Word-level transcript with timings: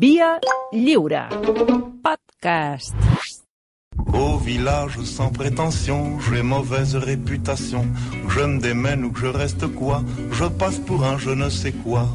Via 0.00 0.38
lliure. 0.72 1.28
Podcast. 2.02 2.94
Au 4.14 4.38
village 4.38 4.98
sans 5.04 5.30
prétention, 5.30 6.18
j'ai 6.20 6.42
mauvaise 6.42 6.96
réputation. 6.96 7.86
Que 8.26 8.32
je 8.34 8.40
me 8.40 8.58
démène 8.60 9.04
ou 9.04 9.12
que 9.12 9.20
je 9.20 9.26
reste 9.26 9.66
quoi, 9.74 10.02
je 10.32 10.44
passe 10.44 10.78
pour 10.78 11.04
un 11.04 11.18
je 11.18 11.30
ne 11.30 11.48
sais 11.50 11.72
quoi. 11.72 12.08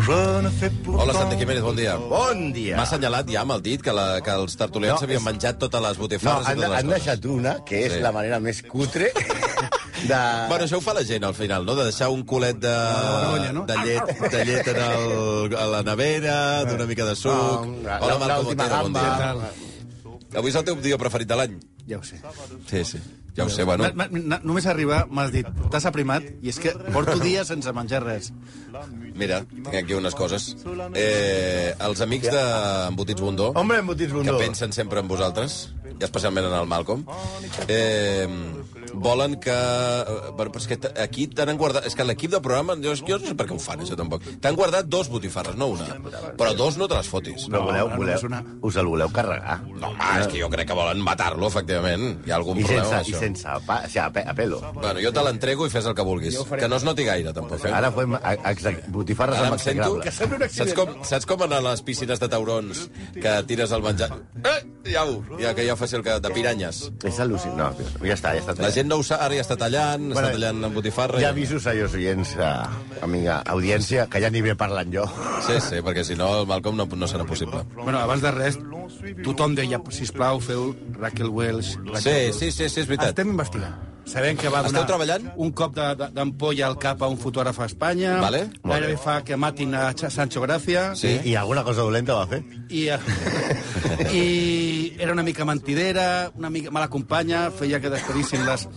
Je 0.00 0.42
ne 0.42 0.48
fais 0.50 0.70
pourtant... 0.84 1.04
Hola, 1.04 1.12
Santi 1.14 1.38
Jiménez, 1.38 1.60
bon 1.60 1.72
dia. 1.72 1.96
Bon 1.96 2.50
dia. 2.52 2.76
M'ha 2.76 2.82
assenyalat 2.84 3.30
ja 3.32 3.40
amb 3.46 3.54
el 3.54 3.62
dit 3.64 3.80
que, 3.82 3.94
la, 3.94 4.20
que 4.20 4.34
els 4.34 4.56
tertulians 4.58 4.92
No, 4.96 5.00
s'havien 5.00 5.22
és- 5.22 5.24
menjat 5.24 5.58
totes 5.62 5.80
les 5.80 5.96
No, 5.96 6.02
botifarres 6.04 6.46
han, 6.50 6.58
i 6.58 6.60
totes 6.60 6.68
les 6.70 6.78
han 6.82 6.90
coses. 6.90 7.04
deixat 7.06 7.24
una, 7.32 7.54
que 7.64 7.80
és 7.86 7.92
Sí. 7.96 8.00
la 8.04 8.12
manera 8.12 8.40
més 8.40 8.60
cutre 8.62 9.08
de... 10.08 10.20
Bueno, 10.48 10.64
això 10.66 10.78
ho 10.78 10.84
fa 10.84 10.94
la 10.96 11.04
gent, 11.04 11.24
al 11.24 11.34
final, 11.34 11.64
no? 11.66 11.74
De 11.78 11.84
deixar 11.88 12.08
un 12.14 12.22
culet 12.24 12.58
de, 12.62 12.74
de, 13.68 13.76
llet, 13.84 14.12
de 14.32 14.44
llet 14.48 14.68
en 14.72 14.80
el, 14.86 15.56
a 15.56 15.66
la 15.76 15.82
nevera, 15.86 16.38
d'una 16.64 16.86
mica 16.86 17.04
de 17.08 17.14
suc... 17.16 17.32
la- 17.84 18.00
Hola, 18.00 18.18
la- 18.18 18.26
Marco 18.26 18.42
Botero, 18.50 18.82
bon 18.88 18.92
dia. 18.98 19.36
Avui 20.36 20.50
és 20.50 20.56
el 20.58 20.64
teu 20.66 20.76
dia 20.84 20.98
preferit 21.00 21.28
de 21.30 21.36
l'any. 21.38 21.54
Ja 21.88 22.00
ho 22.00 22.02
sé. 22.04 22.18
Sí, 22.68 22.82
sí. 22.84 22.98
Ja 23.36 23.44
ho 23.44 23.50
sé, 23.52 23.64
bueno. 23.68 23.84
Ma- 23.94 24.08
ma- 24.10 24.40
Només 24.42 24.66
arribar 24.68 25.04
m'has 25.12 25.30
dit, 25.32 25.46
t'has 25.70 25.84
aprimat, 25.88 26.24
i 26.42 26.50
és 26.50 26.58
que 26.60 26.72
porto 26.92 27.14
dies 27.20 27.46
sense 27.48 27.72
menjar 27.76 28.00
res. 28.04 28.32
Mira, 29.16 29.42
tinc 29.48 29.70
aquí 29.78 29.94
unes 29.96 30.16
coses. 30.18 30.50
Eh, 30.98 31.72
els 31.86 32.00
amics 32.04 32.28
d'Embotits 32.32 33.22
Bundó, 33.22 33.52
Hombre, 33.56 33.78
embotits 33.84 34.10
que 34.12 34.18
bundó. 34.18 34.36
pensen 34.40 34.72
sempre 34.76 35.00
en 35.00 35.08
vosaltres, 35.08 35.70
i 35.94 36.04
especialment 36.04 36.50
en 36.50 36.58
el 36.58 36.66
Malcolm, 36.68 37.06
eh, 37.68 38.26
volen 39.02 39.36
que... 39.40 39.52
eh, 39.52 40.32
Bueno, 40.36 40.52
però 40.52 40.60
és 40.60 40.66
que 40.68 40.78
aquí 41.02 41.26
t'han 41.32 41.56
guardat... 41.58 41.86
És 41.88 41.94
que 41.96 42.04
l'equip 42.04 42.30
de 42.32 42.40
programa, 42.44 42.74
jo, 42.82 42.92
jo 43.06 43.18
no 43.20 43.26
sé 43.30 43.34
per 43.38 43.46
què 43.48 43.54
ho 43.56 43.60
fan, 43.62 43.80
això 43.84 43.96
tampoc. 43.98 44.24
T'han 44.42 44.56
guardat 44.58 44.86
dos 44.92 45.08
botifarres, 45.12 45.56
no 45.56 45.68
una. 45.74 45.86
Però 46.38 46.52
dos 46.56 46.76
no 46.80 46.88
te 46.90 46.96
les 46.98 47.08
fotis. 47.08 47.46
Voleu, 47.48 47.88
no, 47.88 47.96
voleu, 47.96 48.14
és 48.16 48.24
una- 48.26 48.42
us 48.66 48.76
el 48.76 48.86
voleu 48.90 49.08
carregar. 49.14 49.60
No, 49.66 49.92
home, 49.92 50.10
és 50.20 50.28
que 50.32 50.40
jo 50.42 50.50
crec 50.52 50.68
que 50.68 50.76
volen 50.76 51.00
matar-lo, 51.04 51.46
efectivament. 51.48 52.20
Hi 52.26 52.30
ha 52.34 52.36
algun 52.40 52.58
I 52.60 52.64
problema 52.66 52.84
sense, 52.84 52.96
amb 53.00 53.08
i 53.08 53.12
això. 53.14 53.20
sense 53.24 53.56
pa, 53.66 53.78
o 53.84 53.88
sigui, 53.88 54.02
a, 54.04 54.10
pe, 54.12 54.24
a 54.26 54.34
pelo. 54.34 54.60
Bueno, 54.74 55.00
jo 55.04 55.12
te 55.12 55.24
l'entrego 55.26 55.66
i 55.66 55.70
fes 55.72 55.86
el 55.86 55.94
que 55.96 56.02
vulguis. 56.06 56.38
Que 56.56 56.68
no 56.68 56.76
es 56.76 56.84
noti 56.84 57.04
gaire, 57.08 57.32
tampoc. 57.36 57.64
Eh? 57.64 57.72
Ara 57.72 57.90
fem 57.92 58.16
botifarres 58.92 59.38
Ara 59.40 59.48
amb 59.54 59.60
sento... 59.62 59.96
execrable. 60.02 60.48
Saps 60.56 60.74
com, 60.76 60.94
saps 61.06 61.26
com 61.28 61.42
anar 61.46 61.58
a 61.62 61.66
les 61.70 61.82
piscines 61.86 62.20
de 62.20 62.28
taurons 62.28 62.86
que 63.14 63.34
tires 63.48 63.72
el 63.72 63.82
menjar... 63.84 64.10
Eh, 64.44 64.58
ja 64.92 65.04
ho, 65.04 65.18
ja, 65.40 65.52
que 65.54 65.64
ja 65.66 65.74
faci 65.76 65.96
el 65.98 66.04
que... 66.06 66.18
de 66.22 66.30
piranyes. 66.34 66.84
És 67.06 67.18
al·lucinant. 67.22 67.56
No, 67.76 68.06
ja 68.06 68.14
està, 68.14 68.34
ja 68.36 68.42
està. 68.44 68.54
La 68.62 68.70
gent 68.74 68.85
no 68.88 68.96
ho 69.00 69.02
sap, 69.06 69.20
ara 69.22 69.34
ja 69.36 69.42
està 69.44 69.56
tallant, 69.60 70.06
Bueno, 70.12 70.28
està 70.28 70.32
tallant 70.36 70.64
amb 70.68 70.74
botifarra. 70.78 71.18
Ja 71.20 71.28
i- 71.28 71.32
aviso, 71.34 71.58
senyors 71.60 71.94
oients, 71.94 72.36
a, 72.38 72.68
amiga, 73.02 73.42
audiència, 73.46 74.06
que 74.08 74.20
ja 74.22 74.30
ni 74.30 74.40
bé 74.42 74.54
parlant 74.56 74.92
jo. 74.92 75.04
Sí, 75.46 75.58
sí, 75.60 75.82
perquè 75.84 76.04
si 76.04 76.14
no 76.16 76.40
el 76.42 76.46
Malcolm 76.46 76.76
no, 76.76 76.86
no 76.86 77.06
serà 77.10 77.26
possible. 77.26 77.64
Bueno, 77.74 77.98
abans 77.98 78.22
de 78.22 78.30
res, 78.30 78.58
tothom 79.24 79.54
deia, 79.54 79.80
sisplau, 79.90 80.40
feu 80.40 80.74
Raquel 80.98 81.28
Welch. 81.28 81.74
Sí, 81.76 81.90
Raquel 81.92 82.32
sí, 82.34 82.50
sí, 82.52 82.68
sí 82.68 82.80
és 82.80 82.86
veritat. 82.88 83.08
Estem 83.14 83.30
investigant. 83.34 83.74
Sabem 84.06 84.36
que 84.38 84.48
va 84.48 84.60
Esteu 84.60 84.72
donar 84.72 84.86
treballant? 84.86 85.24
un 85.36 85.50
cop 85.52 85.74
de- 85.74 85.94
de- 85.98 86.08
d'ampolla 86.14 86.66
al 86.68 86.76
cap 86.78 87.02
a 87.02 87.08
un 87.10 87.18
fotògraf 87.18 87.58
a 87.60 87.66
Espanya. 87.66 88.20
Vale. 88.20 88.50
Gairebé 88.62 88.96
fa 88.96 89.22
que 89.24 89.36
matin 89.36 89.74
a 89.74 89.92
Sancho 89.96 90.40
Gracia. 90.40 90.94
Sí. 90.94 91.20
I, 91.24 91.34
alguna 91.34 91.64
cosa 91.64 91.82
dolenta 91.82 92.14
va 92.14 92.26
fer? 92.26 92.42
I, 92.70 92.88
eh, 92.88 92.98
I 94.12 94.96
era 94.98 95.12
una 95.12 95.22
mica 95.22 95.44
mentidera, 95.44 96.30
una 96.36 96.50
mica 96.50 96.70
mala 96.70 96.88
companya, 96.88 97.50
feia 97.50 97.80
que 97.80 97.90
despedissin 97.90 98.46
les, 98.46 98.68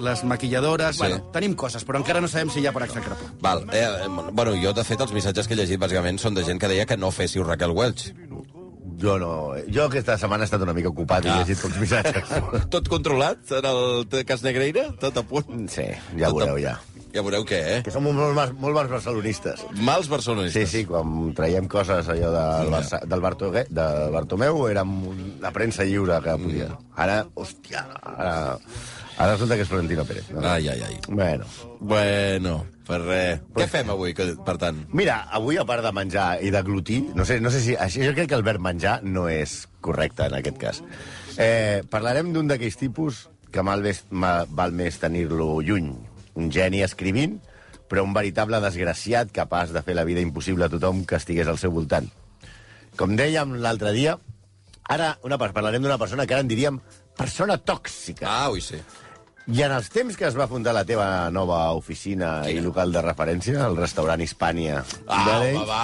les 0.00 0.24
maquilladores. 0.24 0.96
Sí. 0.96 1.02
Bueno, 1.06 1.22
tenim 1.32 1.54
coses, 1.54 1.84
però 1.86 1.98
encara 2.02 2.20
no 2.20 2.28
sabem 2.28 2.50
si 2.50 2.60
hi 2.60 2.66
ha 2.66 2.72
per 2.72 2.82
execrable. 2.88 3.28
Val, 3.40 3.64
eh, 3.72 3.84
eh, 3.86 4.08
bueno, 4.32 4.52
jo, 4.62 4.72
de 4.72 4.84
fet, 4.84 5.00
els 5.00 5.12
missatges 5.12 5.46
que 5.48 5.54
he 5.54 5.56
llegit, 5.56 5.80
bàsicament, 5.80 6.18
són 6.18 6.34
de 6.34 6.44
gent 6.44 6.58
que 6.60 6.68
deia 6.68 6.86
que 6.86 6.96
no 6.96 7.10
féssiu 7.14 7.44
Raquel 7.44 7.70
Welch. 7.70 8.10
Jo 9.02 9.16
no. 9.18 9.32
Jo 9.74 9.88
aquesta 9.88 10.14
setmana 10.20 10.44
he 10.44 10.48
estat 10.48 10.62
una 10.62 10.72
mica 10.76 10.88
ocupat 10.92 11.24
i 11.26 11.28
Ah. 11.28 11.34
he 11.40 11.44
llegit 11.44 11.58
pocs 11.64 11.78
missatges. 11.82 12.32
Tot 12.74 12.86
controlat 12.88 13.50
en 13.58 13.66
el 13.66 14.24
cas 14.28 14.44
Negreira? 14.46 14.92
Tot 15.02 15.16
a 15.18 15.22
punt? 15.26 15.66
Sí, 15.68 15.88
ja 16.16 16.28
Tot 16.30 16.42
a- 16.42 16.46
veureu, 16.46 16.58
ja. 16.62 16.78
Ja 17.12 17.20
veureu 17.20 17.42
què, 17.44 17.58
eh? 17.74 17.80
Que 17.84 17.90
som 17.92 18.06
molt, 18.06 18.16
molt, 18.32 18.54
molt 18.62 18.72
bars 18.78 18.88
barcelonistes. 18.88 19.60
Mals 19.84 20.06
Sí, 20.06 20.10
barcelonistes. 20.14 20.70
sí, 20.70 20.84
quan 20.88 21.34
traiem 21.36 21.66
coses 21.68 22.08
allò 22.08 22.30
del, 22.32 22.70
Barça, 22.72 23.02
del, 23.04 23.20
Bartogué, 23.20 23.66
del 23.68 24.10
Bartomeu, 24.14 24.62
érem 24.70 24.94
un- 25.10 25.36
la 25.42 25.50
premsa 25.52 25.84
lliure 25.84 26.20
que 26.24 26.38
podia. 26.40 26.70
Ara, 26.96 27.26
hòstia, 27.34 27.84
ara, 28.00 28.56
ara 29.18 29.32
resulta 29.34 29.56
que 29.56 29.62
és 29.62 29.68
Florentino 29.68 30.06
Pérez. 30.06 30.30
No? 30.30 30.40
Ai, 30.48 30.68
ai, 30.68 30.80
ai. 30.88 30.96
Bueno. 31.08 31.44
Bueno, 31.80 32.64
per 32.86 32.98
res. 33.02 33.42
Què 33.56 33.66
fem 33.70 33.90
avui, 33.92 34.14
que, 34.16 34.32
per 34.46 34.56
tant? 34.60 34.82
Mira, 34.96 35.22
avui, 35.34 35.58
a 35.60 35.66
part 35.68 35.84
de 35.84 35.92
menjar 35.94 36.26
i 36.42 36.52
de 36.54 36.62
glutir, 36.66 37.02
no 37.16 37.26
sé, 37.28 37.38
no 37.40 37.52
sé 37.54 37.60
si... 37.64 37.76
Així, 37.78 38.02
jo 38.06 38.14
crec 38.16 38.30
que 38.32 38.38
el 38.38 38.46
verb 38.46 38.62
menjar 38.62 39.00
no 39.04 39.28
és 39.30 39.62
correcte 39.84 40.26
en 40.28 40.38
aquest 40.38 40.58
cas. 40.60 40.82
Eh, 41.40 41.82
parlarem 41.90 42.32
d'un 42.34 42.50
d'aquells 42.50 42.78
tipus 42.80 43.26
que 43.52 43.64
mal 43.64 43.84
ves, 43.84 44.04
ma, 44.10 44.42
val 44.48 44.72
més 44.76 44.98
tenir-lo 45.02 45.60
lluny. 45.60 45.92
Un 46.40 46.48
geni 46.52 46.80
escrivint, 46.84 47.38
però 47.92 48.06
un 48.06 48.14
veritable 48.16 48.62
desgraciat 48.64 49.32
capaç 49.36 49.74
de 49.76 49.82
fer 49.84 49.96
la 49.98 50.06
vida 50.08 50.24
impossible 50.24 50.64
a 50.64 50.72
tothom 50.72 51.04
que 51.04 51.18
estigués 51.20 51.48
al 51.50 51.60
seu 51.60 51.74
voltant. 51.74 52.08
Com 52.96 53.16
dèiem 53.16 53.58
l'altre 53.60 53.92
dia, 53.92 54.16
ara 54.88 55.14
una, 55.24 55.38
parlarem 55.40 55.84
d'una 55.84 56.00
persona 56.00 56.26
que 56.26 56.36
ara 56.36 56.44
en 56.44 56.48
diríem 56.48 56.80
persona 57.16 57.58
tòxica. 57.60 58.26
Ah, 58.28 58.50
ui, 58.52 58.64
sí. 58.64 58.80
I 59.50 59.62
en 59.66 59.72
els 59.74 59.88
temps 59.90 60.14
que 60.14 60.26
es 60.28 60.36
va 60.38 60.46
fundar 60.46 60.70
la 60.76 60.84
teva 60.86 61.06
nova 61.34 61.72
oficina 61.74 62.44
i 62.46 62.60
local 62.62 62.92
de 62.94 63.00
referència, 63.02 63.64
el 63.66 63.74
restaurant 63.74 64.20
Hispània... 64.22 64.84
Ah, 65.10 65.24
de 65.26 65.32
home, 65.34 65.64
va. 65.66 65.80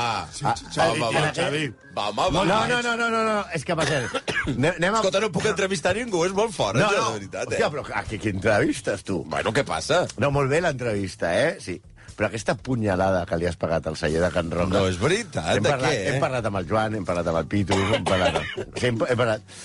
Ah, 0.46 0.54
Home, 0.84 1.08
va. 1.16 1.24
Xavi. 1.34 1.64
Va, 1.96 2.04
home, 2.12 2.28
va. 2.36 2.44
No, 2.46 2.60
no, 2.70 2.78
no, 2.84 2.92
no, 3.00 3.08
no, 3.10 3.22
no, 3.26 3.40
és 3.56 3.66
que 3.66 3.74
per 3.78 3.88
cert... 3.88 4.14
Anem, 4.54 4.92
a... 4.92 5.00
Escolta, 5.00 5.22
no 5.24 5.32
puc 5.34 5.48
entrevistar 5.50 5.96
ningú, 5.98 6.22
és 6.28 6.36
molt 6.36 6.54
fort, 6.54 6.78
No, 6.78 6.86
això, 6.86 7.00
no, 7.02 7.08
de 7.16 7.18
veritat, 7.18 7.48
hòstia, 7.50 7.66
eh? 7.66 7.70
però 7.74 7.84
a 7.98 8.04
qui, 8.06 8.20
qui 8.22 8.30
entrevistes, 8.36 9.02
tu? 9.08 9.18
Bueno, 9.32 9.54
què 9.56 9.66
passa? 9.66 10.04
No, 10.22 10.30
molt 10.34 10.54
bé 10.54 10.62
l'entrevista, 10.62 11.32
eh? 11.34 11.56
Sí. 11.64 11.80
Però 12.14 12.30
aquesta 12.30 12.54
punyalada 12.54 13.24
que 13.26 13.40
li 13.42 13.50
has 13.50 13.58
pagat 13.58 13.90
al 13.90 13.98
celler 13.98 14.22
de 14.22 14.30
Can 14.34 14.54
Roca... 14.54 14.70
No 14.76 14.86
és 14.90 15.02
veritat, 15.02 15.50
hem 15.56 15.66
de 15.66 15.74
parlat, 15.74 15.90
què, 15.90 15.98
eh? 15.98 16.14
Hem 16.14 16.22
parlat 16.22 16.46
amb 16.50 16.62
el 16.62 16.70
Joan, 16.70 16.96
hem 16.98 17.10
parlat 17.10 17.32
amb 17.34 17.42
el 17.42 17.50
Pitu, 17.50 17.82
hem 17.98 18.06
parlat... 18.06 18.40
Sí, 18.78 18.86
hem, 18.92 19.02
hem 19.02 19.20
parlat... 19.24 19.58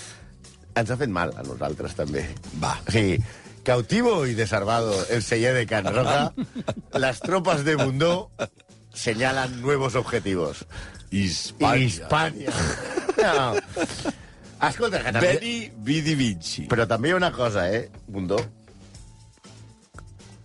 Ens 0.82 0.90
ha 0.90 0.98
fet 0.98 1.10
mal 1.14 1.30
a 1.38 1.46
nosaltres, 1.46 1.94
també. 1.94 2.26
Va. 2.62 2.74
Sí, 2.90 3.18
cautivo 3.64 4.26
y 4.26 4.34
desarmado 4.34 4.92
el 5.10 5.22
celler 5.22 5.54
de 5.54 5.66
Can 5.66 5.86
Roca, 5.92 6.32
las 6.92 7.20
tropas 7.20 7.64
de 7.64 7.74
Bundó 7.74 8.30
señalan 8.92 9.60
nuevos 9.62 9.96
objetivos. 9.96 10.64
Hispània. 11.10 11.86
Hispània. 11.86 12.50
No. 13.18 13.54
Escolta, 14.68 15.00
que 15.02 15.12
també... 15.12 15.34
Beni 15.38 15.54
Vidi 15.86 16.14
Vici. 16.18 16.64
Però 16.70 16.86
també 16.90 17.10
hi 17.10 17.12
ha 17.14 17.18
una 17.18 17.32
cosa, 17.34 17.66
eh, 17.70 17.88
Bundó. 18.06 18.38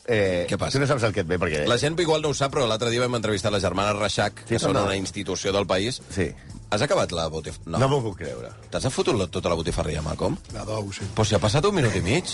Eh, 0.09 0.47
Què 0.50 0.57
passa? 0.57 0.74
Tu 0.78 0.81
no 0.81 0.88
saps 0.90 1.03
el 1.06 1.13
que 1.13 1.22
et 1.22 1.28
ve, 1.30 1.38
perquè... 1.41 1.66
La 1.69 1.78
gent 1.78 1.97
igual 2.01 2.24
no 2.25 2.31
ho 2.34 2.38
sap, 2.38 2.51
però 2.56 2.66
l'altre 2.69 2.90
dia 2.90 3.03
vam 3.03 3.18
entrevistar 3.19 3.51
les 3.53 3.62
germanes 3.62 3.94
Reixac, 4.00 4.44
que 4.47 4.57
Sí, 4.57 4.63
són 4.63 4.74
no. 4.74 4.86
una 4.90 4.96
institució 4.97 5.53
del 5.53 5.68
país. 5.69 6.00
Sí. 6.16 6.31
Has 6.74 6.81
acabat 6.86 7.13
la 7.13 7.28
botifarra? 7.30 7.78
No, 7.78 7.88
m'ho 7.90 8.00
puc 8.07 8.18
creure. 8.24 8.50
T'has 8.74 8.88
fotut 8.94 9.18
la- 9.18 9.28
tota 9.30 9.50
la 9.53 9.57
botifarria, 9.59 10.01
Malcolm? 10.06 10.38
La 10.53 10.66
dou, 10.66 10.90
sí. 10.94 11.06
Però 11.16 11.25
si 11.25 11.38
ha 11.38 11.41
passat 11.41 11.66
un 11.69 11.75
minut 11.78 11.96
i 11.96 12.01
mig. 12.06 12.25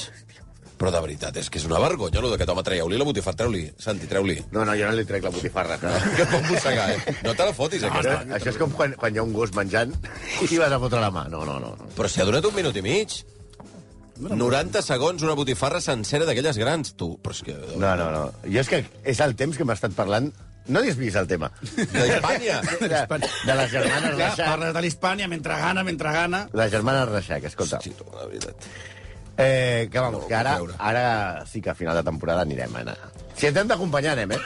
Però 0.76 0.92
de 0.92 1.00
veritat, 1.00 1.38
és 1.40 1.48
que 1.50 1.60
és 1.62 1.66
una 1.70 1.80
vergonya, 1.80 2.20
allò 2.20 2.34
d'aquest 2.34 2.50
home, 2.52 2.64
traieu-li 2.68 2.98
la 3.00 3.06
botifarra, 3.08 3.38
treu-li. 3.40 3.62
Santi, 3.80 4.10
treu-li. 4.12 4.36
No, 4.52 4.66
no, 4.68 4.74
jo 4.76 4.90
no 4.90 4.98
li 4.98 5.06
trec 5.08 5.24
la 5.24 5.32
botifarra. 5.32 5.78
Que... 5.80 5.94
Que 6.18 6.26
et 6.26 6.34
pot 6.34 6.50
mossegar, 6.50 6.90
eh? 6.92 7.14
No 7.24 7.32
te 7.38 7.46
la 7.48 7.54
fotis, 7.56 7.86
aquesta. 7.88 8.18
Això, 8.26 8.36
això 8.40 8.52
és 8.52 8.60
com 8.60 8.74
quan, 8.76 8.96
quan 9.00 9.16
hi 9.16 9.22
ha 9.22 9.24
un 9.24 9.32
gos 9.36 9.54
menjant 9.56 9.94
i 10.52 10.60
vas 10.60 10.76
a 10.76 10.82
fotre 10.84 11.00
la 11.00 11.12
mà. 11.16 11.30
No, 11.32 11.46
no, 11.48 11.56
no. 11.64 11.72
no. 11.80 11.88
Però 11.96 12.12
si 12.12 12.20
ha 12.20 12.28
donat 12.28 12.44
un 12.50 12.58
minut 12.58 12.76
i 12.76 12.84
mig. 12.84 13.16
90 14.16 14.80
segons, 14.84 15.24
una 15.28 15.36
botifarra 15.36 15.82
sencera 15.84 16.28
d'aquelles 16.28 16.60
grans, 16.60 16.94
tu. 17.00 17.14
Però 17.24 17.36
és 17.36 17.42
que... 17.48 17.56
No, 17.76 17.96
no, 18.00 18.10
no. 18.12 18.26
Jo 18.48 18.62
és 18.64 18.70
que 18.72 18.84
és 19.04 19.20
el 19.24 19.36
temps 19.40 19.56
que 19.60 19.68
m'ha 19.68 19.76
estat 19.80 19.96
parlant... 19.96 20.32
No 20.66 20.82
desvis 20.82 21.14
el 21.20 21.28
tema. 21.30 21.52
D'Hispània. 21.62 22.56
De, 22.82 23.02
de 23.22 23.56
les 23.60 23.68
germanes 23.70 24.16
Reixac. 24.16 24.48
parles 24.48 24.72
de 24.74 24.82
l'Hispània 24.82 25.28
mentre 25.30 25.60
gana, 25.62 25.84
mentre 25.86 26.10
gana. 26.16 26.40
Les 26.58 26.72
germanes 26.74 27.06
Reixac, 27.12 27.46
escolta. 27.52 27.78
Sí, 27.86 27.92
tu, 27.94 28.08
de 28.10 28.26
veritat. 28.32 28.66
Eh, 29.38 29.90
que 29.92 30.00
vamos, 30.00 30.22
No, 30.22 30.28
que 30.28 30.36
ara, 30.36 30.60
ara 30.80 31.46
sí 31.46 31.62
que 31.62 31.70
a 31.70 31.76
final 31.76 31.96
de 31.96 32.04
temporada 32.04 32.42
anirem 32.42 32.76
a 32.76 32.84
anar. 32.86 32.98
Si 33.36 33.50
ens 33.50 33.58
hem 33.60 33.68
d'acompanyar, 33.68 34.14
anem, 34.16 34.32
eh? 34.32 34.40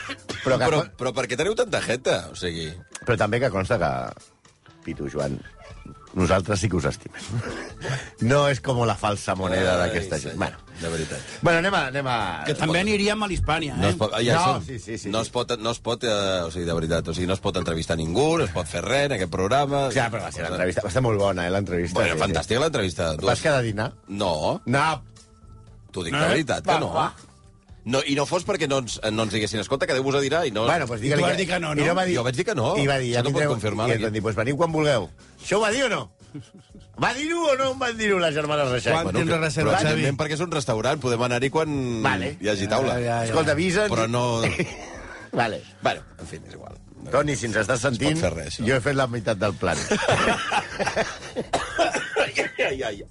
Però, 0.43 0.57
que, 0.57 0.65
Però, 0.65 0.81
però 0.97 1.13
per 1.13 1.27
què 1.29 1.37
teniu 1.37 1.53
tanta 1.57 1.81
jeta? 1.85 2.23
O 2.31 2.35
sigui... 2.35 2.71
però 3.05 3.17
també 3.17 3.39
que 3.39 3.51
consta 3.53 3.77
que, 3.77 3.91
Pitu, 4.85 5.09
Joan, 5.11 5.35
nosaltres 6.15 6.59
sí 6.61 6.69
que 6.71 6.77
us 6.79 6.85
estimem. 6.89 7.21
No 8.25 8.45
és 8.49 8.59
com 8.63 8.79
la 8.87 8.95
falsa 8.97 9.35
moneda 9.37 9.75
d'aquesta 9.81 10.17
gent. 10.23 10.37
Bueno, 10.39 10.57
De 10.79 10.87
veritat. 10.89 11.19
bueno 11.41 11.59
anem 11.59 11.75
a... 11.75 11.81
Anem 11.91 12.07
a... 12.07 12.15
Que 12.47 12.55
també 12.55 12.79
aniríem 12.79 13.21
a 13.23 13.27
l'Hispània, 13.27 13.75
No 13.75 13.87
eh? 13.87 13.91
es 13.91 13.97
pot, 13.99 14.13
ja 14.23 14.37
No, 14.37 14.45
som. 14.55 14.63
sí, 14.65 14.79
sí, 14.79 14.97
sí, 14.97 15.09
no 15.11 15.19
sí. 15.19 15.27
es 15.27 15.33
pot, 15.35 15.51
no 15.59 15.73
es 15.75 15.79
pot 15.83 16.03
eh, 16.07 16.15
o 16.45 16.51
sigui, 16.53 16.65
de 16.65 16.73
veritat, 16.77 17.07
o 17.11 17.13
sigui, 17.13 17.27
no 17.27 17.35
es 17.35 17.43
pot 17.43 17.59
entrevistar 17.59 17.97
ningú, 17.99 18.37
no 18.39 18.47
es 18.47 18.53
pot 18.55 18.67
fer 18.71 18.81
res 18.85 19.09
en 19.11 19.17
aquest 19.19 19.31
programa. 19.35 19.89
Ja, 19.95 20.07
però 20.09 20.23
va 20.23 20.31
ser 20.31 20.47
l'entrevista. 20.47 20.85
Va 20.87 20.91
ser 20.95 21.03
molt 21.03 21.19
bona, 21.19 21.45
eh, 21.47 21.51
l'entrevista. 21.53 21.99
Bueno, 21.99 22.15
sí, 22.15 22.21
fantàstica 22.23 22.63
l'entrevista. 22.63 23.11
Sí. 23.19 23.25
Vas 23.27 23.41
quedar 23.43 23.59
a 23.59 23.67
dinar? 23.67 23.91
No, 24.07 24.61
No. 24.65 24.87
t'ho 25.91 26.03
dic 26.05 26.13
No, 26.13 26.21
de 26.23 26.27
veritat, 26.37 26.63
que 26.63 26.71
va, 26.71 26.79
no. 26.79 26.93
va. 26.95 27.11
No, 27.85 28.01
I 28.05 28.13
no 28.15 28.25
fos 28.27 28.43
perquè 28.45 28.67
no 28.69 28.77
ens, 28.83 28.99
no 29.11 29.23
ens 29.23 29.31
diguessin, 29.33 29.59
escolta, 29.63 29.87
que 29.87 29.93
Déu 29.95 30.03
vos 30.03 30.15
ho 30.15 30.19
dirà, 30.21 30.43
i 30.45 30.51
no... 30.51 30.65
Bueno, 30.67 30.85
pues 30.85 30.99
digue-li 31.01 31.23
dir 31.37 31.47
que 31.47 31.59
no, 31.63 31.73
no? 31.73 31.81
I 31.81 31.87
va 31.95 32.03
dir, 32.05 32.15
Jo 32.17 32.23
vaig 32.27 32.35
dir 32.35 32.45
que 32.45 32.53
no. 32.55 32.75
I 32.77 32.85
va 32.87 32.97
dir, 32.99 33.13
Això 33.13 33.21
ja 33.21 33.23
no 33.23 33.29
pot 33.31 33.39
vindreu- 33.39 33.53
confirmar, 33.55 33.87
I 33.89 33.91
ens 33.95 34.03
van 34.03 34.13
dir, 34.13 34.21
pues 34.25 34.35
veniu 34.35 34.57
quan 34.59 34.71
vulgueu. 34.75 35.07
Això 35.41 35.57
ho 35.57 35.61
va 35.63 35.71
dir 35.71 35.83
o 35.87 35.89
no? 35.89 36.01
Va 36.99 37.13
dir-ho 37.15 37.39
o 37.47 37.55
no 37.57 37.71
em 37.71 37.79
van 37.79 37.97
dir-ho 37.97 38.19
les 38.19 38.35
germanes 38.35 38.67
Reixac? 38.69 38.93
Quan 38.99 39.15
tens 39.15 39.29
que- 39.31 39.37
reserva, 39.39 39.71
però 39.71 39.79
Xavi? 39.81 39.91
evidentment 39.95 40.19
perquè 40.19 40.33
és 40.37 40.41
un 40.45 40.51
restaurant, 40.51 40.99
podem 41.01 41.21
anar-hi 41.29 41.49
quan 41.49 41.79
Vale. 42.03 42.35
hi 42.41 42.49
hagi 42.51 42.67
taula. 42.67 42.93
Ja, 42.93 42.99
ja, 42.99 43.05
ja. 43.23 43.29
Escolta, 43.31 43.51
avisa'ns... 43.55 43.89
Però 43.95 44.07
no... 44.11 44.41
Vale. 45.39 45.63
bueno, 45.81 46.01
en 46.19 46.27
fi, 46.27 46.35
és 46.45 46.53
igual. 46.59 46.75
Toni, 47.09 47.35
si 47.39 47.45
ens 47.47 47.55
estàs 47.63 47.79
sentint, 47.79 48.19
res, 48.35 48.59
això. 48.59 48.67
jo 48.67 48.75
he 48.75 48.81
fet 48.83 48.95
la 48.99 49.07
meitat 49.07 49.37
del 49.39 49.53
plan. 49.55 49.77
ai, 52.69 52.81
ai. 52.83 53.03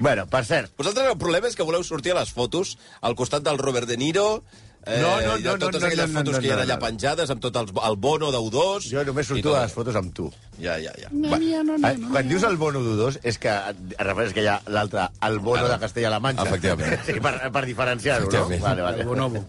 bueno, 0.00 0.26
per 0.30 0.44
cert, 0.48 0.72
Vosaltres 0.78 1.12
el 1.12 1.18
problema 1.20 1.48
és 1.50 1.56
que 1.58 1.66
voleu 1.66 1.84
sortir 1.86 2.14
a 2.14 2.20
les 2.22 2.32
fotos 2.34 2.76
al 3.00 3.16
costat 3.18 3.42
del 3.46 3.58
Robert 3.58 3.86
De 3.90 3.96
Niro, 4.00 4.42
eh, 4.86 4.98
No, 4.98 5.12
no, 5.22 5.36
no, 5.38 5.52
totes 5.62 5.80
no, 5.80 5.86
aquelles 5.86 6.08
no, 6.08 6.12
no, 6.12 6.18
fotos 6.20 6.34
no, 6.34 6.40
que 6.42 6.48
hi 6.48 6.50
ha 6.50 6.56
no, 6.58 6.62
allà 6.64 6.74
no. 6.78 6.82
penjades 6.82 7.30
amb 7.30 7.42
tot 7.44 7.54
el, 7.60 7.68
el 7.86 7.96
bono 8.02 8.32
d'U2... 8.34 8.88
jo 8.90 9.04
només 9.06 9.28
surto 9.30 9.52
a 9.54 9.60
les 9.62 9.74
fotos 9.76 9.94
amb 10.00 10.10
tu. 10.16 10.24
Ja, 10.58 10.74
ja, 10.82 10.90
ja. 10.98 11.06
No, 11.12 11.28
Bueno, 11.30 11.60
no, 11.68 11.76
no, 11.78 11.88
Eh, 11.88 11.94
Quan 12.10 12.26
dius 12.28 12.42
el 12.48 12.56
bono 12.58 12.82
d'U2 12.82 13.20
és 13.22 13.38
que 13.38 13.52
et 13.52 13.94
refereix 14.02 14.34
que 14.34 14.42
hi 14.42 14.48
ha 14.50 14.56
l'altre, 14.74 15.04
el 15.28 15.38
bono 15.44 15.68
de 15.70 15.76
Castella-La 15.84 16.18
Manxa. 16.24 16.48
Efectivament. 16.50 16.96
Sí, 17.06 17.14
per, 17.22 17.34
per 17.54 17.62
diferenciar-ho, 17.68 18.26
no? 18.26 18.42
Efectivament. 18.42 18.62
Vale, 18.66 18.82
vale. 18.88 19.02
El 19.02 19.12
bonobo. 19.12 19.44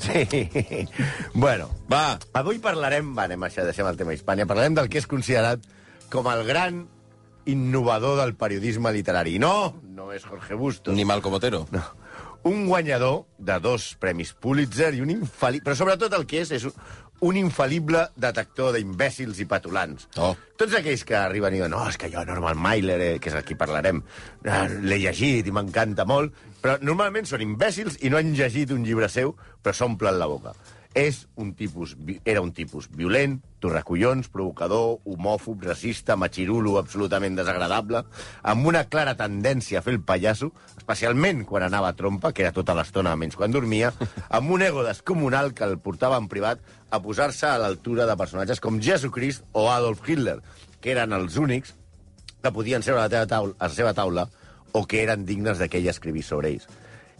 Sí. 0.00 0.88
Bueno, 1.34 1.68
Va, 1.92 2.16
avui 2.40 2.58
parlarem, 2.62 3.12
va, 3.16 3.24
anem 3.28 3.42
a 3.44 3.48
deixar, 3.50 3.66
deixem 3.68 3.86
el 3.90 4.00
tema 4.00 4.14
Hispània, 4.16 4.46
parlarem 4.48 4.76
del 4.80 4.88
que 4.88 5.00
és 5.02 5.08
considerat 5.10 5.60
com 6.10 6.26
el 6.32 6.44
gran 6.48 6.84
innovador 7.50 8.18
del 8.20 8.34
periodisme 8.38 8.92
literari. 8.94 9.38
No, 9.42 9.74
no 9.82 10.12
és 10.14 10.24
Jorge 10.24 10.54
Bustos. 10.54 10.94
ni 10.94 11.04
Malcom 11.04 11.34
Otero. 11.38 11.66
No. 11.70 11.82
Un 12.42 12.64
guanyador 12.66 13.26
de 13.36 13.58
dos 13.60 13.96
premis 14.00 14.32
Pulitzer 14.32 14.94
i 14.96 15.02
un 15.04 15.10
infal·lible... 15.12 15.66
Però 15.66 15.76
sobretot 15.76 16.14
el 16.16 16.24
que 16.26 16.40
és, 16.40 16.54
és 16.56 16.64
un, 17.20 17.36
infal·lible 17.36 18.06
detector 18.16 18.72
d'imbècils 18.76 19.42
i 19.44 19.46
petulants. 19.50 20.08
Oh. 20.16 20.32
Tots 20.56 20.78
aquells 20.78 21.04
que 21.04 21.18
arriben 21.18 21.52
i 21.52 21.60
diuen 21.60 21.74
no, 21.74 21.82
és 21.90 22.00
que 22.00 22.08
jo 22.12 22.24
Norman 22.24 22.56
Mailer, 22.56 23.00
eh, 23.04 23.12
que 23.20 23.28
és 23.28 23.36
el 23.36 23.44
qui 23.44 23.58
parlarem, 23.60 24.00
eh, 24.44 24.62
l'he 24.80 25.02
llegit 25.04 25.46
i 25.46 25.52
m'encanta 25.52 26.08
molt, 26.08 26.32
però 26.62 26.78
normalment 26.80 27.28
són 27.28 27.44
imbècils 27.44 28.00
i 28.00 28.12
no 28.12 28.16
han 28.20 28.32
llegit 28.36 28.72
un 28.72 28.88
llibre 28.88 29.08
seu, 29.12 29.34
però 29.60 29.76
s'omplen 29.76 30.16
la 30.20 30.28
boca. 30.30 30.56
És 30.96 31.26
un 31.36 31.52
tipus, 31.54 31.94
era 32.24 32.40
un 32.40 32.54
tipus 32.56 32.88
violent, 32.90 33.36
torracollons, 33.60 34.30
provocador, 34.32 34.98
homòfob, 35.04 35.62
racista, 35.68 36.16
machirulo, 36.16 36.78
absolutament 36.80 37.36
desagradable, 37.38 38.02
amb 38.42 38.66
una 38.70 38.84
clara 38.90 39.14
tendència 39.18 39.80
a 39.80 39.84
fer 39.84 39.94
el 39.94 40.02
pallasso, 40.06 40.50
especialment 40.76 41.44
quan 41.48 41.66
anava 41.66 41.92
a 41.92 41.96
trompa, 41.98 42.32
que 42.32 42.46
era 42.46 42.54
tota 42.56 42.74
l'estona 42.76 43.16
menys 43.20 43.38
quan 43.38 43.52
dormia, 43.54 43.92
amb 44.36 44.56
un 44.56 44.64
ego 44.66 44.84
descomunal 44.86 45.54
que 45.54 45.68
el 45.68 45.78
portava 45.78 46.18
en 46.20 46.28
privat 46.32 46.64
a 46.90 47.02
posar-se 47.04 47.46
a 47.46 47.58
l'altura 47.62 48.08
de 48.08 48.16
personatges 48.18 48.60
com 48.60 48.80
Jesucrist 48.82 49.44
o 49.52 49.68
Adolf 49.70 50.02
Hitler, 50.08 50.40
que 50.80 50.94
eren 50.96 51.12
els 51.14 51.36
únics 51.38 51.76
que 52.40 52.52
podien 52.52 52.82
seure 52.82 53.02
a 53.02 53.06
la, 53.06 53.12
teva 53.12 53.28
taula, 53.28 53.56
a 53.58 53.68
la 53.68 53.74
seva 53.74 53.94
taula 53.94 54.28
o 54.72 54.86
que 54.86 55.02
eren 55.02 55.26
dignes 55.26 55.58
de 55.58 55.68
que 55.68 55.80
ell 55.80 55.90
escrivís 55.92 56.30
sobre 56.30 56.54
ells. 56.54 56.66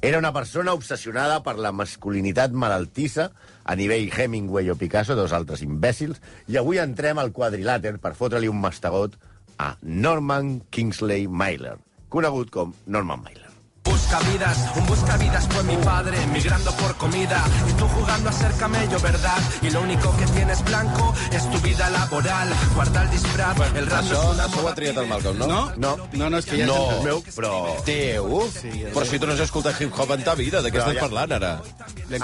Era 0.02 0.16
una 0.16 0.32
persona 0.32 0.72
obsessionada 0.72 1.42
per 1.44 1.58
la 1.60 1.74
masculinitat 1.76 2.54
malaltissa 2.56 3.26
a 3.68 3.74
nivell 3.76 4.08
Hemingway 4.08 4.70
o 4.72 4.76
Picasso, 4.80 5.12
dos 5.18 5.34
altres 5.36 5.60
imbècils, 5.66 6.22
i 6.48 6.56
avui 6.56 6.80
entrem 6.80 7.20
al 7.20 7.34
quadrilàter 7.36 7.98
per 8.00 8.14
fotre-li 8.16 8.48
un 8.48 8.64
mastegot 8.64 9.20
a 9.60 9.74
Norman 9.82 10.54
Kingsley 10.72 11.28
Mailer, 11.28 11.76
conegut 12.08 12.48
com 12.48 12.72
Norman 12.88 13.20
Mailer. 13.28 13.49
Buscavidas, 13.84 14.58
un 14.76 14.86
buscavidas 14.86 15.46
fue 15.48 15.62
mi 15.64 15.76
padre, 15.78 16.18
migrando 16.26 16.70
por 16.72 16.94
comida. 16.96 17.42
Y 17.68 17.72
tú 17.74 17.86
jugando 17.88 18.28
a 18.28 18.32
ser 18.32 18.52
camello, 18.56 19.00
¿verdad? 19.00 19.38
Y 19.62 19.70
lo 19.70 19.80
único 19.82 20.14
que 20.16 20.26
tienes 20.26 20.62
blanco 20.64 21.14
es 21.32 21.50
tu 21.50 21.58
vida 21.60 21.88
laboral. 21.90 22.48
Guarda 22.74 23.02
el 23.04 23.10
disfraz, 23.10 23.56
el 23.74 23.86
rap 23.86 24.04
no 24.04 24.10
Això, 24.10 24.34
això 24.44 24.62
ho 24.64 24.68
ha 24.68 24.74
triat 24.74 24.96
el 24.98 25.06
Malcolm, 25.08 25.38
no? 25.38 25.46
No? 25.46 25.72
No. 25.76 25.96
No, 26.12 26.30
no, 26.30 26.38
és 26.38 26.46
que 26.46 26.58
ja... 26.60 26.66
No. 26.66 26.78
És 26.98 27.04
meu, 27.04 27.22
però... 27.36 27.52
Teu? 27.86 28.28
Però 28.92 29.04
si 29.08 29.18
tu 29.18 29.26
no 29.30 29.32
has 29.36 29.42
escoltat 29.46 29.80
hip-hop 29.80 30.12
en 30.16 30.24
ta 30.28 30.34
vida, 30.38 30.60
de 30.62 30.70
què 30.70 30.78
Però 30.78 30.86
estàs 30.90 30.98
ja- 31.00 31.06
parlant, 31.08 31.36
ara? 31.38 31.52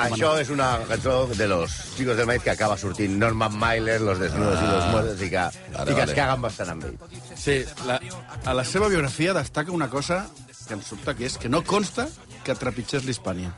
Això 0.07 0.33
és 0.43 0.51
una 0.53 0.71
cançó 0.89 1.19
de 1.33 1.47
los 1.49 1.73
chicos 1.97 2.17
del 2.19 2.27
maíz 2.27 2.43
que 2.43 2.51
acaba 2.53 2.77
sortint 2.77 3.17
Norman 3.19 3.57
Mailer, 3.57 4.01
Los 4.01 4.19
desnudos 4.19 4.61
i 4.61 4.67
los 4.67 4.85
muertos, 4.93 5.23
i 5.23 5.31
que, 5.31 5.39
Vale, 5.39 5.93
i 5.93 5.95
que 5.95 6.01
vale. 6.01 6.11
es 6.13 6.17
caguen 6.19 6.43
bastant 6.43 6.75
amb 6.75 6.85
ell. 6.91 6.99
Sí, 7.37 7.63
la, 7.87 8.01
a 8.45 8.55
la 8.55 8.65
seva 8.65 8.89
biografia 8.89 9.33
destaca 9.35 9.71
una 9.73 9.89
cosa 9.89 10.27
que 10.67 10.75
em 10.75 10.83
sobta, 10.83 11.15
que 11.15 11.27
és 11.27 11.39
que 11.39 11.49
no 11.49 11.63
consta 11.65 12.09
que 12.45 12.55
trepitgés 12.55 13.05
l'Hispània. 13.07 13.53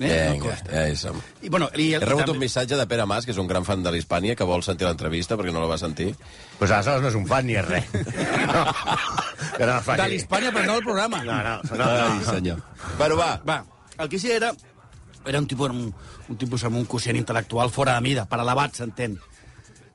Eh? 0.00 0.08
No 0.08 0.32
Vinga, 0.32 0.46
consta. 0.46 0.72
ja 0.72 0.82
és... 0.88 1.02
I, 1.44 1.48
bueno, 1.52 1.66
i 1.76 1.90
el, 1.92 2.02
He 2.02 2.06
rebut 2.06 2.22
també- 2.24 2.32
un 2.38 2.38
missatge 2.40 2.76
de 2.78 2.86
Pere 2.88 3.04
Mas, 3.06 3.26
que 3.28 3.34
és 3.34 3.38
un 3.42 3.46
gran 3.50 3.66
fan 3.68 3.82
de 3.84 3.90
l'Hispània, 3.92 4.32
que 4.38 4.46
vol 4.48 4.62
sentir 4.64 4.86
l'entrevista 4.88 5.36
perquè 5.36 5.52
no 5.52 5.60
la 5.60 5.68
va 5.68 5.76
sentir. 5.78 6.14
Pues 6.58 6.70
aleshores 6.72 7.02
no 7.04 7.08
és 7.10 7.18
un 7.18 7.26
fan 7.28 7.46
ni 7.46 7.58
és 7.60 7.66
res. 7.68 7.84
No, 8.50 8.64
que 9.58 9.66
no 9.66 9.74
De 9.84 10.02
ni- 10.02 10.08
l'Hispània, 10.14 10.52
però 10.54 10.64
no 10.66 10.78
del 10.78 10.84
programa. 10.86 11.22
No, 11.24 11.36
no, 11.44 11.56
no, 11.76 11.84
Ai, 11.84 12.18
no. 12.18 12.30
senyor. 12.32 12.62
Bueno, 12.98 13.16
va. 13.20 13.40
Va, 13.46 13.64
el 13.98 14.08
que 14.08 14.18
sí 14.18 14.30
era... 14.32 14.52
Era 15.26 15.38
un 15.38 15.46
tipus, 15.46 15.68
un, 15.68 15.92
un 16.32 16.36
tipus 16.40 16.62
amb 16.64 16.78
un 16.80 16.86
quocient 16.88 17.18
intel·lectual 17.20 17.68
fora 17.68 17.92
de 17.98 18.00
mida, 18.00 18.24
per 18.24 18.38
elevat, 18.40 18.72
s'entén. 18.78 19.18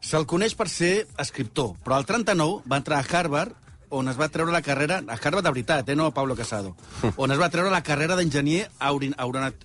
Se'l 0.06 0.28
coneix 0.30 0.54
per 0.54 0.68
ser 0.70 1.08
escriptor, 1.18 1.72
però 1.82 1.98
al 1.98 2.06
39 2.06 2.62
va 2.70 2.78
entrar 2.78 3.00
a 3.02 3.08
Harvard, 3.10 3.56
on 3.96 4.10
es 4.12 4.18
va 4.20 4.28
treure 4.30 4.52
la 4.52 4.62
carrera... 4.66 4.98
A 5.08 5.16
Harvard 5.16 5.46
de 5.48 5.52
veritat, 5.56 5.90
eh, 5.90 5.96
no 5.96 6.10
Pablo 6.14 6.36
Casado. 6.36 6.76
on 7.22 7.32
es 7.32 7.40
va 7.40 7.48
treure 7.54 7.72
la 7.72 7.82
carrera 7.84 8.16
d'enginyer 8.20 8.66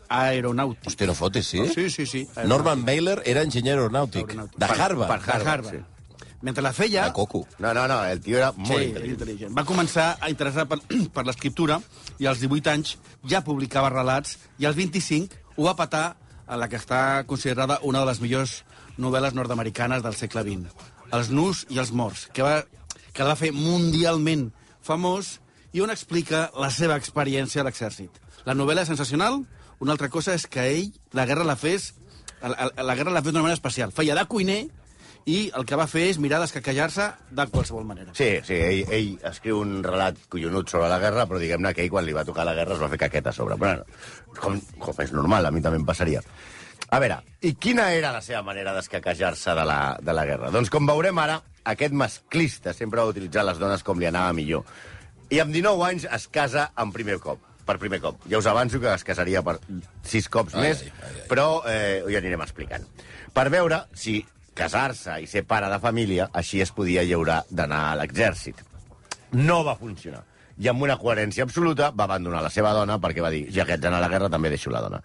aeronàutic. 0.09 0.87
Hòstia, 0.88 1.06
no 1.11 1.15
fotis, 1.19 1.47
sí? 1.50 1.65
Sí, 1.75 1.88
sí, 1.91 2.06
sí. 2.06 2.27
Norman 2.47 2.85
Mailer 2.85 3.21
era 3.27 3.43
enginyer 3.47 3.77
aeronàutic. 3.79 4.29
Aeronàutic. 4.29 4.59
De 4.59 4.67
Harvard. 4.67 5.09
per 5.11 5.21
De 5.25 5.32
Harvard, 5.32 5.49
Harvard. 5.49 5.75
sí. 5.81 6.27
Mentre 6.43 6.62
la 6.65 6.73
feia... 6.73 7.05
De 7.05 7.12
coco. 7.12 7.43
No, 7.59 7.75
no, 7.77 7.87
no, 7.91 7.99
el 8.09 8.21
tio 8.25 8.38
era 8.38 8.53
molt 8.56 8.71
Sí, 8.71 8.87
intel·ligent. 8.87 9.12
intel·ligent. 9.19 9.53
Va 9.59 9.65
començar 9.69 10.06
a 10.25 10.31
interessar 10.32 10.65
per, 10.71 10.79
per 11.15 11.27
l'escriptura 11.29 11.77
i 12.19 12.27
als 12.31 12.41
18 12.41 12.71
anys 12.73 12.94
ja 13.29 13.43
publicava 13.44 13.91
relats 13.93 14.38
i 14.59 14.65
als 14.71 14.79
25 14.79 15.37
ho 15.59 15.67
va 15.69 15.75
patar 15.77 16.06
a 16.50 16.56
la 16.56 16.67
que 16.73 16.81
està 16.81 17.25
considerada 17.29 17.77
una 17.85 18.00
de 18.00 18.09
les 18.09 18.23
millors 18.25 18.62
novel·les 18.99 19.37
nord-americanes 19.37 20.03
del 20.03 20.17
segle 20.17 20.43
XX, 20.47 20.73
Els 21.12 21.29
nus 21.35 21.67
i 21.71 21.79
els 21.82 21.91
morts, 21.93 22.29
que, 22.32 22.43
va, 22.43 22.62
que 23.12 23.22
la 23.24 23.32
va 23.34 23.40
fer 23.40 23.52
mundialment 23.54 24.50
famós 24.82 25.38
i 25.72 25.82
on 25.84 25.92
explica 25.92 26.48
la 26.58 26.70
seva 26.74 26.96
experiència 26.98 27.62
a 27.62 27.68
l'exèrcit. 27.68 28.10
La 28.46 28.56
novel·la 28.56 28.82
és 28.82 28.90
sensacional, 28.90 29.42
una 29.80 29.94
altra 29.94 30.10
cosa 30.12 30.34
és 30.34 30.46
que 30.50 30.66
ell 30.72 30.92
la 31.16 31.26
guerra 31.28 31.46
la 31.46 31.56
fes 31.56 31.92
la, 32.40 32.70
la 32.82 32.94
guerra 32.96 33.12
l'ha 33.12 33.22
fet 33.22 33.34
d'una 33.34 33.44
manera 33.44 33.58
especial. 33.58 33.92
Feia 33.92 34.16
de 34.16 34.24
cuiner 34.28 34.60
i 35.28 35.40
el 35.56 35.66
que 35.68 35.76
va 35.76 35.86
fer 35.90 36.06
és 36.08 36.18
mirar 36.22 36.40
d'escaquejar-se 36.40 37.06
de 37.36 37.46
qualsevol 37.52 37.84
manera. 37.88 38.14
Sí, 38.16 38.30
sí, 38.46 38.56
ell, 38.56 38.94
ell 38.96 39.10
escriu 39.30 39.60
un 39.60 39.82
relat 39.84 40.19
collonut 40.32 40.72
sobre 40.72 40.88
la 40.90 40.98
guerra, 41.02 41.26
però 41.29 41.40
diguem-ne 41.43 41.74
que 41.76 41.84
ell, 41.84 41.93
quan 41.93 42.06
li 42.06 42.17
va 42.17 42.24
tocar 42.24 42.46
la 42.48 42.56
guerra, 42.56 42.79
es 42.79 42.82
va 42.82 42.88
fer 42.93 43.02
caqueta 43.05 43.34
a 43.34 43.36
sobre. 43.36 43.58
Bueno, 43.60 43.84
com, 44.40 44.56
com 44.81 45.05
és 45.05 45.12
normal, 45.17 45.46
a 45.46 45.52
mi 45.52 45.62
també 45.64 45.81
em 45.82 45.86
passaria. 45.86 46.24
A 46.90 46.98
veure, 46.98 47.20
i 47.46 47.52
quina 47.55 47.90
era 47.94 48.14
la 48.14 48.22
seva 48.24 48.40
manera 48.43 48.72
d'escaquejar-se 48.74 49.55
de, 49.55 49.67
la, 49.69 49.81
de 50.02 50.17
la 50.17 50.24
guerra? 50.26 50.50
Doncs, 50.55 50.72
com 50.72 50.88
veurem 50.88 51.20
ara, 51.22 51.38
aquest 51.64 51.93
masclista 51.93 52.74
sempre 52.76 53.00
va 53.00 53.10
utilitzar 53.12 53.44
les 53.46 53.60
dones 53.60 53.84
com 53.86 54.00
li 54.00 54.08
anava 54.08 54.32
millor. 54.36 54.64
I 55.31 55.40
amb 55.43 55.55
19 55.55 55.86
anys 55.86 56.08
es 56.10 56.26
casa 56.32 56.70
en 56.79 56.93
primer 56.93 57.20
cop 57.22 57.46
per 57.70 57.79
primer 57.79 58.00
cop. 58.02 58.19
Ja 58.31 58.40
us 58.40 58.48
avanço 58.50 58.81
que 58.82 58.90
es 58.93 59.05
casaria 59.06 59.43
per 59.46 59.58
sis 60.02 60.26
cops 60.32 60.56
Ai, 60.56 60.64
més, 60.64 60.82
ai, 60.82 60.93
ai, 61.06 61.20
ai. 61.20 61.29
però 61.31 61.46
eh, 61.70 62.00
ho 62.02 62.10
anirem 62.19 62.43
explicant. 62.43 62.86
Per 63.34 63.46
veure 63.52 63.84
si 63.94 64.19
casar-se 64.58 65.20
i 65.22 65.29
ser 65.31 65.44
pare 65.48 65.70
de 65.70 65.79
família, 65.82 66.29
així 66.34 66.60
es 66.64 66.72
podia 66.74 67.05
lliurar 67.06 67.44
d'anar 67.50 67.84
a 67.93 67.94
l'exèrcit. 68.00 68.64
No 69.38 69.62
va 69.64 69.76
funcionar. 69.79 70.24
I 70.60 70.69
amb 70.69 70.82
una 70.84 70.98
coherència 71.00 71.46
absoluta 71.46 71.88
va 71.96 72.05
abandonar 72.05 72.43
la 72.44 72.50
seva 72.52 72.74
dona 72.76 72.98
perquè 73.00 73.22
va 73.24 73.31
dir, 73.32 73.46
ja 73.55 73.64
que 73.64 73.79
ets 73.79 73.86
anar 73.86 74.02
a 74.02 74.05
la 74.05 74.10
guerra 74.12 74.29
també 74.29 74.50
deixo 74.52 74.72
la 74.74 74.82
dona. 74.84 74.98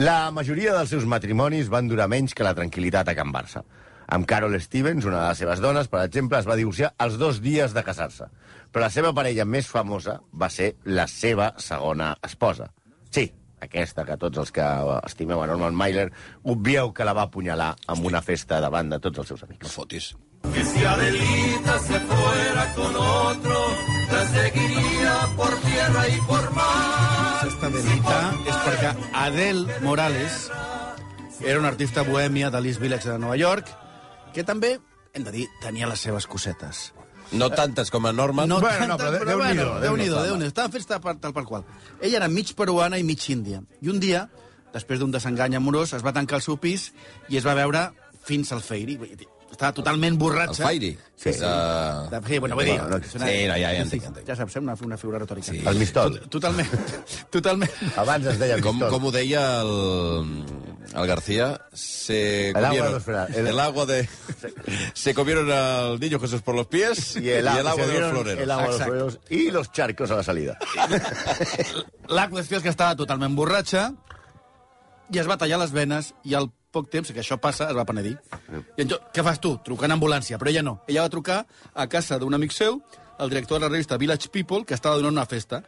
La 0.00 0.30
majoria 0.32 0.72
dels 0.78 0.94
seus 0.94 1.04
matrimonis 1.04 1.68
van 1.72 1.90
durar 1.90 2.06
menys 2.08 2.32
que 2.32 2.46
la 2.46 2.54
tranquil·litat 2.56 3.10
a 3.10 3.16
Can 3.18 3.34
Barça. 3.34 3.64
Amb 4.08 4.26
Carol 4.26 4.58
Stevens, 4.60 5.04
una 5.04 5.22
de 5.22 5.28
les 5.28 5.38
seves 5.38 5.60
dones, 5.60 5.88
per 5.88 6.02
exemple, 6.04 6.38
es 6.38 6.48
va 6.48 6.56
divorciar 6.56 6.92
els 6.98 7.16
dos 7.18 7.40
dies 7.40 7.72
de 7.74 7.82
casar-se. 7.82 8.26
Però 8.72 8.82
la 8.84 8.90
seva 8.90 9.12
parella 9.14 9.44
més 9.46 9.66
famosa 9.70 10.20
va 10.34 10.48
ser 10.50 10.74
la 10.84 11.06
seva 11.08 11.52
segona 11.58 12.16
esposa. 12.26 12.70
Sí, 13.10 13.28
aquesta 13.62 14.04
que 14.04 14.16
tots 14.20 14.38
els 14.42 14.50
que 14.52 14.64
estimeu 15.06 15.40
a 15.42 15.46
Norman 15.46 15.74
Mailer 15.74 16.10
obvieu 16.42 16.92
que 16.92 17.04
la 17.06 17.14
va 17.16 17.28
apunyalar 17.30 17.74
amb 17.86 18.04
una 18.04 18.20
festa 18.22 18.60
davant 18.60 18.90
de 18.90 18.98
tots 19.00 19.18
els 19.22 19.28
seus 19.28 19.42
No 19.42 19.48
amics. 19.48 19.72
fotis. 19.72 20.14
Que 20.52 20.62
si 20.64 20.84
Adelita 20.84 21.78
se 21.78 22.00
fuera 22.00 22.64
con 22.74 22.96
otro, 22.96 23.60
la 24.12 24.24
seguiría 24.26 25.14
por 25.36 25.54
tierra 25.60 26.08
y 26.08 26.18
por 26.28 26.52
mar. 26.52 27.38
Aquesta 27.40 27.66
Adelita 27.66 28.18
és 28.50 28.58
perquè 28.66 28.90
Adele 29.14 29.80
Morales 29.80 30.50
era 31.44 31.58
una 31.58 31.68
artista 31.68 32.02
bohèmia 32.04 32.50
de 32.50 32.60
l'East 32.60 32.80
Village 32.80 33.08
de 33.08 33.18
Nova 33.18 33.36
York, 33.36 33.68
que 34.34 34.44
també, 34.44 34.74
hem 35.14 35.24
de 35.24 35.32
dir, 35.32 35.46
tenia 35.62 35.86
les 35.90 36.00
seves 36.04 36.26
cosetes. 36.26 36.92
No 37.32 37.48
tantes 37.50 37.88
com 37.90 38.04
a 38.06 38.12
Norman. 38.12 38.48
No 38.50 38.58
Bueno, 38.60 38.86
no, 38.92 38.96
tantes, 39.00 39.20
però 39.22 39.30
Déu-n'hi-do, 39.30 39.38
bueno, 39.40 39.62
Déu-n'hi-do, 39.64 39.80
Déu-n'hi-do, 39.80 40.16
home. 40.18 40.26
Déu-n'hi-do. 40.28 40.48
Estaven 40.52 40.72
fets 40.74 40.86
tal, 40.90 41.00
tal 41.22 41.32
per 41.32 41.44
qual. 41.48 41.64
Ella 42.00 42.18
era 42.20 42.28
mig 42.28 42.52
peruana 42.54 42.98
i 43.00 43.04
mig 43.06 43.22
índia. 43.32 43.62
I 43.80 43.88
un 43.88 43.98
dia 44.02 44.26
després 44.74 44.98
d'un 45.00 45.10
desengany 45.14 45.54
amorós, 45.56 45.94
es 45.96 46.02
va 46.04 46.12
tancar 46.12 46.36
al 46.40 46.42
seu 46.44 46.58
pis 46.60 46.90
i 47.30 47.38
es 47.40 47.46
va 47.46 47.54
veure 47.56 47.88
fins 48.26 48.52
al 48.52 48.60
feiri. 48.60 48.98
Estava 49.54 49.70
totalment 49.72 50.16
El 50.16 50.18
borratxa. 50.18 50.64
Fairi. 50.66 50.88
Sí. 51.14 51.28
És, 51.30 51.38
uh... 51.46 52.08
De, 52.10 52.18
sí, 52.26 52.38
bueno, 52.42 52.56
vull 52.58 52.66
dir... 52.66 52.74
No, 52.80 52.88
no, 52.90 52.98
sí, 53.06 53.18
no, 53.22 53.26
ja- 53.54 53.58
ja 53.70 53.82
entenc, 53.84 54.08
entenc. 54.10 54.26
Ja 54.26 54.34
saps, 54.34 54.56
eh, 54.56 54.62
una, 54.64 54.74
una 54.82 54.96
figura 54.98 55.20
retòrica. 55.22 55.52
Sí. 55.52 55.60
El 55.64 55.78
mistol. 55.78 56.16
Tot- 56.18 56.30
Totalment. 56.40 56.72
Totalment. 57.36 57.70
Abans 58.02 58.26
es 58.32 58.40
deia 58.42 58.58
Com, 58.60 58.80
Mistol. 58.80 58.90
com 58.96 59.06
ho 59.06 59.12
deia 59.14 59.44
el, 59.62 60.42
el 60.92 61.06
García, 61.06 61.60
se 61.72 62.50
El 62.50 62.56
agua 62.56 62.68
comieron, 62.68 62.92
de 62.94 63.00
fra- 63.00 63.26
el- 63.26 63.46
el 63.46 63.60
agua 63.60 63.86
de... 63.86 64.08
se 64.94 65.14
comieron 65.14 65.50
al 65.50 65.98
niño 66.00 66.18
Jesús 66.20 66.42
por 66.42 66.54
los 66.54 66.66
pies 66.66 67.16
Y 67.20 67.30
el, 67.30 67.48
agua 67.48 67.74
se 67.74 67.86
de 67.86 68.00
los 68.00 68.10
floreros. 68.10 68.42
El 68.42 68.50
agua 68.50 68.64
de 68.64 68.70
los 68.72 68.82
floreros 68.82 69.18
y 69.30 69.50
los 69.50 69.72
charcos 69.72 70.10
a 70.10 70.16
la 70.16 70.22
salida. 70.22 70.58
La 72.08 72.28
qüestió 72.28 72.58
és 72.58 72.62
que 72.64 72.70
estava 72.72 72.96
totalment 72.98 73.34
borratxa 73.36 73.88
i 75.14 75.18
es 75.20 75.28
va 75.28 75.36
tallar 75.40 75.58
les 75.60 75.72
venes 75.72 76.12
i 76.24 76.34
al 76.36 76.50
poc 76.74 76.88
temps 76.92 77.10
que 77.14 77.20
això 77.22 77.38
passa 77.40 77.68
es 77.70 77.76
va 77.76 77.84
penedir. 77.88 78.16
I 78.76 78.82
en 78.84 78.90
jo, 78.90 78.98
què 79.14 79.22
fas 79.24 79.38
tu? 79.40 79.54
Trucant 79.64 79.92
a 79.92 79.96
ambulància. 79.98 80.38
Però 80.40 80.50
ella 80.50 80.62
no. 80.66 80.80
Ella 80.90 81.04
va 81.06 81.12
trucar 81.12 81.44
a 81.72 81.86
casa 81.88 82.18
d'un 82.18 82.34
amic 82.34 82.52
seu, 82.52 82.80
el 83.18 83.30
director 83.30 83.58
de 83.60 83.66
la 83.66 83.70
revista 83.72 83.96
Village 84.00 84.28
People, 84.34 84.64
que 84.66 84.74
estava 84.74 84.96
donant 84.98 85.14
una 85.14 85.26
festa. 85.30 85.62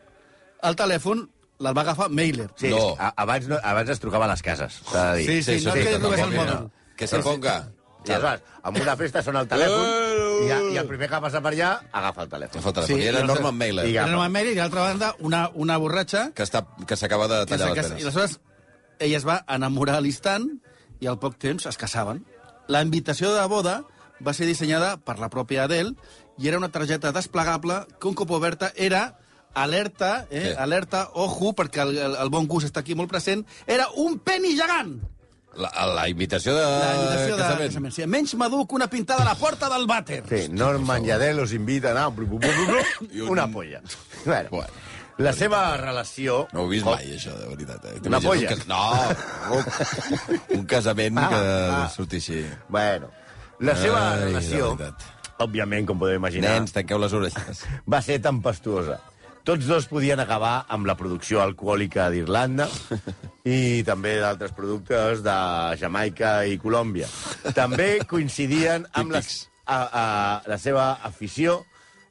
El 0.66 0.74
telèfon 0.76 1.26
el 1.60 1.76
va 1.76 1.80
agafar 1.82 2.10
Mailer. 2.10 2.50
Sí, 2.56 2.68
No. 2.70 2.78
no. 2.96 3.12
abans, 3.16 3.48
no, 3.48 3.56
abans 3.62 3.90
es 3.90 4.00
trucava 4.00 4.24
a 4.26 4.28
les 4.28 4.42
cases, 4.42 4.82
s'ha 4.90 5.12
de 5.14 5.18
dir. 5.18 5.26
Sí, 5.26 5.42
sí, 5.58 5.64
no 5.64 5.72
sí, 5.72 5.78
és 5.80 5.86
que 5.88 5.98
robés 5.98 6.20
el 6.20 6.34
mòbil. 6.34 6.70
Que 6.96 7.06
se 7.06 7.18
ponga. 7.20 7.68
I 8.06 8.12
aleshores, 8.12 8.42
en 8.64 8.82
una 8.82 8.94
festa 8.96 9.20
sona 9.22 9.40
el 9.40 9.48
telèfon 9.48 9.86
i, 10.46 10.74
i 10.74 10.76
el 10.78 10.86
primer 10.86 11.08
que 11.10 11.18
passa 11.24 11.40
per 11.42 11.50
allà 11.56 11.70
agafa 11.90 12.22
el 12.22 12.28
telèfon. 12.30 12.52
Que 12.54 12.60
fa 12.62 12.68
el 12.70 12.74
telèfon. 12.76 12.96
Sí, 12.96 13.02
I 13.02 13.08
era 13.10 13.20
i 13.24 13.26
Norman 13.26 13.56
Mailer, 13.58 13.86
i 13.86 13.90
Era 13.90 14.02
agafa. 14.04 14.12
Norman 14.12 14.32
Mailer 14.36 14.52
i, 14.52 14.58
d'altra 14.60 14.80
banda, 14.84 15.08
una, 15.26 15.40
una 15.54 15.76
borratxa 15.82 16.22
que 16.36 16.44
està 16.46 16.62
que 16.86 16.96
s'acaba 16.96 17.26
de 17.32 17.40
tallar 17.50 17.66
se 17.66 17.74
les 17.74 17.82
casa- 17.82 17.98
I 17.98 18.02
aleshores 18.06 18.38
ella 19.00 19.16
es 19.18 19.26
va 19.26 19.40
enamorar 19.48 19.96
a 19.96 20.00
l'instant 20.00 20.46
i 21.00 21.06
al 21.10 21.18
poc 21.18 21.34
temps 21.36 21.66
es 21.66 21.76
casaven. 21.76 22.22
La 22.68 22.80
invitació 22.82 23.34
de 23.34 23.42
boda 23.50 23.82
va 24.24 24.32
ser 24.32 24.46
dissenyada 24.46 24.96
per 24.98 25.18
la 25.18 25.28
pròpia 25.28 25.64
Adele 25.64 25.96
i 26.38 26.46
era 26.48 26.58
una 26.62 26.70
targeta 26.70 27.10
desplegable 27.12 27.80
que 28.00 28.06
un 28.08 28.14
cop 28.14 28.30
oberta 28.30 28.70
era 28.76 29.18
alerta, 29.56 30.26
eh? 30.30 30.50
Sí. 30.50 30.54
alerta, 30.60 31.06
ojo, 31.14 31.54
perquè 31.56 31.82
el, 31.86 31.96
el, 31.98 32.16
el 32.22 32.30
bon 32.32 32.46
gust 32.50 32.68
està 32.68 32.82
aquí 32.84 32.94
molt 32.98 33.08
present, 33.10 33.42
era 33.66 33.88
un 33.96 34.18
penny 34.20 34.54
gegant! 34.58 34.98
La, 35.56 35.70
la 35.88 36.02
invitació 36.12 36.52
de 36.52 36.60
La 36.60 36.90
invitació 36.98 37.36
de 37.36 37.40
casament. 37.40 37.70
casament. 37.70 37.94
Sí, 37.96 38.04
menys 38.12 38.34
madur 38.36 38.66
que 38.68 38.74
una 38.76 38.90
pintada 38.92 39.22
a 39.24 39.28
la 39.30 39.34
porta 39.40 39.70
del 39.72 39.86
vàter. 39.88 40.18
Sí, 40.28 40.42
Norman 40.52 41.06
i 41.08 41.14
Adele 41.14 41.46
us 41.46 41.54
inviten 41.56 41.96
a... 41.96 42.10
blu, 42.12 42.26
blu, 42.28 42.36
blu, 42.42 42.66
blu, 42.68 42.82
I 43.06 43.06
blu, 43.14 43.24
un- 43.24 43.30
Una 43.38 43.46
polla. 43.48 43.80
Bueno, 44.26 44.50
Bueno. 44.50 44.68
la 45.16 45.32
seva 45.32 45.62
relació... 45.80 46.42
No 46.52 46.66
ho 46.66 46.66
he 46.68 46.74
vist 46.74 46.84
mai, 46.84 47.08
això, 47.16 47.32
de 47.40 47.48
veritat. 47.54 47.86
Eh? 47.88 47.94
Una 48.04 48.20
polla? 48.20 48.50
Un 48.52 48.52
cas... 48.52 48.66
No, 48.68 49.62
un 50.60 50.66
casament 50.68 51.18
Ah, 51.24 51.28
que 51.32 51.40
ah. 51.40 51.88
surti 51.96 52.20
així. 52.20 52.42
Bueno, 52.68 53.08
la 53.64 53.74
seva 53.80 54.02
Ai, 54.12 54.24
relació, 54.26 54.74
òbviament, 55.40 55.86
com 55.88 55.98
podeu 56.04 56.20
imaginar, 56.20 56.52
Nens, 56.58 56.72
tanqueu 56.76 57.00
les 57.00 57.12
orelles. 57.16 57.64
va 57.88 58.02
ser 58.04 58.20
tempestuosa. 58.20 59.00
Tots 59.46 59.68
dos 59.70 59.84
podien 59.86 60.18
acabar 60.18 60.64
amb 60.74 60.88
la 60.88 60.96
producció 60.98 61.38
alcohòlica 61.38 62.08
d'Irlanda 62.10 62.64
i 63.46 63.84
també 63.86 64.16
d'altres 64.18 64.50
productes 64.56 65.22
de 65.22 65.36
Jamaica 65.78 66.40
i 66.50 66.56
Colòmbia. 66.58 67.06
També 67.54 68.00
coincidien 68.10 68.88
amb 68.98 69.14
les, 69.14 69.44
a, 69.62 69.76
a, 69.78 70.06
la 70.50 70.58
seva 70.58 70.88
afició 71.06 71.60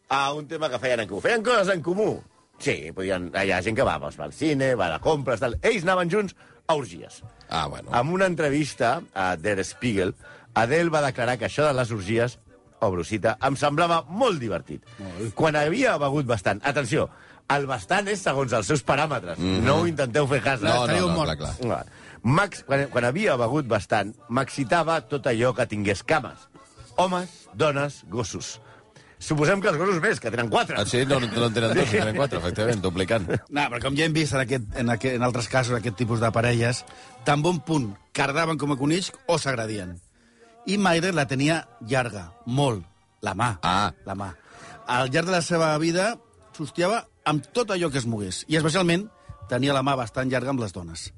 a 0.08 0.30
un 0.32 0.48
tema 0.48 0.70
que 0.72 0.80
feien 0.80 1.04
en 1.04 1.12
comú. 1.12 1.20
Feien 1.26 1.44
coses 1.44 1.74
en 1.76 1.84
comú. 1.84 2.08
Sí, 2.56 2.78
podien, 2.96 3.28
hi 3.36 3.52
ha 3.52 3.60
gent 3.66 3.76
que 3.76 3.84
va, 3.84 3.98
doncs, 4.00 4.16
va 4.16 4.30
al 4.30 4.38
cine, 4.38 4.72
va 4.80 4.88
a 4.88 4.94
la 4.96 5.04
compra, 5.04 5.36
tal. 5.42 5.60
Ells 5.60 5.84
anaven 5.84 6.14
junts 6.16 6.40
a 6.72 6.80
orgies. 6.80 7.20
Ah, 7.50 7.68
bueno. 7.68 7.92
En 7.92 8.16
una 8.16 8.32
entrevista 8.32 9.02
a 9.12 9.34
Der 9.36 9.60
Spiegel, 9.68 10.16
Adele 10.56 10.90
va 10.90 11.04
declarar 11.04 11.36
que 11.36 11.50
això 11.50 11.68
de 11.68 11.76
les 11.76 11.92
orgies, 11.92 12.40
obro 12.82 13.04
cita, 13.04 13.38
em 13.46 13.56
semblava 13.60 14.02
molt 14.10 14.40
divertit. 14.42 14.84
Quan 15.36 15.56
havia 15.56 15.98
begut 16.02 16.26
bastant... 16.28 16.60
Atenció, 16.66 17.08
el 17.54 17.68
bastant 17.70 18.08
és 18.10 18.22
segons 18.26 18.54
els 18.58 18.68
seus 18.68 18.84
paràmetres. 18.86 19.40
No 19.40 19.82
ho 19.82 19.88
intenteu 19.88 20.28
fer 20.28 20.42
cas. 20.44 20.62
Mhm. 20.62 20.68
No, 20.70 20.88
no, 20.88 21.00
no, 21.08 21.14
morts. 21.16 21.38
clar, 21.38 21.56
clar. 21.62 21.86
No. 21.86 22.04
Max, 22.26 22.64
quan, 22.66 22.88
quan 22.90 23.06
havia 23.06 23.36
begut 23.38 23.68
bastant, 23.70 24.16
m'excitava 24.34 25.00
tot 25.06 25.28
allò 25.30 25.54
que 25.54 25.68
tingués 25.70 26.02
cames. 26.04 26.48
Homes, 26.98 27.30
dones, 27.54 28.02
gossos. 28.10 28.56
Suposem 29.20 29.62
que 29.62 29.70
els 29.72 29.78
gossos 29.80 30.02
més, 30.04 30.20
que 30.20 30.30
tenen 30.34 30.50
quatre. 30.52 30.76
Ah, 30.78 30.86
sí? 30.86 31.06
No, 31.08 31.20
no, 31.22 31.28
no 31.32 31.46
en 31.48 31.54
tenen 31.56 31.72
dos, 31.74 31.86
en 31.86 32.00
tenen 32.02 32.18
quatre, 32.18 32.40
efectivament, 32.42 32.82
duplicant. 32.84 33.30
No, 33.30 33.68
però 33.72 33.80
com 33.86 33.96
ja 33.98 34.06
hem 34.10 34.14
vist 34.14 34.34
en, 34.36 34.42
aquest, 34.44 34.66
en, 34.76 34.90
aquest, 34.92 35.16
en 35.16 35.24
altres 35.28 35.48
casos 35.50 35.78
aquest 35.78 35.96
tipus 36.02 36.20
de 36.22 36.32
parelles, 36.36 36.82
tan 37.26 37.42
bon 37.46 37.62
punt 37.66 37.92
cardaven 38.14 38.58
com 38.62 38.74
a 38.76 38.78
conills 38.80 39.12
o 39.28 39.38
s'agradien. 39.42 39.96
I 40.68 40.78
Maider 40.82 41.14
la 41.14 41.28
tenia 41.30 41.60
llarga, 41.86 42.32
molt, 42.46 42.86
la 43.22 43.34
mà. 43.38 43.52
Ah. 43.62 43.92
La 44.06 44.16
mà. 44.18 44.32
Al 44.88 45.10
llarg 45.14 45.30
de 45.30 45.36
la 45.36 45.42
seva 45.46 45.74
vida 45.82 46.16
s'hostiava 46.56 47.04
amb 47.26 47.46
tot 47.54 47.72
allò 47.74 47.90
que 47.92 47.98
es 48.02 48.06
mogués, 48.10 48.44
i 48.50 48.58
especialment 48.58 49.08
tenia 49.50 49.74
la 49.74 49.84
mà 49.86 49.96
bastant 49.98 50.30
llarga 50.32 50.54
amb 50.54 50.62
les 50.64 50.74
dones. 50.74 51.12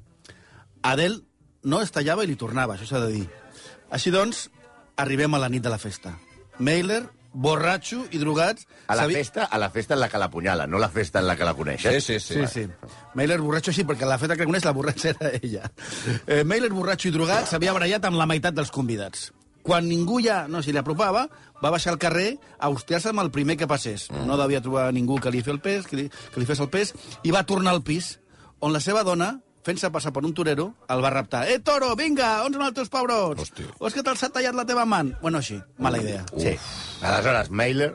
Adele 0.83 1.21
no 1.63 1.81
es 1.83 1.91
tallava 1.91 2.23
i 2.23 2.27
li 2.31 2.35
tornava, 2.39 2.75
això 2.75 2.87
s'ha 2.87 3.03
de 3.03 3.11
dir. 3.11 3.27
Així 3.91 4.11
doncs, 4.11 4.47
arribem 4.99 5.33
a 5.35 5.39
la 5.39 5.49
nit 5.51 5.63
de 5.63 5.71
la 5.71 5.79
festa. 5.79 6.13
Mailer, 6.59 7.03
borratxo 7.37 8.05
i 8.11 8.19
drogats... 8.19 8.65
A 8.87 8.95
la, 8.97 9.05
festa, 9.11 9.45
a 9.45 9.59
la 9.59 9.69
festa 9.69 9.93
en 9.95 9.99
la 10.01 10.07
que 10.09 10.17
l'apunyala, 10.19 10.65
no 10.67 10.79
la 10.79 10.89
festa 10.89 11.19
en 11.19 11.27
la 11.27 11.35
que 11.37 11.45
la 11.45 11.53
coneix. 11.53 11.81
Sí, 11.83 11.87
Eh? 11.95 12.01
sí, 12.01 12.19
sí. 12.19 12.39
Sí, 12.47 12.47
sí. 12.47 12.91
Mailer 13.15 13.39
borratxo 13.43 13.71
sí, 13.75 13.83
perquè 13.87 14.07
la 14.09 14.17
feta 14.19 14.35
que 14.35 14.47
coneix 14.47 14.65
la 14.65 14.73
borratxa 14.75 15.11
era 15.13 15.31
ella. 15.41 15.69
Eh, 16.25 16.43
Mailer 16.43 16.71
borratxo 16.73 17.11
i 17.11 17.15
drogat 17.15 17.47
s'havia 17.51 17.75
barallat 17.75 18.07
amb 18.09 18.17
la 18.19 18.25
meitat 18.29 18.55
dels 18.57 18.71
convidats. 18.73 19.31
Quan 19.67 19.87
ningú 19.89 20.21
ja 20.23 20.45
no 20.47 20.61
s'hi 20.63 20.71
li 20.71 20.79
apropava, 20.79 21.25
va 21.59 21.71
baixar 21.73 21.91
al 21.93 21.99
carrer 21.99 22.37
a 22.57 22.69
hostiar-se 22.71 23.11
amb 23.11 23.19
el 23.25 23.31
primer 23.35 23.57
que 23.59 23.67
passés. 23.67 24.07
No 24.25 24.37
devia 24.39 24.61
trobar 24.63 24.87
ningú 24.95 25.19
que 25.19 25.29
li, 25.33 25.41
fes 25.43 25.53
el 25.57 25.59
pes, 25.59 25.87
que, 25.89 25.97
li, 25.99 26.05
que 26.07 26.39
li 26.39 26.47
fes 26.47 26.61
el 26.63 26.69
pes, 26.71 26.93
i 27.27 27.33
va 27.35 27.43
tornar 27.43 27.73
al 27.75 27.83
pis, 27.83 28.13
on 28.63 28.71
la 28.73 28.79
seva 28.79 29.03
dona, 29.03 29.33
fent-se 29.67 29.89
passar 29.91 30.13
per 30.15 30.23
un 30.23 30.31
torero, 30.33 30.69
el 30.87 31.01
va 31.03 31.09
raptar. 31.11 31.43
Eh, 31.51 31.59
toro, 31.59 31.91
vinga, 31.99 32.37
on 32.47 32.55
són 32.55 32.63
els 32.69 32.77
teus 32.77 32.87
pebrots? 32.93 33.43
Hòstia. 33.43 33.67
O 33.83 33.89
és 33.91 33.93
que 33.97 34.03
te'ls 34.07 34.23
ha 34.23 34.29
tallat 34.31 34.55
la 34.55 34.63
teva 34.65 34.85
man? 34.87 35.11
Bueno, 35.21 35.41
així, 35.43 35.59
mala 35.83 35.99
idea. 35.99 36.23
Sí. 36.39 36.55
Aleshores, 37.03 37.51
Mailer 37.51 37.91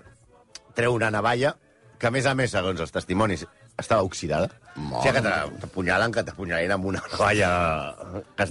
treu 0.76 0.92
una 0.98 1.08
navalla 1.10 1.54
que, 1.98 2.06
a 2.08 2.12
més 2.12 2.26
a 2.28 2.34
més, 2.36 2.52
segons 2.52 2.80
els 2.84 2.92
testimonis, 2.92 3.46
estava 3.80 4.04
oxidada. 4.04 4.50
Mare 4.76 4.98
o 4.98 5.02
sigui 5.06 5.14
que 5.16 5.22
t'a- 5.24 5.48
t'apunyalen, 5.64 6.12
que 6.12 6.22
t'apunyalen 6.28 6.72
amb 6.76 6.84
una 6.92 7.00
navalla 7.10 7.50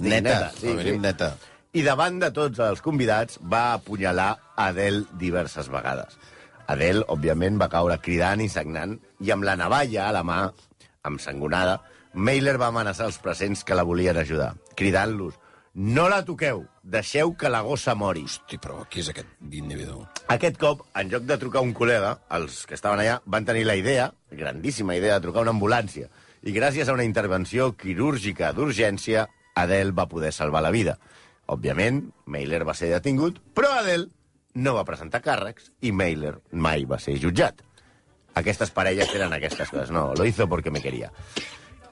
neta. 0.02 0.50
a 0.50 0.74
mínim 0.74 1.00
neta. 1.02 1.36
I 1.72 1.80
davant 1.80 2.18
de 2.20 2.28
tots 2.36 2.58
els 2.60 2.82
convidats 2.84 3.38
va 3.48 3.72
apunyalar 3.72 4.34
Adele 4.60 5.06
diverses 5.16 5.70
vegades. 5.72 6.18
Adele, 6.68 7.00
òbviament, 7.08 7.56
va 7.56 7.70
caure 7.72 7.96
cridant 7.96 8.42
i 8.44 8.48
sagnant, 8.52 8.98
i 9.24 9.30
amb 9.32 9.46
la 9.48 9.54
navalla 9.56 10.02
a 10.04 10.10
la 10.12 10.20
mà, 10.20 10.36
ensangonada, 11.08 11.78
Mailer 12.12 12.58
va 12.60 12.68
amenaçar 12.68 13.06
els 13.08 13.16
presents 13.24 13.64
que 13.64 13.78
la 13.78 13.86
volien 13.88 14.20
ajudar, 14.20 14.50
cridant-los 14.76 15.38
«No 15.72 16.10
la 16.12 16.18
toqueu, 16.28 16.60
deixeu 16.84 17.32
que 17.40 17.48
la 17.48 17.62
gossa 17.64 17.94
mori». 17.96 18.26
Hosti, 18.28 18.60
però 18.60 18.82
qui 18.92 19.00
és 19.00 19.08
aquest 19.08 19.32
individu? 19.40 20.04
Aquest 20.36 20.60
cop, 20.60 20.84
en 20.92 21.08
lloc 21.08 21.24
de 21.24 21.40
trucar 21.40 21.64
un 21.64 21.72
col·lega, 21.72 22.18
els 22.36 22.66
que 22.68 22.76
estaven 22.76 23.00
allà 23.00 23.16
van 23.24 23.48
tenir 23.48 23.64
la 23.64 23.78
idea, 23.80 24.10
grandíssima 24.28 24.98
idea, 25.00 25.16
de 25.16 25.24
trucar 25.24 25.46
una 25.48 25.56
ambulància. 25.56 26.12
I 26.44 26.52
gràcies 26.52 26.92
a 26.92 26.98
una 27.00 27.08
intervenció 27.08 27.72
quirúrgica 27.80 28.52
d'urgència, 28.52 29.24
Adele 29.56 29.96
va 29.96 30.10
poder 30.12 30.36
salvar 30.36 30.60
la 30.60 30.76
vida. 30.76 30.98
Òbviament, 31.52 32.02
Mailer 32.32 32.62
va 32.64 32.74
ser 32.74 32.90
detingut, 32.94 33.38
però 33.54 33.74
Adele 33.78 34.08
no 34.54 34.74
va 34.76 34.86
presentar 34.88 35.22
càrrecs 35.24 35.70
i 35.84 35.92
Mailer 35.92 36.34
mai 36.52 36.84
va 36.88 36.98
ser 37.00 37.18
jutjat. 37.20 37.62
Aquestes 38.34 38.72
parelles 38.72 39.12
eren 39.14 39.32
aquestes 39.36 39.68
coses. 39.68 39.90
No, 39.92 40.12
lo 40.16 40.24
hizo 40.24 40.48
porque 40.48 40.70
me 40.70 40.80
quería. 40.80 41.12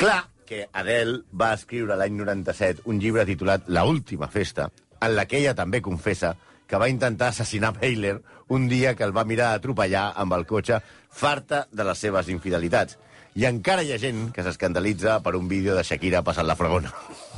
Clar 0.00 0.24
que 0.46 0.66
Adele 0.72 1.20
va 1.36 1.52
escriure 1.54 1.96
l'any 1.96 2.16
97 2.16 2.86
un 2.90 3.00
llibre 3.00 3.26
titulat 3.28 3.68
La 3.68 3.84
última 3.84 4.28
festa, 4.28 4.70
en 5.00 5.14
la 5.14 5.26
que 5.26 5.38
ella 5.38 5.54
també 5.54 5.82
confessa 5.84 6.34
que 6.66 6.78
va 6.78 6.88
intentar 6.88 7.28
assassinar 7.28 7.74
Mailer 7.76 8.20
un 8.48 8.68
dia 8.68 8.94
que 8.96 9.04
el 9.04 9.14
va 9.16 9.26
mirar 9.26 9.52
atropellar 9.54 10.10
amb 10.16 10.34
el 10.38 10.46
cotxe 10.46 10.80
farta 11.10 11.66
de 11.70 11.86
les 11.86 11.98
seves 12.06 12.30
infidelitats. 12.32 12.98
I 13.38 13.46
encara 13.46 13.84
hi 13.86 13.92
ha 13.94 14.00
gent 14.02 14.30
que 14.34 14.42
s'escandalitza 14.46 15.20
per 15.22 15.36
un 15.38 15.46
vídeo 15.48 15.76
de 15.76 15.86
Shakira 15.86 16.24
passant 16.26 16.48
la 16.50 16.58
fregona. 16.58 16.90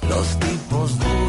Los 0.08 0.38
tipos 0.40 0.98
duros 0.98 1.21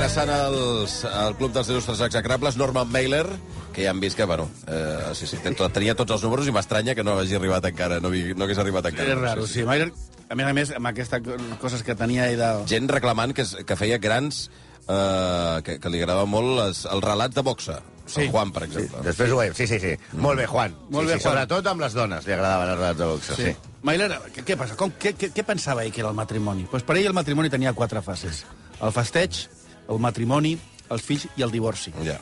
ingressant 0.00 0.30
als, 0.32 0.92
al 1.04 1.34
Club 1.36 1.52
dels 1.52 1.68
Il·lustres 1.68 2.00
Execrables, 2.06 2.56
Norman 2.56 2.88
Mailer, 2.88 3.26
que 3.74 3.84
ja 3.84 3.90
hem 3.92 3.98
vist 4.00 4.16
que, 4.16 4.24
bueno, 4.24 4.46
eh, 4.64 5.10
sí, 5.14 5.26
sí, 5.28 5.36
tenia 5.44 5.92
tots 5.94 6.14
els 6.16 6.22
números 6.24 6.48
i 6.48 6.54
m'estranya 6.56 6.94
que 6.96 7.04
no 7.04 7.18
hagi 7.20 7.36
arribat 7.36 7.66
encara, 7.68 7.98
no, 8.00 8.08
vi- 8.08 8.32
no 8.32 8.46
hagués 8.46 8.58
arribat 8.62 8.88
encara. 8.88 9.12
És 9.12 9.18
raro, 9.20 9.44
sí. 9.46 9.62
Mailer, 9.68 9.90
a 10.30 10.38
més 10.40 10.46
a 10.48 10.54
més, 10.56 10.72
amb 10.78 10.88
aquestes 10.88 11.20
coses 11.60 11.84
que 11.84 11.94
tenia 11.94 12.30
i 12.32 12.38
de... 12.40 12.48
Gent 12.70 12.88
reclamant 12.88 13.34
que, 13.36 13.44
es- 13.44 13.58
que 13.66 13.76
feia 13.76 13.98
grans... 14.00 14.46
Eh, 14.90 15.60
que, 15.62 15.76
que 15.78 15.90
li 15.92 16.00
agradava 16.00 16.24
molt 16.26 16.48
les, 16.56 16.78
els 16.90 17.04
relats 17.04 17.36
de 17.36 17.42
boxa. 17.46 17.76
Sí. 18.10 18.24
El 18.24 18.30
Juan, 18.32 18.50
per 18.50 18.64
exemple. 18.64 19.04
Després 19.06 19.30
ho 19.30 19.36
veiem. 19.38 19.52
Sí, 19.54 19.68
sí, 19.70 19.76
sí. 19.78 19.92
Molt 20.18 20.40
bé, 20.40 20.48
Juan. 20.50 20.72
Molt 20.88 21.04
sí, 21.06 21.12
bé, 21.12 21.18
sí, 21.20 21.22
Juan. 21.28 21.36
Sobretot 21.36 21.68
amb 21.70 21.84
les 21.84 21.94
dones 21.94 22.26
li 22.26 22.34
agradaven 22.34 22.72
els 22.72 22.80
relats 22.80 22.98
de 22.98 23.06
boxa. 23.12 23.36
Sí. 23.38 23.52
Sí. 23.52 23.76
Mailer, 23.86 24.08
què, 24.34 24.42
què 24.48 24.56
passa? 24.58 24.74
Com, 24.80 24.90
què, 24.98 25.12
què, 25.20 25.28
què 25.36 25.44
pensava 25.46 25.84
ell 25.84 25.92
que 25.94 26.02
era 26.02 26.10
el 26.10 26.18
matrimoni? 26.18 26.64
Pues 26.72 26.82
per 26.88 26.96
ell 26.98 27.06
el 27.12 27.14
matrimoni 27.20 27.52
tenia 27.52 27.70
quatre 27.76 28.02
fases. 28.02 28.42
El 28.80 28.90
festeig, 28.96 29.44
el 29.90 29.98
matrimoni, 30.02 30.54
els 30.90 31.02
fills 31.02 31.26
i 31.36 31.42
el 31.46 31.50
divorci. 31.52 31.92
Ja. 32.06 32.18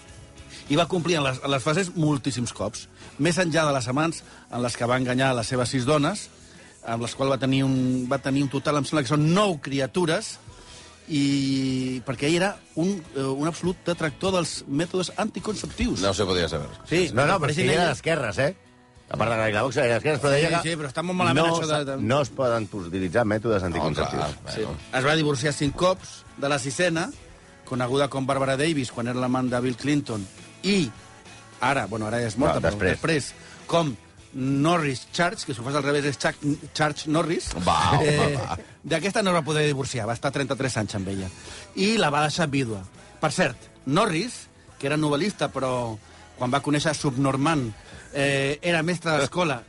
I 0.68 0.76
va 0.76 0.86
complir 0.88 1.16
en 1.20 1.24
les, 1.24 1.38
en 1.44 1.50
les 1.52 1.62
fases 1.64 1.92
moltíssims 1.96 2.52
cops. 2.52 2.86
Més 3.18 3.38
enllà 3.40 3.64
de 3.68 3.72
les 3.76 3.86
amants 3.88 4.22
en 4.50 4.60
les 4.62 4.76
que 4.76 4.86
va 4.88 4.98
enganyar 5.00 5.30
les 5.36 5.46
seves 5.48 5.70
sis 5.72 5.86
dones, 5.88 6.26
amb 6.88 7.02
les 7.04 7.14
quals 7.16 7.30
va 7.32 7.38
tenir 7.40 7.62
un, 7.64 8.06
va 8.10 8.18
tenir 8.18 8.42
un 8.44 8.50
total, 8.52 8.76
em 8.80 8.84
sembla 8.88 9.02
que 9.04 9.10
són 9.12 9.24
nou 9.34 9.58
criatures, 9.64 10.36
i 11.08 12.02
perquè 12.04 12.28
ell 12.28 12.36
era 12.36 12.50
un, 12.76 12.90
eh, 13.16 13.22
un 13.24 13.48
absolut 13.48 13.78
detractor 13.86 14.34
dels 14.36 14.58
mètodes 14.68 15.10
anticonceptius. 15.16 16.02
No 16.04 16.12
se 16.14 16.26
podia 16.28 16.48
saber. 16.48 16.68
Sí, 16.88 17.08
No, 17.14 17.24
no, 17.26 17.38
però 17.40 17.52
ell 17.56 17.70
era 17.72 17.86
d'esquerres, 17.88 18.38
eh? 18.44 18.50
A 19.08 19.16
part 19.16 19.30
de 19.32 19.38
la 19.40 19.46
la 19.48 19.62
boxa, 19.64 19.86
era 19.86 19.94
d'esquerres, 19.96 20.20
però 20.20 20.30
deia 20.34 20.48
Sí, 20.50 20.54
que 20.54 20.62
sí, 20.68 20.76
però 20.76 20.90
està 20.90 21.02
molt 21.02 21.16
malament 21.16 21.46
no, 21.46 21.54
això 21.62 21.84
de- 21.84 21.96
no 21.96 22.20
es 22.20 22.28
poden 22.28 22.68
utilitzar 22.70 23.24
mètodes 23.24 23.62
anticonceptius. 23.64 24.20
clar. 24.36 24.52
Sí. 24.54 24.64
Bueno. 24.66 24.76
Es 24.92 25.04
va 25.06 25.14
divorciar 25.16 25.52
cinc 25.54 25.74
cops 25.74 26.24
de 26.36 26.48
la 26.48 26.58
sisena, 26.58 27.10
coneguda 27.68 28.08
com 28.08 28.26
Barbara 28.26 28.56
Davis, 28.56 28.90
quan 28.94 29.08
era 29.12 29.20
l'amant 29.20 29.50
de 29.52 29.60
Bill 29.64 29.76
Clinton, 29.76 30.24
i 30.64 30.90
ara, 31.60 31.86
bueno, 31.86 32.06
ara 32.08 32.20
és 32.24 32.36
morta, 32.40 32.58
No, 32.58 32.60
però 32.66 32.74
després. 32.74 32.96
després, 32.96 33.66
com 33.70 33.94
Norris 34.34 35.06
Church, 35.12 35.44
que 35.46 35.54
si 35.54 35.60
ho 35.60 35.64
fas 35.64 35.74
al 35.78 35.82
revés 35.86 36.04
és 36.10 36.18
Chuck, 36.20 36.36
Church 36.76 37.06
Norris. 37.08 37.48
Va, 37.64 37.78
va. 37.96 38.58
D'aquesta 38.84 39.22
no 39.24 39.30
es 39.32 39.38
va 39.38 39.44
poder 39.46 39.64
divorciar, 39.66 40.06
va 40.08 40.14
estar 40.18 40.30
33 40.34 40.76
anys 40.82 40.94
amb 40.98 41.08
ella. 41.14 41.28
I 41.76 41.96
la 42.00 42.10
va 42.14 42.22
deixar 42.26 42.46
vídua. 42.52 42.82
Per 43.20 43.30
cert, 43.34 43.56
Norris, 43.86 44.46
que 44.78 44.86
era 44.86 44.96
novel·lista, 45.00 45.48
però 45.50 45.96
quan 46.38 46.52
va 46.52 46.60
conèixer 46.62 46.92
Subnormand, 46.94 47.72
eh, 48.12 48.58
era 48.62 48.82
mestre 48.86 49.16
d'escola. 49.18 49.62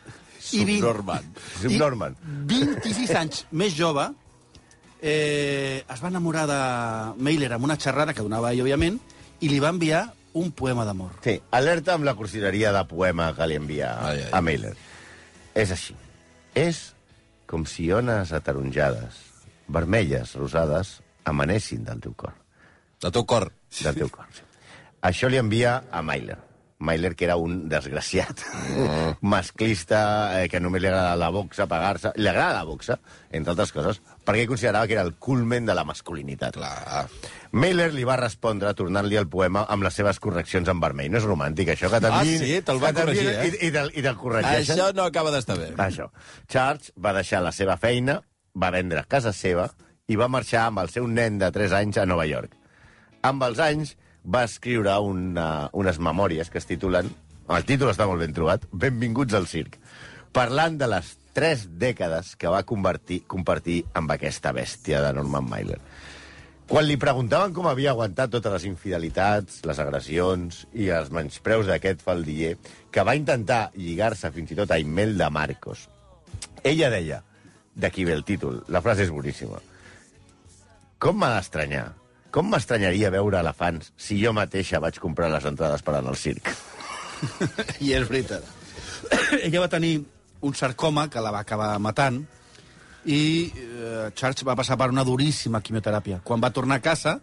i 0.51 0.59
Subnormand. 0.65 1.39
Subnormand. 1.61 2.15
i 2.51 2.59
26 2.83 3.15
anys 3.15 3.45
més 3.51 3.73
jove, 3.75 4.05
eh, 5.01 5.83
es 5.87 6.03
va 6.03 6.11
enamorar 6.11 6.45
de 6.49 6.59
Mailer 7.23 7.51
amb 7.55 7.67
una 7.67 7.77
xerrada 7.79 8.13
que 8.13 8.25
donava 8.25 8.51
ell, 8.53 8.63
òbviament, 8.65 8.99
i 9.39 9.49
li 9.49 9.59
va 9.63 9.71
enviar 9.73 10.05
un 10.39 10.51
poema 10.51 10.85
d'amor. 10.85 11.15
Sí, 11.23 11.39
alerta 11.55 11.95
amb 11.95 12.05
la 12.05 12.13
cursileria 12.15 12.73
de 12.75 12.83
poema 12.89 13.31
que 13.35 13.47
li 13.49 13.57
envia 13.57 13.93
Ai, 14.05 14.23
ai. 14.27 14.31
a 14.33 14.41
Mailer. 14.45 14.75
És 15.57 15.71
així. 15.73 15.95
És 16.55 16.81
com 17.49 17.65
si 17.65 17.87
ones 17.91 18.33
ataronjades, 18.35 19.17
vermelles, 19.67 20.35
rosades, 20.37 20.99
emanessin 21.29 21.83
del 21.87 22.03
teu 22.03 22.13
cor. 22.13 22.35
De 23.01 23.11
teu 23.11 23.25
cor. 23.25 23.49
Del 23.81 23.95
teu 23.95 24.11
cor, 24.13 24.27
sí. 24.35 24.45
Això 25.01 25.29
li 25.31 25.39
envia 25.39 25.79
a 25.91 26.01
Mailer. 26.03 26.37
Mailer, 26.79 27.13
que 27.15 27.25
era 27.25 27.35
un 27.35 27.67
desgraciat, 27.67 28.39
masclista, 29.21 29.99
eh, 30.39 30.47
que 30.47 30.61
només 30.63 30.79
li 30.79 30.87
agrada 30.87 31.17
la 31.19 31.27
boxa, 31.35 31.67
pagar-se... 31.67 32.13
Li 32.15 32.29
agrada 32.31 32.55
la 32.55 32.63
boxa, 32.63 32.95
entre 33.35 33.51
altres 33.51 33.73
coses, 33.75 33.99
perquè 34.23 34.45
considerava 34.47 34.87
que 34.87 34.95
era 34.95 35.03
el 35.03 35.17
culmen 35.19 35.67
de 35.67 35.75
la 35.75 35.83
masculinitat. 35.83 36.55
Clar. 36.55 37.03
Mailer 37.51 37.89
li 37.91 38.07
va 38.07 38.15
respondre 38.21 38.71
tornant-li 38.79 39.19
el 39.19 39.27
poema 39.27 39.65
amb 39.67 39.83
les 39.83 39.99
seves 39.99 40.23
correccions 40.23 40.71
en 40.71 40.79
vermell. 40.79 41.11
No 41.11 41.19
és 41.19 41.27
romàntic, 41.27 41.73
això, 41.75 41.91
que 41.91 41.99
t'enviïn... 41.99 42.39
Ah, 42.39 42.47
sí? 42.47 42.63
Te'l 42.63 42.81
va 42.81 42.95
corregir, 42.95 43.27
eh? 43.27 43.45
I, 43.49 43.53
i, 43.67 43.71
te'l, 43.75 43.91
i 43.91 44.07
te'l 44.07 44.19
corregeixen. 44.23 44.77
Això 44.77 44.89
no 44.95 45.11
acaba 45.11 45.35
d'estar 45.35 45.59
bé. 45.59 45.73
Això. 45.83 46.07
Charles 46.47 46.93
va 46.95 47.17
deixar 47.19 47.43
la 47.43 47.51
seva 47.51 47.75
feina, 47.81 48.21
va 48.55 48.71
vendre 48.71 49.03
casa 49.11 49.35
seva 49.35 49.67
i 50.07 50.15
va 50.15 50.31
marxar 50.31 50.69
amb 50.69 50.79
el 50.85 50.95
seu 50.95 51.11
nen 51.11 51.43
de 51.43 51.51
3 51.51 51.75
anys 51.83 51.99
a 51.99 52.07
Nova 52.07 52.23
York. 52.29 52.55
Amb 53.27 53.43
els 53.49 53.59
anys 53.59 53.97
va 54.25 54.43
escriure 54.47 54.97
una, 54.99 55.69
unes 55.73 55.99
memòries 55.99 56.49
que 56.49 56.59
es 56.59 56.67
titulen, 56.69 57.09
el 57.49 57.65
títol 57.65 57.91
està 57.91 58.05
molt 58.05 58.21
ben 58.21 58.35
trobat, 58.35 58.65
Benvinguts 58.71 59.33
al 59.37 59.47
circ, 59.49 59.79
parlant 60.35 60.77
de 60.77 60.89
les 60.89 61.15
tres 61.33 61.65
dècades 61.81 62.35
que 62.37 62.51
va 62.51 62.65
convertir, 62.67 63.23
compartir 63.27 63.83
amb 63.97 64.11
aquesta 64.13 64.53
bèstia 64.53 65.01
de 65.05 65.13
Norman 65.17 65.47
Mailer. 65.49 65.79
Quan 66.69 66.85
li 66.85 66.99
preguntaven 67.01 67.53
com 67.55 67.65
havia 67.65 67.95
aguantat 67.95 68.29
totes 68.29 68.53
les 68.53 68.65
infidelitats, 68.69 69.63
les 69.65 69.79
agressions 69.81 70.59
i 70.77 70.91
els 70.93 71.09
menyspreus 71.09 71.65
d'aquest 71.65 72.03
faldiller, 72.05 72.57
que 72.93 73.05
va 73.07 73.17
intentar 73.17 73.71
lligar-se 73.73 74.29
fins 74.35 74.53
i 74.53 74.59
tot 74.59 74.69
a 74.69 74.77
Imelda 74.77 75.31
Marcos, 75.33 75.87
ella 76.61 76.91
deia, 76.93 77.23
d'aquí 77.73 78.05
ve 78.05 78.13
el 78.13 78.25
títol, 78.27 78.61
la 78.69 78.83
frase 78.85 79.07
és 79.07 79.13
boníssima, 79.13 79.63
com 80.99 81.17
m'ha 81.17 81.31
d'estranyar? 81.37 81.87
Com 82.31 82.51
m'estranyaria 82.51 83.09
veure 83.13 83.39
elefants 83.41 83.89
si 83.97 84.19
jo 84.21 84.33
mateixa 84.37 84.81
vaig 84.81 84.99
comprar 85.01 85.31
les 85.33 85.45
entrades 85.49 85.81
per 85.85 85.95
anar 85.97 86.13
al 86.13 86.19
circ? 86.19 86.51
I 87.85 87.95
és 87.97 88.05
veritat. 88.07 88.45
Ella 89.45 89.63
va 89.65 89.71
tenir 89.71 89.97
un 90.45 90.53
sarcoma 90.55 91.07
que 91.09 91.21
la 91.23 91.33
va 91.35 91.41
acabar 91.41 91.71
matant 91.81 92.21
i 93.09 93.21
eh, 93.49 94.09
Church 94.13 94.45
va 94.47 94.55
passar 94.59 94.77
per 94.77 94.89
una 94.93 95.05
duríssima 95.07 95.61
quimioteràpia. 95.65 96.21
Quan 96.23 96.43
va 96.43 96.53
tornar 96.53 96.79
a 96.79 96.85
casa, 96.85 97.17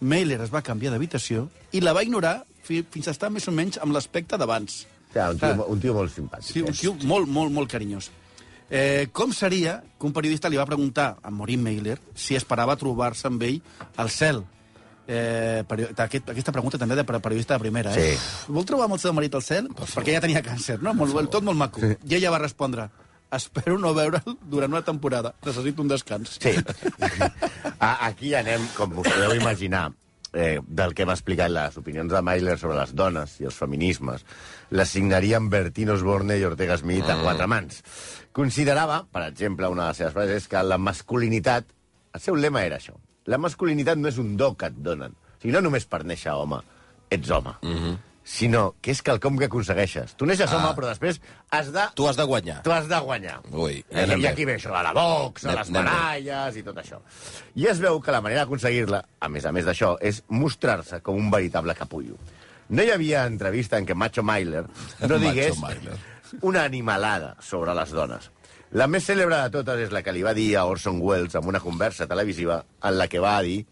Mailer 0.00 0.40
es 0.42 0.52
va 0.52 0.64
canviar 0.66 0.94
d'habitació 0.94 1.46
i 1.76 1.82
la 1.84 1.94
va 1.96 2.02
ignorar 2.02 2.40
fi, 2.66 2.82
fins 2.90 3.08
a 3.08 3.14
estar 3.14 3.30
més 3.30 3.46
o 3.48 3.54
menys 3.54 3.78
amb 3.80 3.94
l'aspecte 3.94 4.38
d'abans. 4.40 4.82
Ja, 5.14 5.30
un, 5.30 5.38
tio, 5.38 5.66
un 5.66 5.80
tio 5.82 5.94
molt 5.94 6.12
simpàtic. 6.14 6.52
Sí, 6.54 6.62
un 6.62 6.76
tio 6.76 6.94
molt, 7.06 7.30
molt, 7.30 7.52
molt 7.54 7.70
carinyós. 7.70 8.10
Eh, 8.70 9.08
com 9.12 9.32
seria 9.34 9.80
que 9.98 10.06
un 10.06 10.12
periodista 10.14 10.48
li 10.48 10.56
va 10.56 10.66
preguntar 10.68 11.16
a 11.22 11.30
Maureen 11.34 11.62
Mailer 11.62 11.98
si 12.14 12.36
esperava 12.38 12.76
trobar-se 12.78 13.26
amb 13.26 13.42
ell 13.42 13.60
al 13.98 14.10
cel? 14.14 14.44
Eh, 15.10 15.64
peri- 15.66 15.88
aquest, 15.90 16.28
aquesta 16.30 16.52
pregunta 16.54 16.78
també 16.78 16.94
de 16.94 17.02
per- 17.02 17.18
periodista 17.20 17.54
de 17.56 17.64
primera, 17.64 17.90
eh? 17.98 18.14
Sí. 18.14 18.46
Vol 18.54 18.64
trobar 18.64 18.84
amb 18.86 18.94
el 18.94 19.00
seu 19.02 19.12
marit 19.12 19.34
al 19.34 19.42
cel? 19.42 19.66
Perquè 19.74 20.12
ella 20.14 20.20
tenia 20.22 20.42
càncer, 20.46 20.78
no? 20.80 20.94
Molt, 20.94 21.18
tot 21.34 21.42
molt 21.42 21.58
maco. 21.58 21.80
I 21.82 22.14
ella 22.14 22.30
va 22.30 22.38
respondre, 22.38 22.86
espero 23.34 23.76
no 23.78 23.90
veure'l 23.94 24.36
durant 24.46 24.70
una 24.70 24.82
temporada. 24.86 25.34
Necessito 25.44 25.82
un 25.82 25.88
descans. 25.90 26.38
Sí. 26.38 26.54
Aquí 27.80 28.34
anem, 28.38 28.62
com 28.76 28.98
us 29.02 29.08
podeu 29.08 29.34
imaginar, 29.34 29.88
eh, 30.32 30.60
del 30.66 30.94
que 30.94 31.04
hem 31.04 31.12
explicat 31.14 31.52
les 31.52 31.76
opinions 31.80 32.12
de 32.12 32.22
Mailer 32.22 32.56
sobre 32.58 32.78
les 32.78 32.94
dones 32.96 33.36
i 33.40 33.48
els 33.50 33.56
feminismes, 33.56 34.24
les 34.70 34.96
signarien 34.96 35.48
Bertín 35.50 35.90
Osborne 35.94 36.38
i 36.38 36.44
Ortega 36.46 36.78
Smith 36.80 37.08
a 37.10 37.18
quatre 37.22 37.48
mans. 37.50 37.82
Considerava, 38.36 39.02
per 39.10 39.26
exemple, 39.28 39.68
una 39.68 39.88
de 39.88 39.94
les 39.94 40.02
seves 40.02 40.14
frases, 40.16 40.48
que 40.50 40.62
la 40.62 40.78
masculinitat, 40.78 41.72
el 42.14 42.22
seu 42.22 42.38
lema 42.38 42.64
era 42.66 42.78
això, 42.78 42.94
la 43.30 43.38
masculinitat 43.38 43.98
no 43.98 44.08
és 44.10 44.18
un 44.18 44.36
do 44.36 44.54
que 44.58 44.70
et 44.70 44.78
donen. 44.78 45.12
O 45.14 45.42
sigui, 45.42 45.54
no 45.56 45.64
només 45.64 45.86
per 45.86 46.04
néixer 46.04 46.32
home, 46.36 46.60
ets 47.10 47.30
home, 47.34 47.56
sinó 48.30 48.76
que 48.80 48.92
és 48.94 49.00
quelcom 49.02 49.34
que 49.40 49.48
aconsegueixes. 49.48 50.12
Tu 50.18 50.26
neixes 50.28 50.52
home, 50.54 50.68
però 50.76 50.86
després 50.92 51.18
has 51.50 51.72
de... 51.74 51.86
Tu 51.98 52.06
has 52.06 52.18
de 52.20 52.26
guanyar. 52.30 52.60
Tu 52.62 52.70
has 52.70 52.86
de 52.88 52.98
guanyar. 53.02 53.40
Ui, 53.50 53.80
I, 53.90 54.04
I 54.22 54.26
aquí 54.30 54.44
ve 54.46 54.54
això 54.54 54.70
de 54.76 54.82
la 54.86 54.92
boxa, 54.94 55.48
Anem- 55.50 55.58
les 55.64 55.72
medalles 55.74 56.58
i 56.60 56.62
tot 56.66 56.78
això. 56.78 57.00
I 57.58 57.66
es 57.72 57.80
veu 57.82 57.98
que 58.04 58.14
la 58.14 58.20
manera 58.22 58.44
d'aconseguir-la, 58.44 59.02
a 59.20 59.28
més 59.34 59.48
a 59.48 59.52
més 59.56 59.66
d'això, 59.66 59.96
és 60.00 60.22
mostrar-se 60.28 61.00
com 61.02 61.18
un 61.18 61.30
veritable 61.34 61.74
capullo. 61.74 62.20
No 62.70 62.84
hi 62.86 62.92
havia 62.94 63.24
entrevista 63.26 63.80
en 63.82 63.88
què 63.88 63.96
Macho 63.98 64.22
Mailer 64.22 64.62
no 65.08 65.18
digués 65.26 65.58
una 66.46 66.62
animalada 66.62 67.34
sobre 67.42 67.74
les 67.74 67.90
dones. 67.90 68.30
La 68.78 68.86
més 68.86 69.02
cèlebre 69.02 69.40
de 69.42 69.50
totes 69.58 69.80
és 69.88 69.90
la 69.90 70.04
que 70.06 70.12
li 70.14 70.22
va 70.22 70.30
dir 70.38 70.52
a 70.54 70.62
Orson 70.70 71.00
Welles 71.02 71.34
en 71.34 71.48
una 71.50 71.58
conversa 71.58 72.06
televisiva 72.06 72.60
en 72.86 72.94
la 73.00 73.08
que 73.10 73.18
va 73.18 73.40
dir 73.42 73.64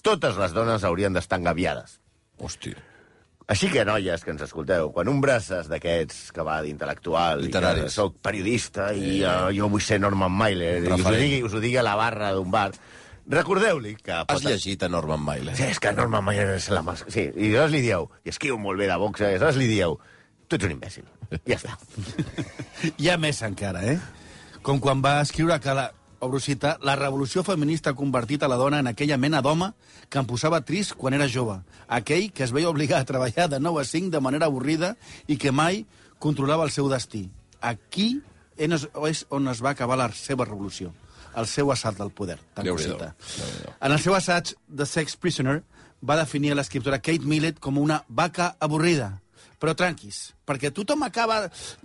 totes 0.00 0.38
les 0.40 0.54
dones 0.56 0.84
haurien 0.88 1.12
d'estar 1.12 1.36
engaviades. 1.42 1.98
Hosti. 2.40 2.72
Així 3.48 3.70
que, 3.72 3.80
noies, 3.88 4.20
que 4.20 4.32
ens 4.34 4.42
escolteu, 4.44 4.90
quan 4.92 5.08
un 5.08 5.22
braces 5.24 5.70
d'aquests 5.70 6.34
que 6.36 6.44
va 6.44 6.58
d'intel·lectual 6.64 7.40
i 7.40 7.46
Literaris. 7.46 7.94
soc 7.96 8.18
periodista 8.20 8.90
i 8.92 9.22
uh, 9.22 9.48
jo 9.56 9.70
vull 9.72 9.84
ser 9.84 9.96
Norman 10.02 10.34
Mailer 10.36 10.74
i 10.82 10.90
us 10.92 11.00
ho, 11.00 11.14
digui, 11.16 11.38
us 11.46 11.56
ho 11.56 11.62
digui 11.62 11.78
a 11.80 11.84
la 11.86 11.94
barra 11.96 12.34
d'un 12.36 12.50
bar, 12.52 12.66
recordeu-li 13.32 13.94
que... 14.04 14.20
Has 14.28 14.44
llegit 14.44 14.84
a 14.84 14.90
Norman 14.92 15.24
Mailer? 15.24 15.56
Sí, 15.56 15.64
és 15.72 15.80
que 15.80 15.94
Norman 15.96 16.26
Mailer 16.28 16.58
és 16.58 16.68
la 16.76 16.84
mas... 16.84 17.06
Sí, 17.08 17.24
i 17.32 17.48
llavors 17.54 17.72
li 17.72 17.80
dieu, 17.86 18.10
i 18.20 18.34
escriu 18.34 18.60
molt 18.60 18.84
bé 18.84 18.90
de 18.92 19.00
boxa, 19.00 19.32
i 19.32 19.40
llavors 19.40 19.56
li 19.56 19.70
dieu, 19.72 19.96
tu 20.44 20.60
ets 20.60 20.68
un 20.68 20.76
imbècil. 20.76 21.08
Ja 21.48 21.56
està. 21.56 21.78
Hi 23.00 23.08
ha 23.08 23.16
més 23.20 23.40
encara, 23.48 23.80
eh? 23.94 23.96
Com 24.60 24.76
quan 24.76 25.00
va 25.00 25.22
escriure 25.24 25.56
que 25.64 25.72
la, 25.72 25.88
obro 26.20 26.40
cita, 26.40 26.76
la 26.82 26.96
revolució 26.96 27.44
feminista 27.46 27.90
ha 27.90 27.98
convertit 27.98 28.42
a 28.42 28.48
la 28.50 28.58
dona 28.60 28.80
en 28.82 28.90
aquella 28.90 29.18
mena 29.18 29.42
d'home 29.42 29.72
que 30.08 30.18
em 30.20 30.26
posava 30.26 30.60
trist 30.66 30.96
quan 30.98 31.14
era 31.14 31.28
jove. 31.28 31.58
Aquell 31.86 32.30
que 32.32 32.44
es 32.44 32.52
veia 32.54 32.70
obligat 32.70 33.02
a 33.02 33.08
treballar 33.08 33.48
de 33.48 33.60
9 33.60 33.82
a 33.82 33.84
5 33.84 34.10
de 34.14 34.20
manera 34.20 34.46
avorrida 34.46 34.96
i 35.26 35.36
que 35.36 35.52
mai 35.52 35.84
controlava 36.18 36.64
el 36.66 36.74
seu 36.74 36.88
destí. 36.90 37.28
Aquí 37.60 38.20
és 38.58 38.88
on 39.30 39.48
es 39.48 39.62
va 39.62 39.70
acabar 39.70 39.98
la 39.98 40.10
seva 40.12 40.44
revolució, 40.44 40.92
el 41.36 41.46
seu 41.46 41.70
assalt 41.72 41.98
del 41.98 42.10
poder. 42.10 42.38
Déu-n'hi-do, 42.56 42.98
cita. 42.98 43.14
Déu-n'hi-do. 43.38 43.74
En 43.80 43.94
el 43.94 44.02
seu 44.02 44.14
assaig 44.18 44.54
The 44.66 44.86
Sex 44.86 45.16
Prisoner 45.16 45.62
va 46.02 46.18
definir 46.18 46.54
l'escriptora 46.54 46.98
Kate 46.98 47.26
Millett 47.26 47.58
com 47.62 47.78
una 47.78 48.02
vaca 48.08 48.56
avorrida. 48.60 49.20
Però 49.58 49.74
tranquis, 49.74 50.20
perquè 50.46 50.70
tothom 50.74 51.02
acaba 51.02 51.40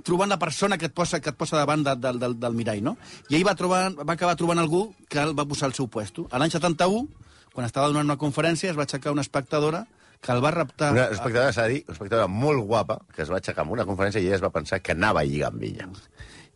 trobant 0.06 0.30
la 0.30 0.38
persona 0.38 0.78
que 0.78 0.92
et 0.92 0.94
posa, 0.94 1.20
que 1.20 1.32
et 1.34 1.38
posa 1.38 1.58
davant 1.58 1.82
de, 1.86 1.96
del, 1.98 2.20
del, 2.22 2.36
del 2.38 2.54
mirall, 2.58 2.84
no? 2.86 2.96
I 3.32 3.40
ell 3.40 3.48
va, 3.48 3.56
trobar, 3.58 3.88
va 3.98 4.14
acabar 4.14 4.38
trobant 4.38 4.62
algú 4.62 4.86
que 5.10 5.24
el 5.24 5.34
va 5.38 5.48
posar 5.50 5.72
al 5.72 5.78
seu 5.78 5.90
puesto. 5.90 6.28
A 6.30 6.42
l'any 6.42 6.54
71, 6.54 7.08
quan 7.54 7.66
estava 7.66 7.90
donant 7.90 8.06
una 8.12 8.20
conferència, 8.22 8.70
es 8.70 8.78
va 8.78 8.86
aixecar 8.86 9.16
una 9.16 9.26
espectadora 9.26 9.88
que 10.24 10.32
el 10.32 10.44
va 10.44 10.54
raptar... 10.56 10.92
Una 10.94 11.10
espectadora, 11.12 11.52
s'ha 11.56 11.66
de 11.68 11.80
dir, 11.80 11.82
una 11.88 11.98
espectadora 11.98 12.30
molt 12.32 12.64
guapa, 12.70 13.00
que 13.14 13.26
es 13.26 13.34
va 13.34 13.42
aixecar 13.42 13.66
en 13.66 13.74
una 13.76 13.88
conferència 13.90 14.22
i 14.22 14.30
ella 14.30 14.38
es 14.40 14.46
va 14.46 14.54
pensar 14.54 14.80
que 14.86 14.96
anava 14.96 15.22
a 15.22 15.28
lligar 15.28 15.52
amb 15.52 15.66
ella. 15.68 15.90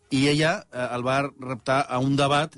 i 0.09 0.27
ella 0.31 0.53
eh, 0.71 0.87
el 0.95 1.03
va 1.03 1.19
reptar 1.27 1.81
a 1.89 1.99
un 1.99 2.15
debat 2.15 2.55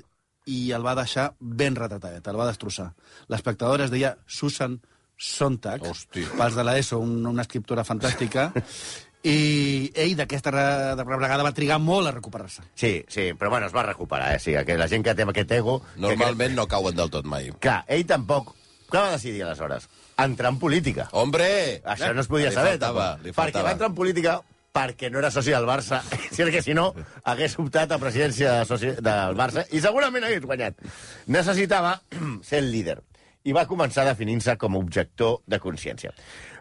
i 0.50 0.70
el 0.76 0.86
va 0.86 0.94
deixar 0.98 1.32
ben 1.40 1.76
retratadet, 1.76 2.26
el 2.26 2.38
va 2.38 2.46
destrossar. 2.48 2.92
L'espectadora 3.32 3.86
es 3.86 3.90
deia 3.90 4.16
Susan 4.26 4.78
Sontag, 5.20 5.82
Hosti. 5.84 6.24
pels 6.38 6.54
de 6.56 6.64
l'ESO, 6.64 6.98
un, 7.04 7.18
una 7.28 7.44
escriptora 7.44 7.84
fantàstica, 7.84 8.46
i 9.28 9.90
ell 10.00 10.14
d'aquesta 10.16 10.52
re- 10.54 10.94
de 10.96 11.04
vegada 11.04 11.44
va 11.44 11.52
trigar 11.52 11.76
molt 11.78 12.08
a 12.08 12.14
recuperar-se. 12.14 12.64
Sí, 12.74 13.04
sí, 13.08 13.26
però 13.36 13.50
bueno, 13.52 13.66
es 13.68 13.74
va 13.76 13.82
recuperar, 13.84 14.32
eh? 14.34 14.38
Sí, 14.40 14.54
que 14.64 14.78
la 14.80 14.88
gent 14.88 15.04
que 15.04 15.14
té 15.14 15.26
aquest 15.28 15.52
ego... 15.58 15.82
Normalment 16.00 16.56
no 16.56 16.64
cauen 16.66 16.96
del 16.96 17.10
tot 17.12 17.28
mai. 17.28 17.50
Que, 17.52 17.58
clar, 17.68 17.82
ell 17.88 18.06
tampoc... 18.08 18.54
Què 18.90 18.98
va 18.98 19.10
decidir, 19.12 19.44
aleshores? 19.44 19.84
Entrar 20.18 20.50
en 20.50 20.58
política. 20.58 21.04
Hombre! 21.12 21.82
Això 21.84 22.08
no 22.16 22.24
es 22.24 22.30
podia 22.32 22.48
Li 22.48 22.56
saber, 22.56 22.72
faltava, 22.78 23.04
tampoc. 23.12 23.26
li 23.28 23.34
Perquè 23.36 23.62
va 23.62 23.74
entrar 23.76 23.90
en 23.92 23.94
política 24.00 24.40
perquè 24.72 25.10
no 25.10 25.18
era 25.20 25.30
soci 25.34 25.50
del 25.52 25.66
Barça, 25.66 26.00
si 26.34 26.44
que 26.50 26.62
si 26.62 26.74
no 26.74 26.88
hagués 27.28 27.58
optat 27.58 27.92
a 27.92 27.98
presidència 28.02 28.56
de 28.60 28.64
soci 28.66 28.92
del 29.02 29.36
Barça 29.38 29.66
i 29.74 29.80
segurament 29.82 30.24
hagués 30.26 30.42
guanyat. 30.46 30.80
Necessitava 31.26 31.96
ser 32.46 32.64
el 32.64 32.70
líder 32.72 33.00
i 33.44 33.54
va 33.56 33.66
començar 33.68 34.04
definint-se 34.04 34.56
com 34.60 34.76
a 34.76 34.80
objector 34.80 35.40
de 35.48 35.58
consciència 35.62 36.12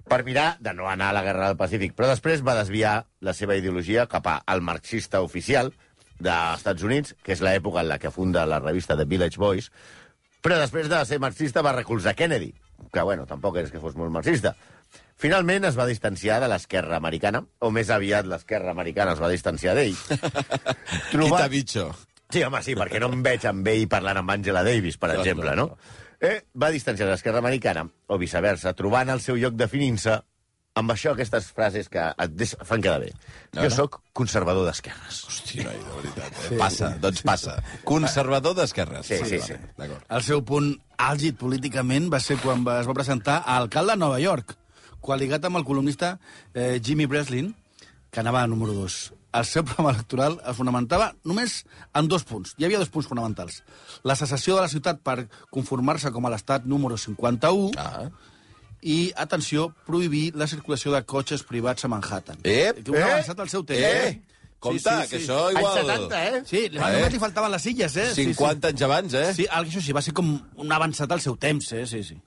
per 0.10 0.24
mirar 0.26 0.58
de 0.60 0.74
no 0.74 0.88
anar 0.90 1.12
a 1.12 1.18
la 1.20 1.22
Guerra 1.24 1.52
del 1.52 1.60
Pacífic, 1.60 1.94
però 1.94 2.10
després 2.10 2.42
va 2.46 2.58
desviar 2.58 3.04
la 3.22 3.36
seva 3.38 3.56
ideologia 3.60 4.08
cap 4.10 4.26
al 4.40 4.64
marxista 4.66 5.22
oficial 5.22 5.70
dels 6.20 6.60
Estats 6.60 6.84
Units, 6.84 7.14
que 7.24 7.36
és 7.36 7.44
l'època 7.46 7.84
en 7.84 7.92
la 7.92 8.00
que 8.02 8.12
funda 8.12 8.48
la 8.50 8.60
revista 8.60 8.98
The 8.98 9.06
Village 9.06 9.40
Boys, 9.40 9.70
però 10.42 10.58
després 10.60 10.90
de 10.90 11.04
ser 11.06 11.20
marxista 11.22 11.62
va 11.62 11.76
recolzar 11.76 12.16
Kennedy, 12.16 12.52
que, 12.92 13.02
bueno, 13.04 13.28
tampoc 13.30 13.62
és 13.62 13.72
que 13.72 13.80
fos 13.84 13.96
molt 14.00 14.12
marxista. 14.12 14.56
Finalment 15.20 15.68
es 15.68 15.78
va 15.78 15.88
distanciar 15.88 16.40
de 16.42 16.48
l'esquerra 16.48 16.98
americana, 16.98 17.44
o 17.60 17.72
més 17.76 17.90
aviat 17.92 18.28
l'esquerra 18.28 18.72
americana 18.72 19.16
es 19.18 19.22
va 19.22 19.32
distanciar 19.32 19.76
d'ell. 19.76 19.98
Quita 21.12 21.48
bitxo. 21.52 21.90
Sí, 22.30 22.44
home, 22.46 22.62
sí, 22.64 22.76
perquè 22.78 23.02
no 23.02 23.10
em 23.12 23.24
veig 23.26 23.46
amb 23.50 23.68
ell 23.68 23.88
parlant 23.92 24.22
amb 24.22 24.32
Angela 24.32 24.64
Davis, 24.64 25.00
per 25.02 25.12
exemple, 25.18 25.56
no? 25.60 25.74
Eh, 26.20 26.42
va 26.60 26.72
distanciar 26.74 27.08
de 27.08 27.14
l'esquerra 27.14 27.40
americana, 27.40 27.86
o 28.08 28.18
viceversa, 28.20 28.76
trobant 28.76 29.12
el 29.14 29.22
seu 29.24 29.38
lloc 29.40 29.56
definint-se 29.56 30.18
amb 30.80 30.94
això, 30.94 31.14
aquestes 31.14 31.50
frases 31.56 31.90
que 31.92 32.04
et 32.24 32.34
deix... 32.38 32.54
fan 32.68 32.84
quedar 32.84 33.00
bé. 33.04 33.10
No, 33.56 33.64
jo 33.64 33.70
no. 33.70 33.76
sóc 33.76 34.00
conservador 34.16 34.68
d'esquerres. 34.68 35.22
Hòstia, 35.28 35.66
noi, 35.68 35.80
de 35.80 35.96
veritat. 35.98 36.42
Eh? 36.46 36.58
Passa, 36.60 36.92
doncs 37.02 37.24
passa. 37.28 37.56
Conservador 37.88 38.56
d'esquerres. 38.60 39.08
Sí, 39.10 39.20
sí, 39.28 39.42
sí. 39.44 39.58
D'acord. 39.80 40.04
El 40.16 40.26
seu 40.28 40.44
punt 40.48 40.72
àlgid 41.10 41.40
políticament 41.40 42.10
va 42.14 42.22
ser 42.24 42.40
quan 42.44 42.64
va, 42.68 42.80
es 42.84 42.90
va 42.90 42.98
presentar 42.98 43.42
a 43.42 43.58
alcalde 43.60 43.96
de 43.96 44.04
Nova 44.04 44.20
York, 44.24 44.56
coaligat 45.04 45.48
amb 45.48 45.60
el 45.60 45.68
columnista 45.68 46.18
eh, 46.54 46.80
Jimmy 46.84 47.08
Breslin, 47.08 47.54
que 48.12 48.24
anava 48.24 48.44
a 48.44 48.52
número 48.52 48.76
2. 48.76 49.00
El 49.34 49.46
seu 49.46 49.64
programa 49.68 49.92
electoral 49.94 50.40
es 50.42 50.58
fonamentava 50.58 51.12
només 51.30 51.60
en 51.94 52.08
dos 52.10 52.24
punts. 52.26 52.56
Hi 52.58 52.66
havia 52.66 52.80
dos 52.82 52.90
punts 52.90 53.08
fonamentals. 53.12 53.62
La 54.04 54.16
secessió 54.18 54.56
de 54.58 54.64
la 54.66 54.72
ciutat 54.72 55.04
per 55.06 55.28
conformar-se 55.54 56.10
com 56.16 56.26
a 56.26 56.32
l'estat 56.34 56.66
número 56.66 56.98
51 56.98 57.72
Ah. 57.78 58.10
i, 58.82 59.12
atenció, 59.20 59.70
prohibir 59.86 60.34
la 60.40 60.48
circulació 60.48 60.94
de 60.96 61.04
cotxes 61.06 61.44
privats 61.44 61.86
a 61.86 61.90
Manhattan. 61.92 62.40
Ep, 62.44 62.84
que 62.84 62.92
un 62.92 62.98
eh, 62.98 63.04
avançat 63.04 63.40
al 63.44 63.50
seu 63.52 63.64
temps. 63.68 63.80
Eh! 63.86 64.22
Compte, 64.60 64.92
que 65.08 65.20
això 65.22 65.38
igual... 65.54 65.78
Anys 65.78 65.88
70, 65.88 66.24
eh? 66.28 66.40
Sí, 66.48 66.62
li, 66.68 66.80
Eh? 66.80 66.82
només 66.98 67.14
li 67.14 67.20
faltaven 67.22 67.52
les 67.54 67.62
silles, 67.64 67.94
eh? 67.96 68.10
50 68.16 68.72
anys 68.74 68.82
abans, 68.88 69.14
eh? 69.16 69.28
Sí, 69.32 69.44
sí. 69.44 69.46
sí, 69.46 69.52
això 69.56 69.84
sí, 69.86 69.94
va 69.96 70.02
ser 70.04 70.12
com 70.18 70.34
un 70.60 70.72
avançat 70.76 71.12
al 71.16 71.22
seu 71.24 71.38
temps, 71.40 71.70
eh? 71.78 71.86
Sí, 71.88 72.02
sí. 72.04 72.18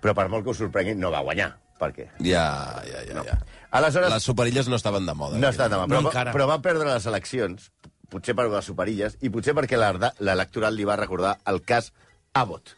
Però 0.00 0.14
per 0.16 0.28
molt 0.32 0.44
que 0.46 0.52
us 0.54 0.62
sorprengui, 0.62 0.94
no 0.96 1.10
va 1.12 1.20
guanyar. 1.26 1.50
Per 1.78 1.90
què? 1.92 2.08
Ja, 2.20 2.82
ja, 2.86 3.02
ja. 3.08 3.22
ja. 3.26 3.38
Aleshores, 3.74 4.12
Les 4.12 4.22
superilles 4.22 4.68
no 4.68 4.76
estaven 4.76 5.06
de 5.06 5.14
moda. 5.14 5.38
no 5.38 5.48
està 5.48 5.66
demà, 5.68 5.88
però, 5.88 5.98
No 6.00 6.02
va- 6.08 6.10
encara. 6.12 6.32
però 6.32 6.46
va 6.46 6.60
perdre 6.62 6.86
les 6.92 7.06
eleccions, 7.06 7.72
potser 8.08 8.34
per 8.38 8.46
les 8.48 8.64
superilles, 8.64 9.16
i 9.22 9.30
potser 9.30 9.54
perquè 9.54 9.76
l'electoral 10.20 10.74
li 10.76 10.84
va 10.84 10.96
recordar 10.96 11.38
el 11.46 11.62
cas 11.62 11.92
Abbott. 12.32 12.76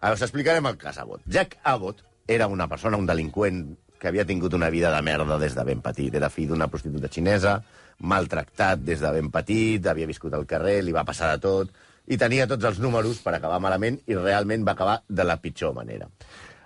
Ara 0.00 0.14
us 0.14 0.22
explicarem 0.22 0.66
el 0.66 0.76
cas 0.76 0.98
Abbott. 0.98 1.22
Jack 1.26 1.56
Abbott 1.64 2.02
era 2.26 2.46
una 2.46 2.68
persona, 2.68 2.96
un 3.00 3.06
delinqüent, 3.06 3.76
que 3.98 4.06
havia 4.08 4.24
tingut 4.24 4.52
una 4.54 4.68
vida 4.70 4.92
de 4.94 5.00
merda 5.02 5.38
des 5.38 5.56
de 5.56 5.64
ben 5.64 5.80
petit. 5.82 6.14
Era 6.14 6.28
fill 6.30 6.48
d'una 6.52 6.68
prostituta 6.68 7.08
xinesa, 7.08 7.62
maltractat 7.98 8.78
des 8.86 9.00
de 9.00 9.10
ben 9.16 9.30
petit, 9.34 9.84
havia 9.90 10.06
viscut 10.06 10.34
al 10.34 10.46
carrer, 10.46 10.82
li 10.84 10.92
va 10.94 11.02
passar 11.08 11.32
de 11.32 11.40
tot, 11.42 11.72
i 12.06 12.16
tenia 12.16 12.46
tots 12.46 12.64
els 12.64 12.78
números 12.78 13.18
per 13.24 13.34
acabar 13.34 13.58
malament, 13.60 13.98
i 14.06 14.14
realment 14.14 14.64
va 14.64 14.72
acabar 14.76 15.02
de 15.08 15.24
la 15.24 15.36
pitjor 15.42 15.74
manera. 15.74 16.06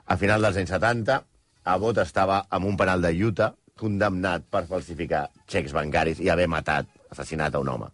A 0.07 0.17
final 0.21 0.43
dels 0.45 0.57
anys 0.61 0.71
70, 0.75 1.23
Abbott 1.65 1.99
estava 2.03 2.43
en 2.51 2.65
un 2.67 2.77
penal 2.77 3.03
de 3.03 3.13
Utah, 3.25 3.53
condemnat 3.79 4.45
per 4.51 4.65
falsificar 4.69 5.27
xecs 5.51 5.73
bancaris 5.75 6.21
i 6.21 6.29
haver 6.31 6.49
matat, 6.51 6.87
assassinat 7.11 7.55
a 7.55 7.61
un 7.63 7.69
home. 7.73 7.89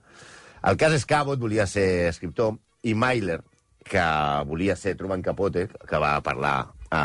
El 0.69 0.77
cas 0.77 0.93
és 0.97 1.05
que 1.07 1.15
Abbott 1.17 1.39
volia 1.41 1.67
ser 1.71 2.09
escriptor 2.09 2.57
i 2.83 2.95
Myler, 2.95 3.41
que 3.89 4.03
volia 4.49 4.75
ser 4.77 4.97
Truman 4.99 5.23
Capote, 5.23 5.69
que 5.89 6.01
va 6.03 6.17
parlar 6.21 6.57
a, 6.91 7.03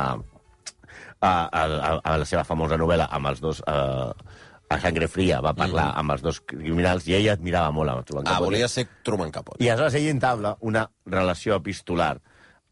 a, 1.21 1.29
a, 1.29 1.99
a 2.03 2.17
la 2.19 2.25
seva 2.27 2.43
famosa 2.47 2.77
novel·la 2.81 3.09
amb 3.11 3.31
els 3.33 3.43
dos... 3.43 3.61
A, 3.67 4.11
a 4.73 4.77
Sangre 4.81 5.05
Fria 5.11 5.37
va 5.43 5.51
parlar 5.53 5.91
amb 5.99 6.15
els 6.15 6.21
dos 6.23 6.39
criminals 6.49 7.03
i 7.05 7.13
ella 7.13 7.33
admirava 7.35 7.69
molt 7.75 7.91
a 7.91 7.97
Truman 8.07 8.25
Ah, 8.25 8.31
Capote. 8.39 8.47
volia 8.47 8.67
ser 8.71 8.87
Truman 9.05 9.29
Capote. 9.29 9.59
I 9.61 9.67
aleshores 9.69 9.93
ell 9.99 10.07
entabla 10.09 10.55
una 10.65 10.87
relació 11.05 11.59
epistolar 11.59 12.15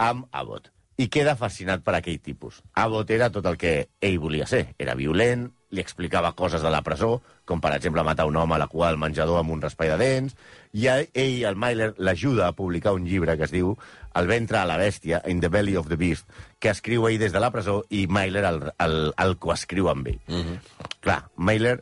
amb 0.01 0.25
Abbott 0.32 0.71
i 1.01 1.07
queda 1.09 1.33
fascinat 1.39 1.81
per 1.81 1.95
aquell 1.97 2.19
tipus. 2.21 2.59
Abbott 2.77 3.09
era 3.15 3.31
tot 3.33 3.47
el 3.49 3.57
que 3.57 3.73
ell 4.03 4.19
volia 4.21 4.45
ser. 4.49 4.75
Era 4.77 4.93
violent, 4.99 5.47
li 5.71 5.81
explicava 5.81 6.33
coses 6.37 6.61
de 6.61 6.69
la 6.69 6.83
presó, 6.85 7.21
com 7.47 7.61
per 7.63 7.71
exemple 7.77 8.03
matar 8.05 8.27
un 8.29 8.37
home 8.37 8.55
a 8.55 8.59
la 8.61 8.67
cua 8.69 8.91
del 8.91 8.99
menjador 9.01 9.39
amb 9.39 9.55
un 9.55 9.63
raspall 9.63 9.93
de 9.93 9.97
dents, 10.01 10.35
i 10.77 10.85
ell, 10.91 11.45
el 11.47 11.57
Myler, 11.59 11.93
l'ajuda 11.97 12.49
a 12.49 12.55
publicar 12.57 12.93
un 12.97 13.07
llibre 13.07 13.37
que 13.39 13.47
es 13.47 13.55
diu 13.55 13.73
El 14.15 14.27
ventre 14.27 14.59
a 14.59 14.65
la 14.67 14.75
bèstia, 14.75 15.21
In 15.31 15.39
the 15.39 15.49
Belly 15.49 15.77
of 15.79 15.87
the 15.87 15.95
Beast, 15.95 16.27
que 16.59 16.69
escriu 16.69 17.07
ell 17.07 17.17
des 17.19 17.31
de 17.31 17.39
la 17.39 17.51
presó 17.51 17.79
i 17.89 18.05
Myler 18.11 18.43
el, 18.49 18.61
el, 18.83 18.97
el 19.15 19.37
coescriu 19.39 19.87
amb 19.89 20.11
ell. 20.11 20.19
Mm 20.27 20.43
-hmm. 20.43 20.95
Clar, 20.99 21.23
Myler... 21.37 21.81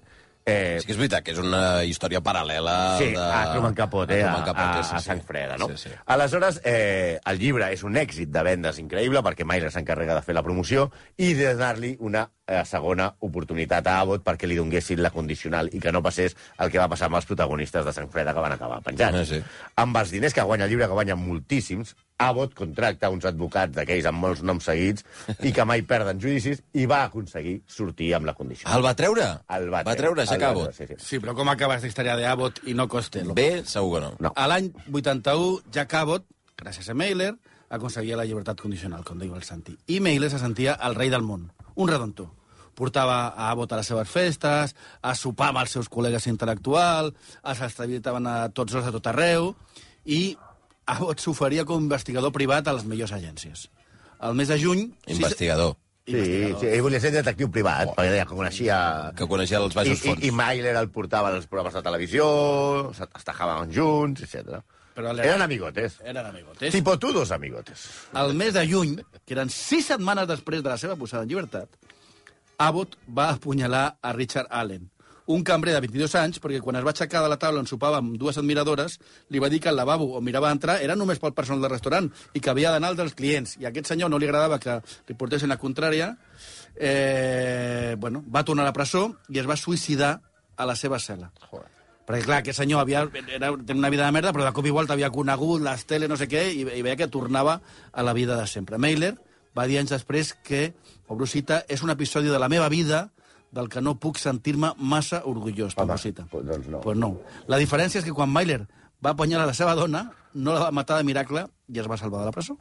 Eh, 0.49 0.75
És 0.79 0.85
que 0.87 0.93
és 0.95 0.99
veritat 0.99 1.23
que 1.25 1.33
és 1.35 1.39
una 1.41 1.83
història 1.85 2.21
paral·lela 2.25 2.75
Sí, 2.99 3.11
de... 3.13 3.21
a 3.21 3.53
Truman 3.53 3.75
Capote, 3.77 4.17
a, 4.23 4.31
a, 4.31 4.33
Truman 4.33 4.47
Capote, 4.49 4.79
a, 4.79 4.83
sí, 4.83 4.95
a 4.95 4.99
sí. 5.03 5.09
sang 5.11 5.21
freda, 5.27 5.57
no? 5.61 5.69
Sí, 5.73 5.77
sí. 5.85 5.93
Aleshores, 6.15 6.59
eh, 6.63 7.19
el 7.31 7.39
llibre 7.39 7.69
és 7.75 7.83
un 7.87 7.99
èxit 8.01 8.33
de 8.33 8.43
vendes 8.47 8.81
increïble 8.81 9.21
perquè 9.25 9.47
Myler 9.47 9.71
s'encarrega 9.73 10.17
de 10.17 10.25
fer 10.25 10.35
la 10.37 10.43
promoció 10.45 10.89
i 11.17 11.31
de 11.37 11.53
donar-li 11.53 11.95
una 11.99 12.25
eh, 12.47 12.63
segona 12.65 13.11
oportunitat 13.25 13.87
a 13.87 13.99
Abbott 14.01 14.25
perquè 14.25 14.49
li 14.49 14.57
donguessin 14.59 15.01
la 15.03 15.13
condicional 15.15 15.69
i 15.71 15.79
que 15.79 15.93
no 15.93 16.03
passés 16.05 16.35
el 16.57 16.71
que 16.73 16.81
va 16.81 16.89
passar 16.91 17.07
amb 17.11 17.19
els 17.21 17.29
protagonistes 17.29 17.85
de 17.85 17.93
sang 17.95 18.09
freda 18.11 18.33
que 18.33 18.43
van 18.43 18.57
acabar 18.57 18.81
penjats. 18.85 19.21
Ah, 19.21 19.25
sí. 19.25 19.41
Amb 19.79 19.97
els 20.01 20.11
diners 20.15 20.33
que 20.33 20.45
guanya 20.45 20.65
el 20.65 20.73
llibre, 20.73 20.87
que 20.89 20.97
guanya 20.97 21.15
moltíssims, 21.19 21.95
Abbott 22.19 22.53
contracta 22.57 23.09
uns 23.09 23.23
advocats 23.25 23.73
d'aquells 23.77 24.05
amb 24.09 24.19
molts 24.19 24.41
noms 24.43 24.65
seguits 24.67 25.05
i 25.47 25.53
que 25.55 25.65
mai 25.65 25.81
perden 25.87 26.19
judicis 26.19 26.59
i 26.75 26.85
va 26.89 27.05
aconseguir 27.07 27.61
sortir 27.67 28.11
amb 28.17 28.27
la 28.27 28.33
condició. 28.35 28.67
El 28.75 28.83
va 28.83 28.91
treure? 28.99 29.27
El 29.55 29.69
va 29.71 29.83
va 29.87 29.95
treure, 29.95 30.25
ja 30.25 30.35
el 30.35 30.41
va 30.41 30.47
acabo. 30.49 30.65
treure, 30.67 30.75
Sí, 30.75 30.87
sí. 30.91 31.05
Sí, 31.15 31.19
però 31.23 31.35
com 31.37 31.47
acaba 31.49 31.77
aquesta 31.77 31.87
història 31.87 32.17
d'Abbott 32.19 32.59
i 32.67 32.75
no 32.75 32.87
Costello? 32.91 33.33
Bé, 33.37 33.63
segur 33.65 33.95
que 33.97 34.01
no. 34.05 34.11
No. 34.19 34.33
A 34.35 34.47
l'any 34.51 34.67
81, 34.91 35.61
Jack 35.71 35.93
Abbott, 36.01 36.25
gràcies 36.59 36.89
a 36.91 36.93
Mailer, 36.97 37.31
aconseguia 37.69 38.17
la 38.17 38.25
llibertat 38.25 38.59
condicional, 38.59 39.03
com 39.07 39.19
diu 39.21 39.33
el 39.37 39.43
Santi. 39.47 39.77
I 39.87 39.99
Mailer 40.03 40.29
se 40.33 40.39
sentia 40.41 40.73
el 40.83 40.95
rei 40.99 41.09
del 41.13 41.23
món, 41.23 41.47
un 41.75 41.87
redontor. 41.87 42.27
Portava 42.75 43.29
a 43.35 43.49
Abbott 43.51 43.73
a 43.75 43.79
les 43.81 43.87
seves 43.91 44.07
festes, 44.11 44.75
a 45.03 45.15
sopar 45.15 45.49
amb 45.53 45.59
els 45.63 45.71
seus 45.75 45.89
col·legues 45.91 46.27
intel·lectuals, 46.31 47.15
els 47.43 47.61
estabilitaven 47.67 48.27
a 48.27 48.35
tots 48.55 48.73
dos 48.75 48.85
a 48.87 48.91
tot 48.95 49.07
arreu, 49.11 49.53
i 50.05 50.37
Abbott 50.93 51.21
s'oferia 51.23 51.65
com 51.69 51.77
a 51.79 51.85
investigador 51.85 52.33
privat 52.35 52.67
a 52.67 52.73
les 52.77 52.87
millors 52.89 53.13
agències. 53.15 53.67
El 54.25 54.35
mes 54.35 54.49
de 54.51 54.57
juny... 54.59 54.89
Investigador. 55.07 55.77
Sí, 56.09 56.21
sí, 56.57 56.65
ell 56.65 56.81
volia 56.81 56.99
ser 57.03 57.11
detectiu 57.13 57.51
privat, 57.53 57.91
oh. 57.91 57.93
perquè 57.93 58.15
deia 58.15 58.25
que 58.25 58.33
coneixia... 58.33 58.79
Que 59.17 59.27
coneixia 59.29 59.59
els 59.61 59.75
I, 59.75 59.77
baixos 59.77 60.01
i, 60.01 60.07
fons. 60.07 60.25
I 60.25 60.31
Myler 60.33 60.73
el 60.79 60.89
portava 60.93 61.29
als 61.35 61.45
programes 61.45 61.77
de 61.77 61.83
televisió, 61.85 62.25
estajaven 63.05 63.73
junts, 63.75 64.25
etc. 64.25 64.63
Però 64.97 65.13
Eren 65.13 65.45
amigotes. 65.45 65.99
Eren 66.03 66.25
amigotes. 66.25 66.73
Tipo 66.73 66.97
tu 66.99 67.13
dos 67.15 67.29
amigotes. 67.31 67.85
El 68.17 68.33
mes 68.39 68.55
de 68.57 68.65
juny, 68.67 68.97
que 69.23 69.37
eren 69.37 69.53
sis 69.53 69.91
setmanes 69.93 70.27
després 70.27 70.65
de 70.65 70.73
la 70.73 70.79
seva 70.81 70.97
posada 70.99 71.23
en 71.23 71.29
llibertat, 71.29 71.77
Abbott 72.59 72.97
va 73.15 73.29
apunyalar 73.37 73.85
a 74.01 74.11
Richard 74.17 74.49
Allen, 74.51 74.89
un 75.29 75.43
cambrer 75.43 75.75
de 75.75 75.81
22 75.83 76.15
anys, 76.17 76.39
perquè 76.41 76.57
quan 76.65 76.79
es 76.79 76.85
va 76.85 76.89
aixecar 76.89 77.21
de 77.21 77.29
la 77.29 77.37
taula 77.37 77.61
on 77.61 77.67
sopava 77.69 77.99
amb 78.01 78.15
dues 78.17 78.39
admiradores, 78.41 78.95
li 79.29 79.41
va 79.41 79.49
dir 79.53 79.59
que 79.61 79.69
el 79.69 79.77
lavabo 79.77 80.07
on 80.17 80.23
mirava 80.25 80.49
entrar 80.49 80.79
era 80.81 80.95
només 80.97 81.21
pel 81.21 81.35
personal 81.37 81.61
del 81.61 81.75
restaurant 81.75 82.07
i 82.33 82.41
que 82.41 82.49
havia 82.49 82.71
d'anar 82.73 82.89
al 82.89 82.97
dels 82.97 83.13
clients. 83.13 83.53
I 83.61 83.67
a 83.67 83.69
aquest 83.69 83.91
senyor 83.91 84.09
no 84.09 84.17
li 84.17 84.25
agradava 84.25 84.57
que 84.57 84.79
li 84.81 85.17
portessin 85.19 85.53
la 85.53 85.59
contrària, 85.61 86.15
eh, 86.73 87.93
bueno, 87.99 88.23
va 88.25 88.43
tornar 88.43 88.65
a 88.65 88.71
la 88.71 88.73
presó 88.73 89.03
i 89.29 89.37
es 89.37 89.45
va 89.45 89.59
suïcidar 89.59 90.15
a 90.57 90.65
la 90.65 90.75
seva 90.75 90.97
cel·la. 90.97 91.29
Perquè, 92.09 92.23
clar, 92.25 92.41
aquest 92.41 92.63
senyor 92.63 92.81
havia, 92.81 93.05
era, 93.29 93.53
tenia 93.53 93.83
una 93.83 93.93
vida 93.93 94.09
de 94.09 94.17
merda, 94.17 94.33
però 94.33 94.49
de 94.49 94.55
cop 94.57 94.65
i 94.65 94.73
volta 94.73 94.97
havia 94.97 95.11
conegut 95.13 95.61
les 95.61 95.85
tele, 95.85 96.09
no 96.09 96.17
sé 96.17 96.25
què, 96.25 96.47
i, 96.57 96.65
i 96.65 96.81
veia 96.81 96.97
que 96.97 97.11
tornava 97.13 97.59
a 97.93 98.01
la 98.01 98.17
vida 98.17 98.33
de 98.39 98.49
sempre. 98.49 98.81
Mailer 98.81 99.13
va 99.53 99.69
dir 99.69 99.77
anys 99.77 99.93
després 99.93 100.33
que, 100.41 100.71
pobrosita, 101.05 101.67
és 101.69 101.85
un 101.85 101.93
episodi 101.93 102.33
de 102.33 102.41
la 102.41 102.49
meva 102.49 102.65
vida 102.73 103.11
del 103.51 103.67
que 103.69 103.81
no 103.81 103.95
puc 103.99 104.17
sentir-me 104.21 104.73
massa 104.77 105.21
orgullós, 105.25 105.73
Home, 105.77 105.87
Tomosita. 105.87 106.25
pues 106.29 106.45
doncs 106.45 106.67
no. 106.67 106.81
Pues 106.81 106.97
no. 106.97 107.15
La 107.47 107.57
diferència 107.57 107.99
és 107.99 108.05
que 108.05 108.13
quan 108.13 108.29
Myler 108.31 108.67
va 109.05 109.11
apanyar 109.15 109.45
la 109.45 109.53
seva 109.53 109.75
dona, 109.75 110.11
no 110.33 110.53
la 110.53 110.59
va 110.67 110.71
matar 110.71 110.97
de 110.97 111.03
miracle 111.03 111.47
i 111.67 111.79
es 111.79 111.87
va 111.89 111.97
salvar 111.97 112.19
de 112.21 112.25
la 112.27 112.31
presó. 112.31 112.57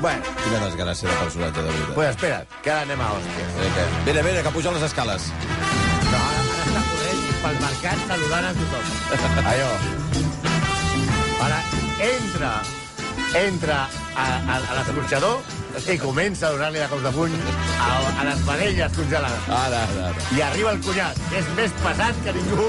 Bueno, 0.00 0.22
Quina 0.44 0.60
desgràcia 0.62 1.08
de 1.10 1.16
personatge, 1.18 1.60
de 1.62 1.68
veritat. 1.72 1.94
pues 1.94 2.08
espera't, 2.14 2.46
que 2.62 2.70
ara 2.70 2.82
anem 2.86 3.00
a 3.02 3.08
hòsties. 3.16 3.56
Eh, 3.64 3.70
què? 3.74 3.86
Vine, 4.06 4.22
vine, 4.22 4.42
que 4.46 4.50
puja 4.54 4.70
les 4.72 4.82
escales. 4.86 5.26
No, 6.12 6.20
ara, 6.20 6.44
ara 6.46 6.62
està 6.68 6.82
corrent 6.86 7.24
pel 7.42 7.58
mercat 7.64 8.04
saludant 8.12 8.46
a 8.46 8.52
tothom. 8.60 8.84
Allò. 9.52 9.70
Ara 11.48 11.58
entra, 12.06 12.52
entra 13.42 13.80
a, 14.14 14.28
a, 14.38 14.60
a 14.70 14.78
l'escorxador 14.78 15.40
i 15.86 15.98
comença 16.00 16.48
a 16.48 16.52
donar-li 16.54 16.80
de 16.80 16.88
cops 16.90 17.04
de 17.04 17.12
puny 17.14 17.34
a, 17.38 17.90
a 18.20 18.24
les 18.26 18.40
parelles 18.46 18.96
congelades. 18.96 19.46
Ara, 19.48 19.82
ara, 19.84 20.08
ara. 20.08 20.24
I 20.34 20.42
arriba 20.48 20.72
el 20.74 20.80
cunyat, 20.82 21.20
que 21.30 21.38
és 21.42 21.52
més 21.58 21.76
pesat 21.84 22.18
que 22.24 22.34
ningú. 22.36 22.66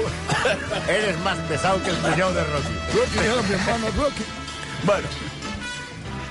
Eres 0.86 1.18
más 1.24 1.42
pesado 1.48 1.82
que 1.82 1.90
el 1.90 1.98
cunyau 2.04 2.32
de 2.36 2.46
Rocky. 2.52 2.78
Rocky, 2.94 3.18
era 3.24 3.42
mi 3.42 3.58
hermano 3.58 3.92
Rocky. 3.98 4.28
Bueno, 4.84 5.08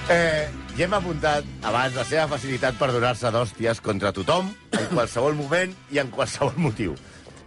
eh, 0.09 0.47
ja 0.77 0.87
hem 0.87 0.97
apuntat 0.97 1.45
abans 1.67 1.99
la 1.99 2.07
seva 2.07 2.27
facilitat 2.31 2.79
per 2.79 2.91
donar-se 2.95 3.29
d'hòsties 3.35 3.83
contra 3.85 4.13
tothom, 4.15 4.53
en 4.71 4.89
qualsevol 4.93 5.35
moment 5.37 5.75
i 5.91 5.99
en 5.99 6.11
qualsevol 6.15 6.55
motiu. 6.57 6.95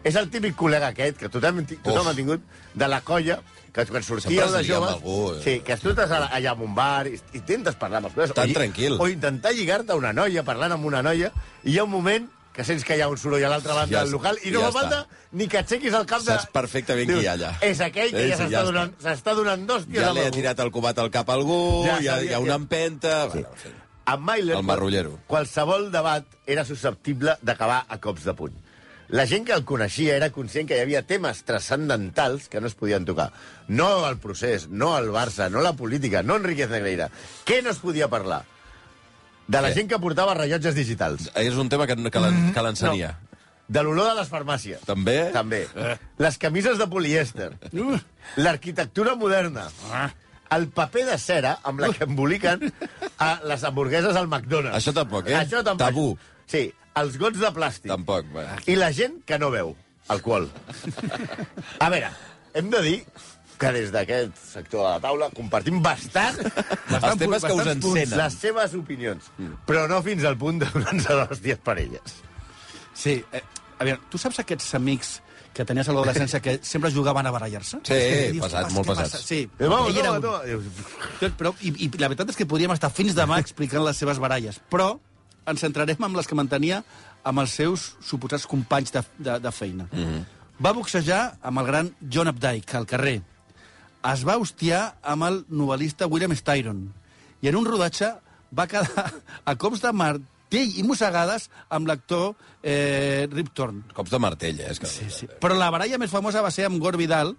És 0.04 0.16
el 0.18 0.28
típic 0.30 0.56
col·lega 0.58 0.90
aquest, 0.92 1.18
que 1.20 1.30
tothom, 1.30 1.62
tothom 1.84 2.10
ha 2.10 2.14
tingut, 2.14 2.44
de 2.74 2.88
la 2.90 3.00
colla, 3.06 3.38
que 3.72 3.86
quan 3.88 4.04
sortíeu 4.04 4.50
de 4.52 4.62
joves... 4.66 4.96
algú, 4.98 5.16
eh? 5.32 5.40
Sí, 5.44 5.54
que 5.64 5.76
tu 5.80 5.94
estàs 5.94 6.12
allà 6.12 6.28
allà 6.34 6.52
en 6.56 6.66
un 6.66 6.74
bar 6.76 7.06
i 7.08 7.14
i 7.16 7.40
intentes 7.40 7.78
parlar 7.80 8.02
amb 8.02 8.10
els 8.10 8.16
col·legues. 8.16 8.36
Tan 8.36 8.50
o 8.52 8.58
tranquil. 8.58 8.98
O 9.00 9.08
intentar 9.08 9.54
lligar-te 9.56 9.94
a 9.94 9.98
una 10.00 10.12
noia, 10.12 10.44
parlant 10.44 10.74
amb 10.76 10.88
una 10.90 11.02
noia, 11.06 11.32
i 11.64 11.72
hi 11.74 11.78
ha 11.78 11.86
un 11.88 11.92
moment 11.94 12.28
que 12.52 12.64
sents 12.68 12.84
que 12.84 12.96
hi 12.98 13.00
ha 13.00 13.08
un 13.08 13.16
soroll 13.16 13.44
a 13.46 13.48
l'altra 13.48 13.74
banda 13.74 13.94
Ja 13.94 14.02
del 14.04 14.12
local 14.12 14.36
i 14.44 14.50
no 14.52 14.60
ja 14.60 14.72
fa 14.74 14.82
falta 14.82 14.98
ni 15.32 15.46
que 15.48 15.62
aixequis 15.62 15.94
el 15.96 16.04
cap 16.08 16.20
de... 16.20 16.34
Saps 16.34 16.50
perfectament 16.52 17.08
qui 17.08 17.22
hi 17.24 17.28
ha 17.30 17.36
allà. 17.38 17.52
És 17.64 17.80
aquell 17.80 18.10
que 18.12 18.26
Sí, 18.26 18.32
ja 18.32 18.36
sí, 18.36 18.42
s'està 18.42 18.58
ja 18.58 18.64
donant, 18.68 18.92
donant 19.38 19.64
d'hòsties 19.70 20.02
Ja 20.02 20.10
amb 20.10 20.20
li 20.20 20.26
ha 20.28 20.34
tirat 20.34 20.60
el 20.66 20.72
cubat 20.74 21.00
al 21.00 21.08
cap 21.14 21.32
a 21.32 21.38
algú, 21.38 21.60
Ja 21.86 21.96
ja, 21.96 22.02
hi 22.02 22.10
ha, 22.12 22.18
hi 22.26 22.34
ha 22.36 22.42
una 22.44 22.58
empenta... 22.60 23.14
Sí. 23.32 23.40
Bueno, 23.40 23.54
en 23.56 23.62
fi. 23.62 23.72
Amb 24.12 24.26
Myler, 24.28 24.56
El 24.58 24.66
marrullero. 24.66 25.16
qualsevol 25.30 25.88
debat 25.94 26.26
era 26.50 26.64
susceptible 26.66 27.36
d'acabar 27.40 27.84
a 27.88 28.00
cops 28.02 28.26
de 28.28 28.34
puny. 28.34 28.56
La 29.12 29.26
gent 29.28 29.44
que 29.44 29.52
el 29.52 29.64
coneixia 29.68 30.14
era 30.16 30.30
conscient 30.32 30.66
que 30.68 30.78
hi 30.78 30.82
havia 30.86 31.02
temes 31.04 31.42
transcendentals 31.44 32.46
que 32.48 32.62
no 32.64 32.66
es 32.70 32.74
podien 32.74 33.04
tocar. 33.04 33.30
No 33.68 34.06
el 34.08 34.16
procés, 34.22 34.68
no 34.72 34.94
el 34.96 35.10
Barça, 35.12 35.50
no 35.52 35.60
la 35.60 35.74
política, 35.76 36.22
no 36.24 36.38
Enriquez 36.40 36.70
Negreira. 36.72 37.10
Què 37.44 37.60
no 37.62 37.70
es 37.74 37.78
podia 37.82 38.08
parlar? 38.08 38.42
De 39.46 39.60
la 39.60 39.68
Què? 39.68 39.74
gent 39.82 39.90
que 39.90 39.98
portava 40.00 40.32
rellotges 40.38 40.74
digitals. 40.74 41.28
És 41.36 41.58
un 41.60 41.68
tema 41.68 41.86
que, 41.86 41.96
que 42.08 42.20
l'en- 42.24 42.52
que 42.56 42.62
l'ensenia. 42.64 43.18
De 43.68 43.82
l'olor 43.84 44.08
de 44.14 44.14
les 44.22 44.28
farmàcies. 44.32 44.80
També? 44.88 45.30
També. 45.32 45.66
Les 46.18 46.38
camises 46.38 46.78
de 46.80 46.86
polièster. 46.88 47.50
L'arquitectura 48.36 49.14
moderna. 49.16 49.68
El 50.52 50.68
paper 50.68 51.04
de 51.08 51.18
cera 51.18 51.58
amb 51.64 51.80
la 51.80 51.88
que 51.92 52.04
emboliquen 52.04 52.72
a 53.18 53.30
les 53.48 53.62
hamburgueses 53.64 54.16
al 54.16 54.28
McDonald's. 54.28 54.76
Això 54.80 54.92
tampoc, 54.96 55.28
eh? 55.28 55.36
Això 55.38 55.62
tampoc. 55.64 55.86
Tabú. 55.86 56.18
Sí, 56.46 56.66
els 56.96 57.18
gots 57.18 57.38
de 57.40 57.50
plàstic. 57.54 57.88
Tampoc. 57.92 58.26
Bueno. 58.32 58.56
I 58.66 58.76
la 58.76 58.92
gent 58.92 59.20
que 59.26 59.38
no 59.38 59.50
veu 59.50 59.74
alcohol. 60.08 60.48
A 61.80 61.88
veure, 61.92 62.10
hem 62.54 62.70
de 62.72 62.82
dir 62.84 62.98
que 63.62 63.70
des 63.72 63.92
d'aquest 63.94 64.34
sector 64.42 64.82
de 64.82 64.88
la 64.90 65.00
taula 65.00 65.28
compartim 65.30 65.78
bastant, 65.84 66.36
Els 66.42 67.18
temes 67.20 67.44
que 67.46 67.52
us 67.54 67.66
encenen. 67.76 68.16
les 68.18 68.34
seves 68.34 68.74
opinions, 68.74 69.28
però 69.68 69.84
no 69.88 70.00
fins 70.02 70.24
al 70.26 70.36
punt 70.36 70.58
de 70.58 70.66
donar-nos 70.74 71.06
d'hòsties 71.06 71.60
per 71.62 71.78
elles. 71.78 72.16
Sí, 72.92 73.22
eh, 73.32 73.42
a 73.78 73.84
veure, 73.86 74.00
tu 74.10 74.18
saps 74.18 74.40
aquests 74.42 74.74
amics 74.74 75.20
que 75.54 75.64
tenies 75.68 75.86
a 75.88 75.92
l'adolescència 75.94 76.40
que 76.42 76.58
sempre 76.64 76.90
jugaven 76.90 77.26
a 77.28 77.30
barallar-se? 77.30 77.78
Sí, 77.84 77.92
Que 77.94 78.32
dius, 78.32 78.46
pesats, 78.46 78.68
"Què 78.70 78.74
molt 78.74 78.88
pesats. 78.88 79.10
passa?" 79.12 79.22
Sí, 79.26 79.48
Eh, 79.58 79.66
vamos, 79.68 79.94
un. 79.94 80.02
toma. 80.02 80.42
Però, 81.20 81.30
però, 81.38 81.54
i, 81.60 81.72
I 81.86 81.90
la 81.98 82.08
veritat 82.08 82.30
és 82.30 82.36
que 82.36 82.46
podríem 82.46 82.72
estar 82.72 82.90
fins 82.90 83.14
demà 83.14 83.38
explicant 83.38 83.84
les 83.84 83.96
seves 83.96 84.18
baralles, 84.18 84.60
però 84.70 84.98
ens 85.46 85.60
centrarem 85.64 86.06
en 86.06 86.16
les 86.16 86.28
que 86.28 86.38
mantenia 86.38 86.82
amb 87.24 87.42
els 87.42 87.56
seus 87.58 87.92
suposats 88.04 88.46
companys 88.50 88.94
de, 88.94 89.02
de, 89.18 89.38
de 89.42 89.52
feina. 89.52 89.88
Mm 89.92 90.04
-hmm. 90.04 90.24
Va 90.62 90.72
boxejar 90.72 91.38
amb 91.42 91.58
el 91.58 91.66
gran 91.66 91.94
John 92.10 92.28
Updike 92.28 92.76
al 92.76 92.86
carrer. 92.86 93.22
Es 94.12 94.26
va 94.26 94.36
hostiar 94.36 94.96
amb 95.02 95.24
el 95.24 95.44
novel·lista 95.50 96.08
William 96.10 96.34
Styron. 96.34 96.92
I 97.40 97.48
en 97.48 97.56
un 97.56 97.66
rodatge 97.66 98.12
va 98.58 98.66
quedar 98.66 99.12
a 99.50 99.54
cops 99.56 99.80
de 99.80 99.92
martell 99.92 100.78
i 100.78 100.82
mossegades 100.82 101.48
amb 101.68 101.86
l'actor 101.86 102.34
eh, 102.62 103.28
Rip 103.32 103.48
Torn. 103.54 103.84
Cops 103.94 104.10
de 104.10 104.18
martell, 104.18 104.60
eh? 104.60 104.70
És 104.70 104.78
que... 104.78 104.86
Sí, 104.86 105.08
sí. 105.10 105.26
Però 105.40 105.56
la 105.58 105.70
baralla 105.70 105.98
més 105.98 106.10
famosa 106.10 106.42
va 106.42 106.50
ser 106.50 106.66
amb 106.66 106.80
Gore 106.82 107.00
Vidal, 107.00 107.34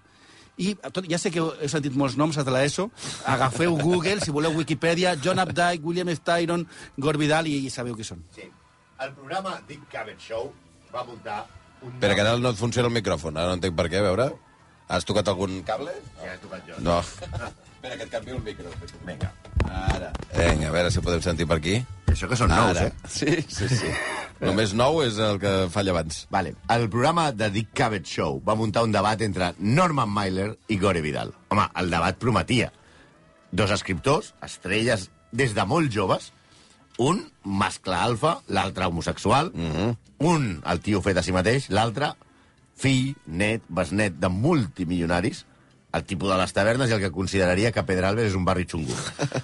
i 0.58 0.74
tot, 0.78 1.06
ja 1.10 1.18
sé 1.18 1.32
que 1.34 1.42
he 1.62 1.70
sentit 1.72 1.96
molts 1.98 2.18
noms 2.20 2.38
a 2.38 2.46
l'ESO, 2.46 2.90
agafeu 3.30 3.78
Google, 3.80 4.20
si 4.22 4.32
voleu 4.32 4.54
Wikipedia, 4.58 5.16
John 5.18 5.42
Updike, 5.42 5.82
William 5.84 6.12
Styron, 6.14 6.68
Gore 6.98 7.18
Vidal, 7.18 7.50
i, 7.50 7.64
i 7.66 7.74
sabeu 7.74 7.98
qui 7.98 8.06
són. 8.06 8.22
Sí. 8.36 8.46
El 9.02 9.16
programa 9.18 9.58
Dick 9.68 9.88
Cavett 9.92 10.22
Show 10.22 10.52
va 10.94 11.04
muntar 11.08 11.42
un... 11.82 11.96
Espera, 11.96 12.16
que 12.16 12.22
ara 12.22 12.38
no 12.38 12.54
et 12.54 12.60
funciona 12.60 12.88
el 12.88 12.96
micròfon. 12.96 13.38
Ara 13.38 13.52
no 13.52 13.58
entenc 13.60 13.76
per 13.76 13.90
què, 13.90 14.00
a 14.00 14.08
veure. 14.08 14.30
Has 14.94 15.08
tocat 15.10 15.32
algun 15.32 15.64
cable? 15.68 15.96
Ja 16.22 16.36
he 16.36 16.40
tocat 16.44 16.70
jo. 16.70 16.80
No. 16.86 17.02
Espera, 17.02 17.98
que 17.98 18.06
et 18.06 18.14
canvio 18.14 18.38
el 18.38 18.46
micro. 18.46 18.72
Vinga. 19.08 19.34
Ara. 19.70 20.12
Vinga, 20.34 20.70
a 20.70 20.74
veure 20.74 20.92
si 20.92 21.02
podem 21.04 21.22
sentir 21.22 21.48
per 21.50 21.58
aquí. 21.62 21.80
Això 22.14 22.30
que 22.30 22.38
són 22.38 22.52
nous, 22.54 22.78
Ara. 22.78 22.90
eh? 22.90 23.10
Sí, 23.10 23.40
sí, 23.48 23.70
sí. 23.70 23.90
Només 24.44 24.74
nou 24.76 25.02
és 25.06 25.18
el 25.24 25.40
que 25.42 25.54
falla 25.74 25.94
abans. 25.96 26.26
Vale. 26.34 26.54
El 26.74 26.90
programa 26.90 27.32
de 27.32 27.50
Dick 27.54 27.72
Cavett 27.78 28.06
Show 28.10 28.42
va 28.46 28.58
muntar 28.60 28.84
un 28.84 28.92
debat 28.92 29.22
entre 29.22 29.54
Norman 29.60 30.10
Mailer 30.10 30.52
i 30.68 30.78
Gore 30.82 31.02
Vidal. 31.02 31.34
Home, 31.50 31.70
el 31.80 31.94
debat 31.94 32.20
prometia. 32.20 32.72
Dos 33.52 33.72
escriptors, 33.72 34.34
estrelles 34.44 35.10
des 35.32 35.54
de 35.56 35.66
molt 35.66 35.94
joves, 35.94 36.32
un 37.02 37.24
mascle 37.44 37.96
alfa, 37.96 38.40
l'altre 38.48 38.86
homosexual, 38.86 39.52
mm 39.54 39.72
-hmm. 39.72 39.96
un 40.20 40.62
el 40.66 40.80
tio 40.82 41.02
fet 41.02 41.18
a 41.18 41.24
si 41.24 41.32
mateix, 41.32 41.70
l'altre 41.70 42.14
fill, 42.76 43.16
net, 43.26 43.62
besnet 43.70 44.14
de 44.20 44.30
multimilionaris, 44.30 45.46
el 45.94 46.04
tipus 46.10 46.30
de 46.32 46.38
les 46.40 46.54
tavernes 46.54 46.90
i 46.90 46.94
el 46.98 47.02
que 47.04 47.12
consideraria 47.14 47.72
que 47.72 47.84
Pedralbes 47.86 48.32
és 48.32 48.36
un 48.38 48.46
barri 48.46 48.66
xungo. 48.70 48.96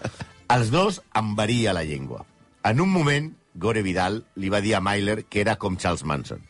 Els 0.55 0.71
dos 0.73 1.01
envaria 1.13 1.73
la 1.77 1.83
llengua. 1.85 2.23
En 2.65 2.81
un 2.81 2.89
moment, 2.89 3.27
Gore 3.53 3.83
Vidal 3.85 4.23
li 4.35 4.49
va 4.49 4.61
dir 4.61 4.73
a 4.75 4.81
Myler 4.81 5.23
que 5.29 5.41
era 5.43 5.57
com 5.61 5.77
Charles 5.77 6.03
Manson. 6.03 6.41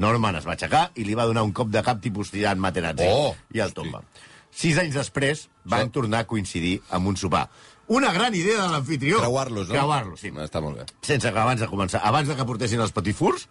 Norman 0.00 0.36
es 0.38 0.46
va 0.46 0.54
aixecar 0.54 0.90
i 0.94 1.04
li 1.04 1.16
va 1.18 1.24
donar 1.26 1.42
un 1.46 1.52
cop 1.56 1.68
de 1.72 1.82
cap 1.82 2.00
tipus 2.04 2.30
tirant 2.30 2.60
Materazzi 2.60 3.08
Oh, 3.08 3.34
i 3.52 3.60
el 3.64 3.72
tomba. 3.74 4.02
Sis 4.50 4.78
anys 4.78 4.94
després 4.98 5.48
van 5.64 5.86
Això- 5.88 5.92
tornar 6.00 6.20
a 6.24 6.26
coincidir 6.30 6.80
amb 6.90 7.08
un 7.08 7.16
sopar. 7.16 7.48
Una 7.90 8.12
gran 8.14 8.34
idea 8.34 8.60
de 8.62 8.68
l'anfitrió. 8.70 9.18
Creuar-los, 9.18 9.66
no? 9.68 9.74
Creuar-los, 9.74 10.20
sí. 10.20 10.30
Està 10.30 10.60
molt 10.62 10.78
bé. 10.78 10.84
Sense 11.02 11.32
que 11.32 11.38
abans 11.42 11.60
de 11.60 11.66
començar, 11.66 12.00
abans 12.04 12.28
de 12.28 12.36
que 12.38 12.44
portessin 12.46 12.80
els 12.80 12.92
patifurs, 12.94 13.48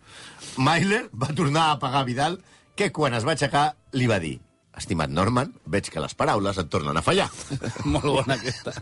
Myler 0.58 1.10
va 1.12 1.34
tornar 1.36 1.72
a 1.72 1.80
pagar 1.80 2.06
Vidal, 2.08 2.40
que 2.76 2.92
quan 2.96 3.14
es 3.18 3.26
va 3.28 3.34
aixecar 3.36 3.74
li 3.92 4.08
va 4.08 4.20
dir 4.24 4.38
Estimat 4.78 5.10
Norman, 5.12 5.52
veig 5.66 5.90
que 5.90 6.02
les 6.04 6.14
paraules 6.16 6.58
et 6.62 6.70
tornen 6.70 6.98
a 6.98 7.04
fallar. 7.04 7.28
Molt 7.94 8.06
bona 8.06 8.38
aquesta. 8.38 8.76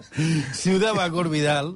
Ciudad 0.53 0.97
va 0.97 1.07
Gore 1.13 1.31
Vidal, 1.31 1.73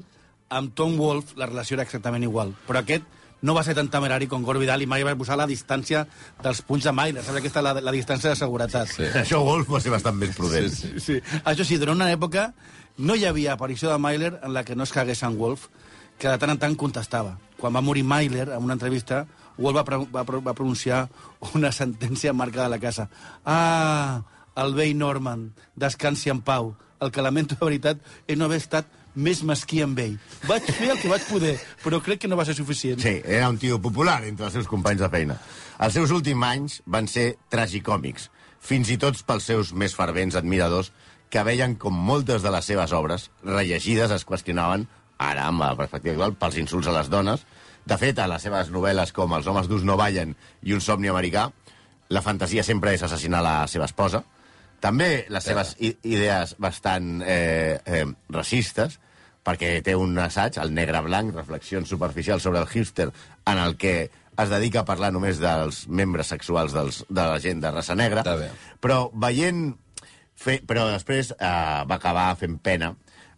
amb 0.52 0.76
Tom 0.76 0.98
Wolfe 1.00 1.40
la 1.40 1.48
relació 1.48 1.78
era 1.78 1.88
exactament 1.88 2.28
igual, 2.28 2.52
però 2.68 2.84
aquest 2.84 3.08
no 3.42 3.56
va 3.58 3.64
ser 3.66 3.74
tan 3.74 3.90
temerari 3.90 4.28
com 4.30 4.44
Gore 4.46 4.62
Vidal 4.62 4.84
i 4.84 4.90
mai 4.90 5.02
va 5.08 5.16
posar 5.18 5.38
la 5.40 5.48
distància 5.50 6.04
dels 6.44 6.62
punys 6.68 6.86
de 6.86 6.94
Myler. 6.94 7.24
Saps 7.26 7.40
aquesta 7.40 7.64
la, 7.66 7.74
la 7.82 7.94
distància 7.96 8.30
de 8.30 8.38
seguretat. 8.38 8.92
Sí. 8.92 9.08
Això 9.24 9.42
Wolf 9.46 9.72
va 9.72 9.82
ser 9.82 9.94
bastant 9.94 10.20
més 10.20 10.36
prudent. 10.38 10.70
Sí, 10.70 10.94
sí. 10.94 11.06
Sí. 11.08 11.40
Això 11.42 11.66
sí, 11.66 11.80
durant 11.82 11.98
una 11.98 12.12
època 12.14 12.52
no 13.02 13.16
hi 13.18 13.26
havia 13.26 13.56
aparició 13.56 13.90
de 13.90 13.98
Myler 13.98 14.36
en 14.44 14.54
la 14.54 14.66
que 14.68 14.76
no 14.78 14.86
es 14.86 14.94
cagués 14.94 15.24
en 15.26 15.40
Wolf, 15.40 15.70
que 16.22 16.30
de 16.30 16.38
tant 16.38 16.54
en 16.54 16.62
tant 16.62 16.78
contestava. 16.78 17.38
Quan 17.58 17.74
va 17.74 17.82
morir 17.82 18.04
Myler, 18.06 18.52
en 18.52 18.62
una 18.62 18.78
entrevista, 18.78 19.26
Wolf 19.62 19.82
va, 19.82 20.00
va, 20.12 20.24
va 20.50 20.58
pronunciar 20.58 21.06
una 21.54 21.72
sentència 21.82 22.34
marcada 22.34 22.68
a 22.68 22.76
la 22.76 22.82
casa. 22.82 23.10
Ah, 23.46 24.22
el 24.62 24.74
vell 24.76 24.98
Norman, 24.98 25.52
descansi 25.76 26.34
en 26.34 26.42
pau. 26.42 26.74
El 27.02 27.10
que 27.10 27.24
lamento 27.26 27.56
de 27.58 27.66
veritat 27.66 28.02
és 28.30 28.38
no 28.38 28.46
haver 28.46 28.60
estat 28.62 28.90
més 29.16 29.42
mesquí 29.44 29.82
amb 29.84 30.00
ell. 30.00 30.18
Vaig 30.48 30.68
fer 30.70 30.92
el 30.94 31.00
que 31.02 31.10
vaig 31.12 31.24
poder, 31.28 31.56
però 31.84 32.00
crec 32.04 32.22
que 32.24 32.30
no 32.32 32.38
va 32.40 32.46
ser 32.48 32.56
suficient. 32.56 33.02
Sí, 33.02 33.18
era 33.26 33.50
un 33.50 33.58
tio 33.60 33.80
popular 33.82 34.22
entre 34.28 34.48
els 34.48 34.56
seus 34.56 34.70
companys 34.70 35.02
de 35.04 35.10
feina. 35.12 35.38
Els 35.82 35.98
seus 35.98 36.14
últims 36.16 36.48
anys 36.48 36.78
van 36.86 37.10
ser 37.12 37.34
tragicòmics, 37.52 38.30
fins 38.62 38.92
i 38.94 39.00
tot 39.02 39.18
pels 39.28 39.50
seus 39.50 39.74
més 39.74 39.96
fervents 39.98 40.38
admiradors, 40.38 40.92
que 41.32 41.44
veien 41.48 41.78
com 41.80 41.96
moltes 41.96 42.44
de 42.44 42.52
les 42.52 42.68
seves 42.68 42.92
obres, 42.94 43.30
rellegides, 43.44 44.12
es 44.12 44.28
qüestionaven, 44.28 44.86
ara, 45.22 45.48
amb 45.50 45.64
la 45.64 45.76
perspectiva 45.80 46.16
actual, 46.16 46.38
pels 46.40 46.60
insults 46.62 46.90
a 46.90 46.96
les 46.96 47.10
dones. 47.12 47.46
De 47.86 47.98
fet, 47.98 48.20
a 48.20 48.28
les 48.30 48.44
seves 48.44 48.70
novel·les 48.74 49.14
com 49.16 49.34
Els 49.38 49.48
homes 49.50 49.70
d'ús 49.70 49.86
no 49.88 49.98
ballen 49.98 50.36
i 50.62 50.74
Un 50.74 50.82
somni 50.82 51.10
americà, 51.10 51.50
la 52.10 52.22
fantasia 52.22 52.64
sempre 52.64 52.94
és 52.94 53.04
assassinar 53.04 53.42
la 53.42 53.56
seva 53.68 53.88
esposa. 53.90 54.24
També 54.82 55.26
les 55.30 55.46
seves 55.46 55.76
idees 55.80 56.56
bastant 56.60 57.22
eh, 57.22 57.78
eh, 57.86 58.06
racistes 58.34 58.98
perquè 59.46 59.80
té 59.86 59.96
un 59.98 60.18
assaig, 60.22 60.58
el 60.62 60.74
negre 60.74 61.02
blanc, 61.06 61.34
reflexions 61.34 61.90
superficials 61.90 62.44
sobre 62.46 62.60
el 62.62 62.68
hipster, 62.70 63.08
en 63.50 63.62
el 63.62 63.78
que 63.78 63.96
es 64.42 64.50
dedica 64.50 64.82
a 64.82 64.86
parlar 64.88 65.12
només 65.14 65.42
dels 65.42 65.86
membres 65.88 66.30
sexuals 66.34 66.76
dels, 66.76 67.02
de 67.10 67.24
la 67.34 67.40
gent 67.42 67.62
de 67.62 67.72
raça 67.74 67.98
negra. 67.98 68.26
Però 68.82 69.08
veient... 69.14 69.72
Fe, 70.42 70.56
però 70.66 70.88
després 70.90 71.28
eh, 71.36 71.48
va 71.86 71.98
acabar 72.00 72.32
fent 72.40 72.56
pena 72.66 72.96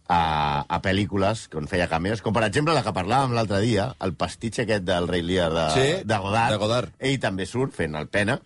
a, 0.08 0.64
a 0.68 0.78
pel·lícules 0.84 1.46
on 1.56 1.68
feia 1.70 1.88
cameos, 1.88 2.20
com 2.22 2.34
per 2.36 2.44
exemple 2.46 2.74
la 2.76 2.82
que 2.84 2.92
parlàvem 2.96 3.32
l'altre 3.36 3.60
dia, 3.64 3.90
el 4.04 4.12
pastitx 4.18 4.60
aquest 4.64 4.84
del 4.84 5.08
Rei 5.08 5.22
Lear 5.24 5.50
de, 5.54 5.66
Sí, 5.74 5.86
de, 6.04 6.18
Godard. 6.20 6.52
de 6.52 6.58
Godard. 6.60 6.92
Ell 6.98 7.18
també 7.22 7.46
surt 7.48 7.72
fent 7.76 7.96
el 7.96 8.08
pena. 8.12 8.38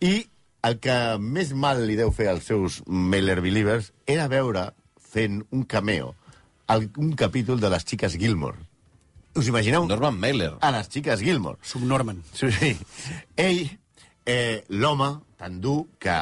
I 0.00 0.24
el 0.64 0.78
que 0.80 0.96
més 1.20 1.52
mal 1.52 1.82
li 1.86 1.96
deu 1.98 2.10
fer 2.14 2.30
als 2.32 2.46
seus 2.48 2.80
Mailer 2.86 3.40
Believers 3.44 3.92
era 4.08 4.28
veure 4.32 4.70
fent 5.14 5.42
un 5.52 5.64
cameo 5.68 6.14
al, 6.72 6.88
un 6.96 7.12
capítol 7.12 7.60
de 7.60 7.68
les 7.70 7.84
xiques 7.84 8.16
Gilmore. 8.16 8.56
Us 9.36 9.48
imagineu? 9.50 9.84
Norman 9.90 10.16
Mailer. 10.16 10.54
A 10.62 10.70
les 10.72 10.88
xiques 10.88 11.20
Gilmore. 11.20 11.58
Subnorman. 11.62 12.22
Sí, 12.32 12.48
sí. 12.54 12.70
Ell, 13.36 13.66
eh, 14.24 14.64
l'home 14.68 15.10
tan 15.36 15.60
dur 15.60 15.88
que, 16.00 16.16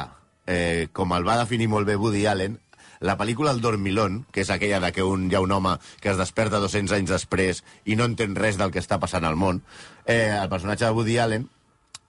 eh, 0.49 0.87
com 0.91 1.13
el 1.15 1.23
va 1.23 1.37
definir 1.39 1.69
molt 1.71 1.87
bé 1.87 1.95
Woody 1.95 2.25
Allen, 2.27 2.57
la 3.03 3.17
pel·lícula 3.19 3.51
El 3.51 3.59
Dormilón, 3.61 4.21
que 4.31 4.41
és 4.45 4.49
aquella 4.53 4.79
de 4.79 4.91
que 4.95 5.03
un, 5.03 5.27
hi 5.29 5.35
ha 5.35 5.41
un 5.43 5.51
home 5.51 5.75
que 5.99 6.09
es 6.13 6.17
desperta 6.19 6.61
200 6.63 6.95
anys 6.95 7.11
després 7.11 7.59
i 7.85 7.97
no 7.99 8.07
entén 8.07 8.35
res 8.39 8.55
del 8.57 8.71
que 8.71 8.79
està 8.79 8.97
passant 9.03 9.27
al 9.27 9.35
món, 9.35 9.59
eh, 10.07 10.31
el 10.31 10.47
personatge 10.49 10.85
de 10.87 10.95
Woody 10.95 11.17
Allen 11.19 11.49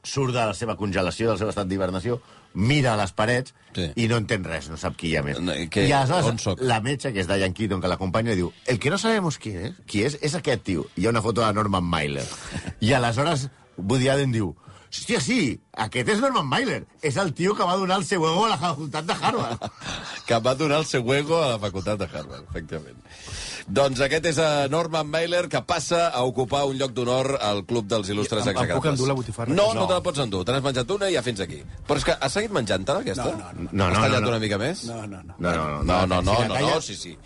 surt 0.04 0.35
de 0.37 0.42
la 0.44 0.54
seva 0.54 0.76
congelació, 0.76 1.30
del 1.30 1.38
seu 1.40 1.48
estat 1.50 1.66
d'hibernació, 1.66 2.18
mira 2.54 2.92
a 2.94 2.96
les 3.00 3.11
parets 3.16 3.54
Sí. 3.74 3.88
i 3.96 4.04
no 4.07 4.20
entén 4.20 4.44
res, 4.46 4.68
no 4.70 4.76
sap 4.78 4.94
qui 4.94 5.09
hi 5.11 5.16
ha 5.18 5.22
més. 5.26 5.40
No, 5.42 5.50
que- 5.68 5.88
I 5.88 5.92
aleshores 5.92 6.61
la 6.62 6.76
metge, 6.80 7.11
que 7.12 7.20
és 7.24 7.26
Diane 7.26 7.52
Keaton, 7.54 7.80
que 7.83 7.88
l'acompanya, 7.90 8.37
diu 8.38 8.52
el 8.70 8.78
que 8.78 8.90
no 8.90 8.98
sabemos 8.98 9.38
qui 9.38 9.50
és, 9.50 9.72
qui 9.87 10.04
és, 10.07 10.18
és 10.22 10.35
aquest 10.38 10.62
tio. 10.62 10.85
I 10.94 11.00
hi 11.02 11.07
ha 11.07 11.11
una 11.11 11.22
foto 11.22 11.40
de 11.44 11.52
Norman 11.52 11.83
Mailer. 11.83 12.22
I 12.80 12.92
aleshores 12.92 13.48
Woody 13.76 14.09
Allen 14.12 14.30
diu 14.30 14.54
hòstia, 14.94 15.20
sí, 15.20 15.61
aquest 15.85 16.09
és 16.14 16.20
Norman 16.22 16.46
Mailer. 16.46 16.85
És 17.02 17.16
el 17.20 17.33
tio 17.35 17.54
que 17.59 17.64
va 17.66 17.74
donar 17.76 17.98
el 17.98 18.04
seu 18.07 18.22
ego 18.24 18.44
a 18.46 18.50
la 18.54 18.59
facultat 18.59 19.04
de 19.09 19.14
Harvard. 19.20 19.59
que 20.28 20.38
va 20.40 20.54
donar 20.54 20.78
el 20.78 20.87
seu 20.87 21.02
ego 21.14 21.40
a 21.42 21.48
la 21.54 21.59
facultat 21.59 21.98
de 21.98 22.04
Harvard, 22.12 22.44
efectivament. 22.48 23.00
Doncs 23.66 24.00
aquest 24.04 24.26
és 24.28 24.38
a 24.44 24.68
Norman 24.68 25.09
Mailer, 25.09 25.46
que 25.48 25.61
passa 25.64 26.09
a 26.12 26.22
ocupar 26.28 26.66
un 26.68 26.76
lloc 26.76 26.92
d'honor 26.92 27.38
al 27.40 27.62
Club 27.64 27.87
dels 27.88 28.11
Il·lustres 28.12 28.44
Em- 28.46 28.59
em 28.61 28.74
puc 28.76 28.87
endur 28.90 29.09
la 29.09 29.14
botifarra? 29.16 29.54
No, 29.57 29.70
no, 29.72 29.80
No. 29.80 29.87
te 29.88 29.94
la 29.94 30.02
pots 30.04 30.20
endur. 30.20 30.44
Te 30.44 30.52
n'has 30.52 30.62
menjat 30.62 30.90
una 30.90 31.09
i 31.09 31.14
ja 31.16 31.22
fins 31.24 31.40
aquí. 31.40 31.62
Però 31.88 31.96
és 31.96 32.04
que 32.04 32.12
has 32.20 32.33
seguit 32.33 32.52
menjant-te-la, 32.52 33.00
aquesta? 33.00 33.24
No, 33.24 33.33
no, 33.38 33.52
no. 33.64 33.68
No, 33.72 33.85
Has 33.87 33.94
no, 33.94 34.00
tallat 34.04 34.20
no, 34.20 34.26
no. 34.26 34.28
una 34.37 34.38
mica 34.38 34.59
més? 34.59 34.85
No, 34.85 35.07
no, 35.07 35.22
no. 35.22 35.35
No, 35.38 35.52
no, 35.54 35.83
No, 35.83 36.07
no, 36.07 36.20
no, 36.22 36.35
Si 36.37 36.42
la 36.42 36.48
no, 36.48 36.54
talla- 36.54 36.74
no, 36.74 36.80
sí, 36.83 36.94
sí. 36.94 37.16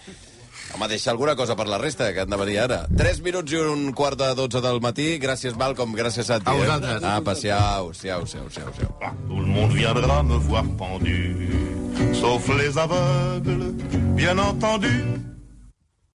Home, 0.74 0.88
deixa 0.88 1.10
alguna 1.10 1.34
cosa 1.36 1.56
per 1.56 1.66
la 1.68 1.78
resta, 1.78 2.12
que 2.12 2.20
han 2.20 2.30
de 2.30 2.36
venir 2.36 2.58
ara. 2.60 2.82
3 3.00 3.22
minuts 3.24 3.52
i 3.52 3.60
un 3.62 3.92
quart 3.96 4.18
de 4.20 4.34
12 4.36 4.60
del 4.64 4.80
matí. 4.84 5.08
Gràcies, 5.22 5.56
Malcolm, 5.56 5.94
gràcies, 5.96 6.28
Santi. 6.28 6.50
A 6.50 6.54
eh? 6.54 6.60
vosaltres. 6.64 7.08
Apa, 7.14 7.34
siau, 7.38 7.92
siau, 7.96 8.26
siau, 8.26 8.50
siau, 8.52 8.68
siau. 8.76 8.92
Tout 9.28 9.40
le 9.40 9.48
monde 9.48 9.72
viendra 9.72 10.22
me 10.22 10.38
voir 10.48 10.64
pendu, 10.76 11.16
sauf 12.12 12.48
les 12.58 12.76
aveugles, 12.76 13.72
bien 14.14 14.38
entendu. 14.38 14.92